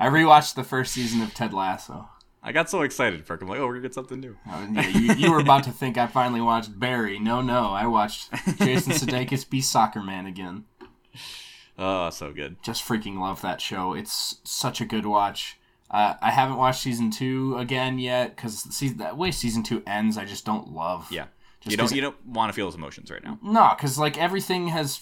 I 0.00 0.08
rewatched 0.08 0.54
the 0.54 0.64
first 0.64 0.92
season 0.92 1.20
of 1.22 1.34
Ted 1.34 1.52
Lasso. 1.52 2.08
I 2.42 2.52
got 2.52 2.70
so 2.70 2.82
excited, 2.82 3.26
Perk. 3.26 3.42
I'm 3.42 3.48
like, 3.48 3.58
oh, 3.58 3.66
we're 3.66 3.72
gonna 3.72 3.82
get 3.82 3.94
something 3.94 4.20
new. 4.20 4.36
Uh, 4.48 4.66
yeah, 4.72 4.88
you, 4.88 5.14
you 5.14 5.32
were 5.32 5.40
about 5.40 5.64
to 5.64 5.72
think 5.72 5.98
I 5.98 6.06
finally 6.06 6.40
watched 6.40 6.78
Barry. 6.78 7.18
No, 7.18 7.40
no, 7.40 7.70
I 7.70 7.86
watched 7.88 8.30
Jason 8.58 8.92
Sudeikis 8.92 9.48
be 9.50 9.60
Soccer 9.60 10.00
Man 10.00 10.26
again. 10.26 10.64
Oh, 11.78 12.10
so 12.10 12.32
good. 12.32 12.62
Just 12.62 12.86
freaking 12.86 13.18
love 13.18 13.42
that 13.42 13.60
show. 13.60 13.94
It's 13.94 14.40
such 14.44 14.80
a 14.80 14.84
good 14.84 15.06
watch. 15.06 15.58
Uh, 15.90 16.14
I 16.20 16.30
haven't 16.30 16.56
watched 16.56 16.82
season 16.82 17.10
two 17.10 17.56
again 17.58 17.98
yet 17.98 18.34
because 18.34 18.62
the 18.62 19.14
way 19.14 19.30
season 19.30 19.62
two 19.62 19.82
ends, 19.86 20.16
I 20.16 20.24
just 20.24 20.44
don't 20.44 20.68
love. 20.68 21.10
Yeah, 21.10 21.26
Just 21.60 21.72
you 21.72 21.76
don't 21.76 21.92
you 21.92 22.00
don't 22.00 22.26
want 22.26 22.48
to 22.50 22.54
feel 22.54 22.66
those 22.66 22.74
emotions 22.74 23.10
right 23.10 23.22
now. 23.22 23.38
No, 23.42 23.72
because 23.76 23.98
like 23.98 24.18
everything 24.18 24.68
has 24.68 25.00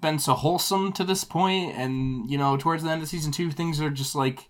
been 0.00 0.18
so 0.18 0.34
wholesome 0.34 0.92
to 0.92 1.04
this 1.04 1.24
point, 1.24 1.74
and 1.76 2.30
you 2.30 2.38
know, 2.38 2.56
towards 2.56 2.82
the 2.82 2.90
end 2.90 3.02
of 3.02 3.08
season 3.08 3.32
two, 3.32 3.50
things 3.50 3.80
are 3.80 3.90
just 3.90 4.14
like 4.14 4.48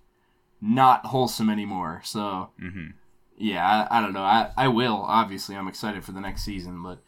not 0.61 1.07
wholesome 1.07 1.51
anymore. 1.51 2.01
So 2.05 2.51
hmm 2.59 2.89
yeah, 3.37 3.87
I, 3.91 3.99
I 3.99 4.01
don't 4.01 4.13
know. 4.13 4.23
I 4.23 4.51
I 4.57 4.69
will 4.69 5.03
obviously. 5.07 5.57
I'm 5.57 5.69
excited 5.69 6.05
for 6.05 6.13
the 6.13 6.21
next 6.21 6.45
season, 6.45 6.83
but 6.83 7.03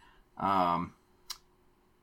um, 0.45 0.95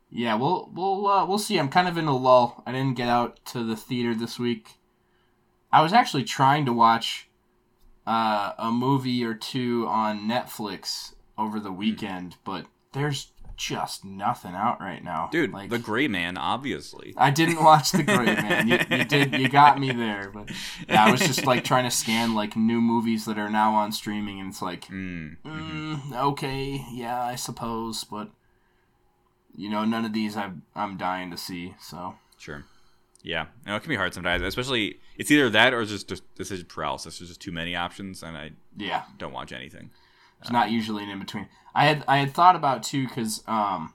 yeah, 0.09 0.35
we'll 0.35 0.69
we'll 0.73 1.07
uh, 1.07 1.25
we'll 1.25 1.39
see. 1.39 1.57
I'm 1.57 1.69
kind 1.69 1.87
of 1.87 1.97
in 1.97 2.05
a 2.05 2.15
lull. 2.15 2.63
I 2.65 2.71
didn't 2.71 2.95
get 2.97 3.09
out 3.09 3.43
to 3.47 3.63
the 3.63 3.75
theater 3.75 4.13
this 4.13 4.37
week. 4.39 4.75
I 5.71 5.81
was 5.81 5.93
actually 5.93 6.23
trying 6.25 6.65
to 6.65 6.73
watch 6.73 7.29
uh, 8.05 8.53
a 8.57 8.71
movie 8.71 9.23
or 9.23 9.33
two 9.33 9.85
on 9.87 10.27
Netflix 10.27 11.13
over 11.37 11.57
Hmm. 11.57 11.63
the 11.63 11.71
weekend, 11.71 12.35
but 12.43 12.65
there's 12.93 13.30
just 13.57 14.03
nothing 14.05 14.53
out 14.55 14.79
right 14.79 15.03
now, 15.03 15.29
Dude, 15.31 15.51
Like, 15.51 15.69
The 15.69 15.79
Gray 15.79 16.07
Man, 16.07 16.37
obviously. 16.37 17.13
I 17.17 17.29
didn't 17.31 17.63
watch 17.63 17.91
the 17.91 18.03
Gray 18.03 18.25
Man. 18.35 18.67
You, 18.67 18.79
you 18.89 19.03
did. 19.05 19.33
You 19.33 19.49
got 19.49 19.79
me 19.79 19.91
there, 19.91 20.29
but 20.33 20.49
yeah, 20.87 21.05
I 21.05 21.11
was 21.11 21.21
just 21.21 21.45
like 21.45 21.63
trying 21.63 21.83
to 21.85 21.91
scan 21.91 22.33
like 22.33 22.55
new 22.55 22.81
movies 22.81 23.25
that 23.25 23.37
are 23.37 23.49
now 23.49 23.73
on 23.75 23.91
streaming, 23.91 24.39
and 24.39 24.49
it's 24.49 24.61
like, 24.61 24.85
Mm. 24.87 25.37
mm, 25.45 26.13
okay, 26.13 26.85
yeah, 26.91 27.21
I 27.21 27.35
suppose, 27.35 28.03
but 28.03 28.29
you 29.55 29.69
know, 29.69 29.85
none 29.85 30.05
of 30.05 30.13
these 30.13 30.37
I'm 30.37 30.63
I'm 30.75 30.97
dying 30.97 31.31
to 31.31 31.37
see. 31.37 31.75
So 31.79 32.15
Sure. 32.37 32.63
Yeah, 33.23 33.45
no, 33.67 33.75
it 33.75 33.81
can 33.81 33.89
be 33.89 33.95
hard 33.95 34.13
sometimes, 34.15 34.41
especially 34.41 34.97
it's 35.15 35.29
either 35.29 35.49
that 35.51 35.73
or 35.73 35.81
it's 35.81 35.91
just 35.91 36.07
just 36.07 36.23
decision 36.35 36.65
paralysis. 36.67 37.19
There's 37.19 37.29
just 37.29 37.41
too 37.41 37.51
many 37.51 37.75
options, 37.75 38.23
and 38.23 38.35
I 38.35 38.51
yeah, 38.77 39.03
don't 39.19 39.33
watch 39.33 39.51
anything. 39.51 39.91
It's 40.41 40.51
not 40.51 40.71
usually 40.71 41.03
an 41.03 41.09
in 41.09 41.19
between. 41.19 41.47
I 41.73 41.85
had 41.85 42.03
I 42.07 42.17
had 42.17 42.33
thought 42.33 42.55
about 42.55 42.83
too 42.83 43.07
because 43.07 43.43
um, 43.47 43.93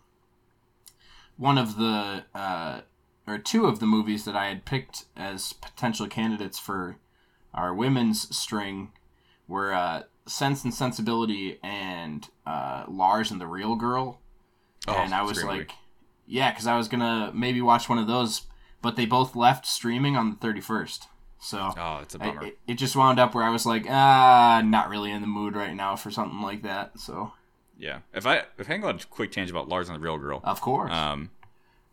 one 1.37 1.59
of 1.59 1.77
the 1.77 2.25
uh, 2.35 2.81
or 3.27 3.39
two 3.39 3.67
of 3.67 3.81
the 3.81 3.87
movies 3.87 4.25
that 4.25 4.37
I 4.37 4.47
had 4.47 4.65
picked 4.65 5.07
as 5.17 5.53
potential 5.53 6.07
candidates 6.07 6.59
for 6.59 6.97
our 7.53 7.75
women's 7.75 8.35
string 8.37 8.93
were 9.49 9.73
uh, 9.73 10.05
Sense 10.27 10.65
and 10.65 10.73
Sensibility 10.73 11.59
and 11.63 12.29
uh, 12.47 12.85
Lars 12.89 13.31
and 13.31 13.41
the 13.41 13.47
Real 13.47 13.75
Girl. 13.75 14.21
Oh, 14.89 14.95
and 14.95 15.13
I 15.13 15.23
was 15.23 15.43
like, 15.43 15.59
movie. 15.59 15.71
yeah, 16.27 16.51
because 16.53 16.67
I 16.67 16.77
was 16.77 16.89
gonna 16.89 17.33
maybe 17.35 17.61
watch 17.61 17.89
one 17.89 17.99
of 17.99 18.07
those, 18.07 18.43
but 18.83 18.97
they 18.97 19.07
both 19.07 19.35
left 19.35 19.67
streaming 19.67 20.17
on 20.17 20.31
the 20.31 20.37
thirty 20.37 20.61
first. 20.61 21.09
So 21.39 21.71
oh, 21.77 21.99
it's 22.03 22.15
a 22.15 22.23
I- 22.23 22.27
bummer. 22.27 22.47
it, 22.47 22.59
it 22.67 22.75
just 22.75 22.97
wound 22.97 23.19
up 23.21 23.35
where 23.35 23.45
I 23.45 23.51
was 23.51 23.67
like, 23.67 23.87
ah, 23.89 24.63
not 24.65 24.89
really 24.89 25.11
in 25.11 25.21
the 25.21 25.27
mood 25.29 25.55
right 25.55 25.75
now 25.75 25.95
for 25.97 26.11
something 26.11 26.41
like 26.41 26.63
that. 26.63 26.99
So, 26.99 27.33
yeah, 27.79 28.01
if 28.15 28.27
I 28.27 28.39
if 28.59 28.61
I 28.61 28.65
can 28.65 28.81
go 28.81 28.89
on 28.89 28.97
a 28.97 29.05
quick 29.05 29.33
tangent 29.33 29.57
about 29.57 29.69
Lars 29.69 29.89
and 29.89 29.97
the 29.97 30.01
Real 30.01 30.19
Girl, 30.19 30.41
of 30.45 30.61
course, 30.61 30.93
um, 30.93 31.31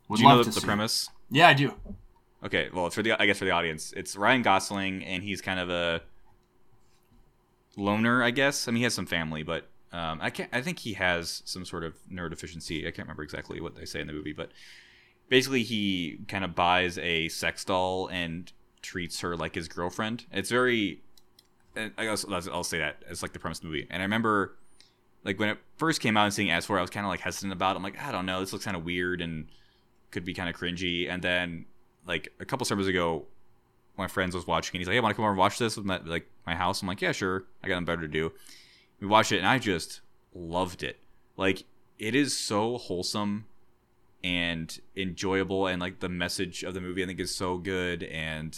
would 0.07 0.17
do 0.17 0.23
you 0.23 0.29
know 0.29 0.43
the, 0.43 0.49
the 0.51 0.61
premise? 0.61 1.09
Yeah, 1.29 1.47
I 1.49 1.53
do. 1.53 1.73
Okay, 2.43 2.69
well, 2.73 2.89
for 2.89 3.03
the 3.03 3.13
I 3.21 3.25
guess 3.25 3.39
for 3.39 3.45
the 3.45 3.51
audience, 3.51 3.93
it's 3.95 4.15
Ryan 4.15 4.41
Gosling, 4.41 5.03
and 5.03 5.23
he's 5.23 5.41
kind 5.41 5.59
of 5.59 5.69
a 5.69 6.01
loner, 7.77 8.23
I 8.23 8.31
guess. 8.31 8.67
I 8.67 8.71
mean, 8.71 8.77
he 8.77 8.83
has 8.83 8.93
some 8.93 9.05
family, 9.05 9.43
but 9.43 9.67
Um, 9.91 10.19
I 10.21 10.31
can't. 10.31 10.49
I 10.51 10.61
think 10.61 10.79
he 10.79 10.93
has 10.93 11.43
some 11.45 11.65
sort 11.65 11.83
of 11.83 11.93
neurodeficiency. 12.11 12.79
I 12.81 12.91
can't 12.91 13.07
remember 13.07 13.21
exactly 13.23 13.61
what 13.61 13.75
they 13.75 13.85
say 13.85 14.01
in 14.01 14.07
the 14.07 14.13
movie, 14.13 14.33
but 14.33 14.49
basically 15.29 15.61
he 15.63 16.17
kind 16.27 16.43
of 16.43 16.55
buys 16.55 16.97
a 16.97 17.29
sex 17.29 17.63
doll 17.63 18.07
and 18.07 18.51
treats 18.84 19.21
her 19.21 19.36
like 19.36 19.55
his 19.55 19.67
girlfriend. 19.67 20.25
It's 20.31 20.51
very. 20.51 21.01
I 21.75 22.05
guess 22.05 22.23
I'll 22.29 22.63
say 22.63 22.77
that 22.77 22.97
it's 23.09 23.23
like 23.23 23.34
the 23.34 23.39
premise 23.39 23.57
of 23.57 23.63
the 23.63 23.69
movie. 23.69 23.88
And 23.89 24.03
I 24.03 24.05
remember, 24.05 24.55
like 25.23 25.39
when 25.39 25.49
it 25.49 25.57
first 25.77 26.01
came 26.01 26.15
out 26.15 26.25
and 26.25 26.34
seeing 26.34 26.49
S4, 26.49 26.77
I 26.77 26.81
was 26.81 26.91
kind 26.91 27.03
of 27.03 27.09
like 27.09 27.21
hesitant 27.21 27.51
about. 27.51 27.75
It. 27.75 27.77
I'm 27.77 27.84
like, 27.84 27.99
I 27.99 28.11
don't 28.11 28.27
know, 28.27 28.41
this 28.41 28.53
looks 28.53 28.65
kind 28.65 28.77
of 28.77 28.86
weird 28.86 29.21
and 29.21 29.47
could 30.11 30.23
be 30.23 30.36
kind 30.36 30.49
of 30.49 30.55
cringy. 30.55 31.09
And 31.09 31.23
then 31.23 31.65
like 32.05 32.31
a 32.39 32.45
couple 32.45 32.65
summers 32.65 32.88
ago, 32.88 33.25
my 33.97 34.07
friends 34.07 34.36
was 34.36 34.45
watching 34.45 34.75
and 34.75 34.81
he's 34.81 34.88
like, 34.88 34.93
Hey, 34.93 34.99
want 34.99 35.13
to 35.13 35.15
come 35.15 35.23
over 35.23 35.31
and 35.31 35.39
watch 35.39 35.57
this 35.57 35.75
with 35.75 35.86
my 35.86 35.99
like 36.05 36.29
my 36.45 36.55
house? 36.55 36.81
I'm 36.81 36.88
like, 36.88 37.01
Yeah, 37.01 37.11
sure. 37.11 37.45
I 37.63 37.67
got 37.67 37.75
nothing 37.75 37.86
better 37.86 38.01
to 38.01 38.07
do. 38.07 38.31
We 38.99 39.07
watched 39.07 39.31
it 39.31 39.39
and 39.39 39.47
I 39.47 39.59
just 39.59 40.01
loved 40.34 40.84
it. 40.84 40.99
Like 41.38 41.63
it 41.99 42.15
is 42.15 42.38
so 42.38 42.77
wholesome 42.77 43.45
and 44.23 44.79
enjoyable 44.95 45.67
and 45.67 45.81
like 45.81 45.99
the 45.99 46.09
message 46.09 46.63
of 46.63 46.73
the 46.73 46.81
movie 46.81 47.03
I 47.03 47.07
think 47.07 47.19
is 47.19 47.36
so 47.36 47.57
good 47.57 48.03
and 48.03 48.57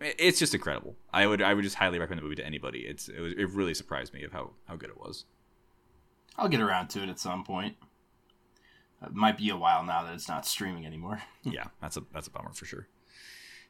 it's 0.00 0.38
just 0.38 0.54
incredible. 0.54 0.96
I 1.12 1.26
would 1.26 1.42
I 1.42 1.54
would 1.54 1.62
just 1.62 1.76
highly 1.76 1.98
recommend 1.98 2.20
the 2.20 2.24
movie 2.24 2.36
to 2.36 2.46
anybody. 2.46 2.80
It's 2.80 3.08
it 3.08 3.20
was 3.20 3.32
it 3.32 3.50
really 3.50 3.74
surprised 3.74 4.14
me 4.14 4.24
of 4.24 4.32
how 4.32 4.50
how 4.66 4.76
good 4.76 4.90
it 4.90 4.98
was. 4.98 5.24
I'll 6.36 6.48
get 6.48 6.60
around 6.60 6.88
to 6.90 7.02
it 7.02 7.08
at 7.08 7.18
some 7.18 7.44
point. 7.44 7.76
It 9.02 9.14
might 9.14 9.38
be 9.38 9.48
a 9.50 9.56
while 9.56 9.82
now 9.82 10.04
that 10.04 10.14
it's 10.14 10.28
not 10.28 10.46
streaming 10.46 10.86
anymore. 10.86 11.22
yeah, 11.42 11.64
that's 11.80 11.96
a 11.96 12.02
that's 12.12 12.26
a 12.26 12.30
bummer 12.30 12.52
for 12.52 12.64
sure. 12.64 12.88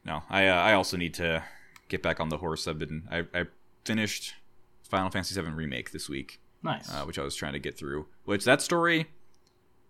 No, 0.05 0.23
I 0.29 0.47
uh, 0.47 0.55
I 0.55 0.73
also 0.73 0.97
need 0.97 1.13
to 1.15 1.43
get 1.89 2.01
back 2.01 2.19
on 2.19 2.29
the 2.29 2.37
horse. 2.37 2.67
I've 2.67 2.79
been 2.79 3.07
I, 3.11 3.25
I 3.33 3.45
finished 3.85 4.35
Final 4.83 5.09
Fantasy 5.09 5.39
VII 5.39 5.49
remake 5.49 5.91
this 5.91 6.09
week. 6.09 6.39
Nice, 6.63 6.89
uh, 6.91 7.03
which 7.05 7.17
I 7.17 7.23
was 7.23 7.35
trying 7.35 7.53
to 7.53 7.59
get 7.59 7.77
through. 7.77 8.07
Which 8.25 8.45
that 8.45 8.61
story 8.61 9.07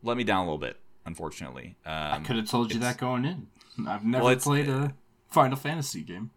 let 0.03 0.17
me 0.17 0.23
down 0.23 0.39
a 0.39 0.43
little 0.45 0.57
bit, 0.57 0.77
unfortunately. 1.05 1.75
Um, 1.85 1.93
I 1.93 2.19
could 2.19 2.35
have 2.35 2.49
told 2.49 2.73
you 2.73 2.79
that 2.79 2.97
going 2.97 3.25
in. 3.25 3.47
I've 3.87 4.03
never 4.03 4.23
well, 4.23 4.35
played 4.35 4.67
a 4.67 4.93
Final 5.32 5.57
Fantasy 5.57 6.03
game. 6.03 6.32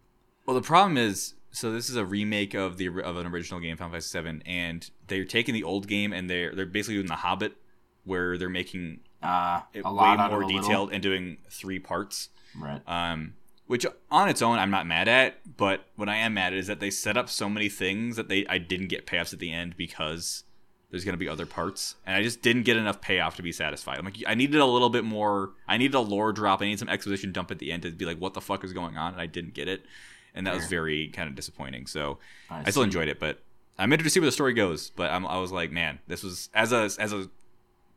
Well, 0.45 0.55
the 0.55 0.61
problem 0.61 0.97
is, 0.97 1.35
so 1.51 1.71
this 1.71 1.89
is 1.89 1.95
a 1.95 2.05
remake 2.05 2.53
of 2.53 2.77
the 2.77 2.87
of 2.87 3.17
an 3.17 3.27
original 3.27 3.59
game, 3.59 3.77
Final 3.77 3.91
Fantasy 3.91 4.19
VII, 4.19 4.41
and 4.45 4.89
they're 5.07 5.25
taking 5.25 5.53
the 5.53 5.63
old 5.63 5.87
game 5.87 6.13
and 6.13 6.29
they're 6.29 6.53
they're 6.55 6.65
basically 6.65 6.95
doing 6.95 7.07
the 7.07 7.15
Hobbit, 7.15 7.55
where 8.03 8.37
they're 8.37 8.49
making 8.49 9.01
uh, 9.21 9.61
it 9.73 9.83
way 9.83 10.15
more 10.15 10.43
detailed 10.43 10.65
little. 10.67 10.89
and 10.89 11.03
doing 11.03 11.37
three 11.49 11.79
parts. 11.79 12.29
Right. 12.57 12.81
Um, 12.87 13.33
which 13.67 13.85
on 14.11 14.29
its 14.29 14.41
own 14.41 14.59
I'm 14.59 14.71
not 14.71 14.85
mad 14.85 15.07
at, 15.07 15.57
but 15.57 15.85
what 15.95 16.07
I 16.07 16.17
am 16.17 16.35
mad 16.35 16.53
at 16.53 16.59
is 16.59 16.67
that 16.67 16.79
they 16.79 16.91
set 16.91 17.17
up 17.17 17.29
so 17.29 17.49
many 17.49 17.67
things 17.67 18.15
that 18.15 18.29
they 18.29 18.45
I 18.47 18.59
didn't 18.59 18.87
get 18.87 19.07
payoffs 19.07 19.33
at 19.33 19.39
the 19.39 19.51
end 19.51 19.75
because 19.75 20.43
there's 20.89 21.03
going 21.03 21.13
to 21.13 21.17
be 21.17 21.27
other 21.27 21.45
parts. 21.45 21.95
And 22.05 22.15
i 22.15 22.23
just 22.23 22.41
didn't 22.41 22.63
get 22.63 22.77
enough 22.77 23.01
payoff 23.01 23.35
to 23.37 23.43
be 23.43 23.51
satisfied. 23.51 23.97
I'm 23.97 24.05
like 24.05 24.23
i 24.27 24.35
needed 24.35 24.59
a 24.59 24.65
little 24.65 24.89
bit 24.89 25.03
more 25.03 25.51
i 25.67 25.77
needed 25.77 25.95
a 25.95 25.99
lore 25.99 26.31
drop. 26.33 26.61
I 26.61 26.65
need 26.65 26.79
some 26.79 26.89
exposition 26.89 27.31
dump 27.31 27.51
at 27.51 27.59
the 27.59 27.71
end 27.71 27.83
to 27.83 27.91
be 27.91 28.05
like 28.05 28.17
what 28.17 28.33
the 28.33 28.41
fuck 28.41 28.63
is 28.63 28.73
going 28.73 28.97
on? 28.97 29.13
And 29.13 29.21
i 29.21 29.25
didn't 29.25 29.53
get 29.53 29.67
it. 29.67 29.85
And 30.33 30.45
that 30.47 30.53
was 30.53 30.67
very 30.67 31.07
kind 31.09 31.29
of 31.29 31.35
disappointing. 31.35 31.87
So 31.87 32.19
i, 32.49 32.63
I 32.65 32.69
still 32.71 32.83
enjoyed 32.83 33.07
it 33.07 33.19
but 33.19 33.39
i'm 33.77 33.91
interested 33.91 34.09
to 34.09 34.13
see 34.13 34.19
where 34.19 34.27
the 34.27 34.31
story 34.31 34.53
goes. 34.53 34.89
But 34.89 35.11
I'm, 35.11 35.25
i 35.25 35.37
was 35.37 35.51
like 35.51 35.71
man 35.71 35.99
this 36.07 36.23
was 36.23 36.49
as 36.53 36.71
a 36.71 36.89
as 36.99 37.13
a 37.13 37.29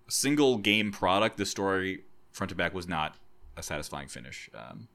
single 0.09 0.57
game 0.57 0.91
product 0.91 1.37
the 1.37 1.47
story 1.47 2.05
front 2.33 2.49
to 2.51 2.57
back 2.57 2.73
was 2.73 2.89
not 2.89 3.17
a 3.57 3.63
satisfying 3.63 4.09
finish. 4.09 4.49
Um, 4.55 4.89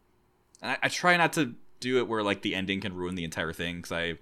and 0.61 0.71
I, 0.71 0.77
I 0.83 0.87
try 0.87 1.15
not 1.17 1.33
to 1.33 1.53
do 1.79 1.97
it 1.97 2.07
where 2.07 2.23
like 2.23 2.41
the 2.41 2.55
ending 2.55 2.79
can 2.81 2.95
ruin 2.95 3.15
the 3.15 3.25
entire 3.25 3.51
thing 3.51 3.77
because 3.77 3.91
i 3.91 4.13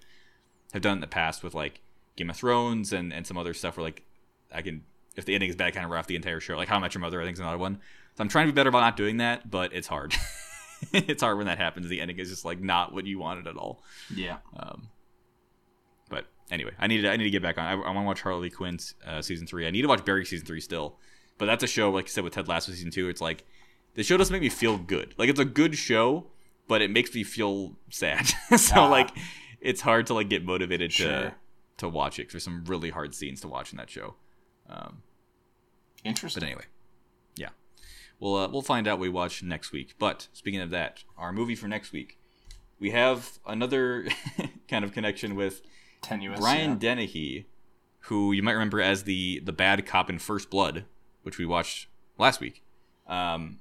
have 0.73 0.81
done 0.81 0.93
it 0.93 0.95
in 0.95 1.01
the 1.01 1.07
past 1.07 1.43
with 1.43 1.53
like 1.53 1.81
Game 2.21 2.29
of 2.29 2.37
Thrones 2.37 2.93
and, 2.93 3.11
and 3.11 3.25
some 3.25 3.37
other 3.37 3.53
stuff 3.53 3.77
where 3.77 3.83
like 3.83 4.03
I 4.53 4.61
can 4.61 4.83
if 5.15 5.25
the 5.25 5.33
ending 5.33 5.49
is 5.49 5.55
bad, 5.55 5.67
I 5.67 5.71
kind 5.71 5.85
of 5.85 5.91
rough 5.91 6.07
the 6.07 6.15
entire 6.15 6.39
show. 6.39 6.55
Like 6.55 6.69
How 6.69 6.77
I 6.77 6.79
Met 6.79 6.93
Your 6.93 7.01
Mother, 7.01 7.19
I 7.19 7.25
think 7.25 7.33
is 7.33 7.39
another 7.39 7.57
one. 7.57 7.79
So 8.15 8.21
I'm 8.21 8.29
trying 8.29 8.47
to 8.47 8.53
be 8.53 8.55
better 8.55 8.69
about 8.69 8.81
not 8.81 8.95
doing 8.95 9.17
that, 9.17 9.49
but 9.49 9.73
it's 9.73 9.87
hard. 9.87 10.15
it's 10.93 11.23
hard 11.23 11.37
when 11.37 11.47
that 11.47 11.57
happens. 11.57 11.87
The 11.89 11.99
ending 11.99 12.19
is 12.19 12.29
just 12.29 12.45
like 12.45 12.61
not 12.61 12.93
what 12.93 13.05
you 13.05 13.19
wanted 13.19 13.47
at 13.47 13.57
all. 13.57 13.83
Yeah. 14.13 14.37
Um, 14.57 14.89
but 16.09 16.25
anyway, 16.49 16.71
I 16.79 16.87
need 16.87 17.01
to 17.01 17.09
I 17.09 17.17
need 17.17 17.25
to 17.25 17.29
get 17.29 17.41
back 17.41 17.57
on. 17.57 17.65
I, 17.65 17.71
I 17.71 17.75
want 17.75 17.97
to 17.97 18.01
watch 18.03 18.21
Harley 18.21 18.49
Quinn 18.49 18.77
uh, 19.05 19.21
season 19.21 19.47
three. 19.47 19.67
I 19.67 19.71
need 19.71 19.81
to 19.81 19.87
watch 19.87 20.05
Barry 20.05 20.25
season 20.25 20.45
three 20.45 20.61
still. 20.61 20.97
But 21.37 21.47
that's 21.47 21.63
a 21.63 21.67
show 21.67 21.91
like 21.91 22.05
I 22.05 22.09
said 22.09 22.23
with 22.23 22.33
Ted 22.33 22.47
Lasso 22.47 22.71
season 22.71 22.91
two. 22.91 23.09
It's 23.09 23.21
like 23.21 23.43
the 23.95 24.03
show 24.03 24.15
doesn't 24.15 24.31
make 24.31 24.43
me 24.43 24.49
feel 24.49 24.77
good. 24.77 25.15
Like 25.17 25.29
it's 25.29 25.39
a 25.39 25.45
good 25.45 25.75
show, 25.75 26.27
but 26.67 26.81
it 26.81 26.91
makes 26.91 27.13
me 27.13 27.23
feel 27.23 27.75
sad. 27.89 28.27
so 28.57 28.81
ah. 28.81 28.89
like 28.89 29.09
it's 29.59 29.81
hard 29.81 30.07
to 30.07 30.13
like 30.13 30.29
get 30.29 30.45
motivated 30.45 30.93
sure. 30.93 31.07
to 31.07 31.35
to 31.81 31.89
watch 31.89 32.17
it 32.17 32.23
because 32.23 32.33
there's 32.33 32.43
some 32.43 32.63
really 32.65 32.89
hard 32.89 33.13
scenes 33.13 33.41
to 33.41 33.47
watch 33.47 33.71
in 33.71 33.77
that 33.77 33.89
show. 33.89 34.15
Um, 34.69 35.03
Interesting. 36.03 36.41
But 36.41 36.47
anyway, 36.47 36.65
yeah, 37.35 37.49
we'll 38.19 38.35
uh, 38.35 38.47
we'll 38.47 38.61
find 38.61 38.87
out. 38.87 38.99
we 38.99 39.09
watch 39.09 39.43
next 39.43 39.71
week. 39.71 39.95
But 39.99 40.27
speaking 40.33 40.61
of 40.61 40.69
that, 40.71 41.03
our 41.17 41.31
movie 41.31 41.55
for 41.55 41.67
next 41.67 41.91
week, 41.91 42.17
we 42.79 42.91
have 42.91 43.39
another 43.45 44.07
kind 44.67 44.83
of 44.83 44.93
connection 44.93 45.35
with 45.35 45.61
Tenuous, 46.01 46.39
Brian 46.39 46.71
yeah. 46.71 46.77
Dennehy, 46.77 47.45
who 48.05 48.31
you 48.31 48.41
might 48.41 48.53
remember 48.53 48.81
as 48.81 49.03
the 49.03 49.39
the 49.39 49.53
bad 49.53 49.85
cop 49.85 50.09
in 50.09 50.17
First 50.17 50.49
Blood, 50.49 50.85
which 51.23 51.37
we 51.37 51.45
watched 51.45 51.87
last 52.17 52.39
week. 52.39 52.63
Um, 53.07 53.59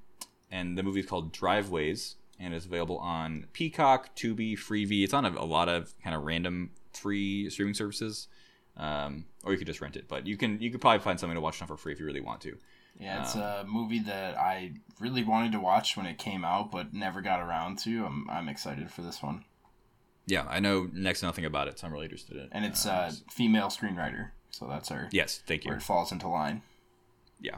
and 0.51 0.79
the 0.79 0.83
movie 0.83 1.01
is 1.01 1.07
called 1.07 1.33
Driveways 1.33 2.17
and 2.39 2.55
is 2.55 2.65
available 2.65 2.99
on 2.99 3.47
Peacock, 3.53 4.17
Tubi, 4.17 4.55
Freevee. 4.59 5.05
It's 5.05 5.13
on 5.13 5.25
a, 5.25 5.31
a 5.31 5.45
lot 5.45 5.69
of 5.69 5.95
kind 6.03 6.17
of 6.17 6.23
random 6.23 6.71
free 6.97 7.49
streaming 7.51 7.75
services, 7.75 8.29
um, 8.77 9.25
or 9.45 9.53
you 9.53 9.59
could 9.59 9.67
just 9.67 9.81
rent 9.81 9.97
it. 9.97 10.09
But 10.09 10.27
you 10.27 10.37
can 10.37 10.61
you 10.61 10.71
could 10.71 10.81
probably 10.81 11.01
find 11.01 11.19
something 11.19 11.35
to 11.35 11.41
watch 11.41 11.61
on 11.61 11.69
for 11.69 11.77
free 11.77 11.93
if 11.93 12.01
you 12.01 12.07
really 12.07 12.21
want 12.21 12.41
to. 12.43 12.57
Yeah, 12.99 13.23
it's 13.23 13.35
um, 13.35 13.43
a 13.43 13.65
movie 13.65 14.01
that 14.01 14.37
I 14.37 14.73
really 14.99 15.25
wanted 15.25 15.53
to 15.53 15.61
watch 15.61 15.97
when 15.97 16.07
it 16.07 16.19
came 16.19 16.45
out, 16.45 16.71
but 16.71 16.93
never 16.93 17.21
got 17.21 17.41
around 17.41 17.79
to. 17.81 18.05
I'm 18.05 18.29
I'm 18.31 18.49
excited 18.49 18.91
for 18.91 19.03
this 19.03 19.23
one. 19.23 19.45
Yeah, 20.27 20.47
I 20.49 20.61
know 20.61 20.89
next 20.93 21.21
to 21.21 21.27
nothing 21.27 21.45
about 21.45 21.67
it, 21.69 21.79
so 21.79 21.87
I'm 21.87 21.93
really 21.93 22.05
interested 22.07 22.37
in 22.37 22.45
it. 22.45 22.49
And 22.53 22.65
it's 22.65 22.87
uh, 22.87 23.11
a 23.13 23.31
female 23.33 23.69
screenwriter, 23.69 24.31
so 24.51 24.67
that's 24.69 24.91
our 24.91 25.09
yes, 25.13 25.43
thank 25.47 25.65
you. 25.65 25.71
Where 25.71 25.79
it 25.79 25.83
falls 25.83 26.13
into 26.13 26.29
line. 26.29 26.63
Yeah, 27.41 27.57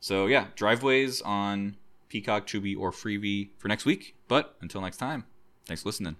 so 0.00 0.26
yeah, 0.26 0.48
driveways 0.56 1.22
on 1.22 1.76
Peacock, 2.08 2.46
Tubi, 2.46 2.76
or 2.76 2.90
Freevee 2.90 3.50
for 3.56 3.68
next 3.68 3.84
week. 3.84 4.16
But 4.28 4.56
until 4.60 4.80
next 4.80 4.96
time, 4.98 5.24
thanks 5.66 5.82
for 5.82 5.88
listening. 5.88 6.16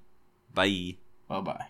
Bye. 0.54 0.96
Bye 1.28 1.40
bye. 1.40 1.66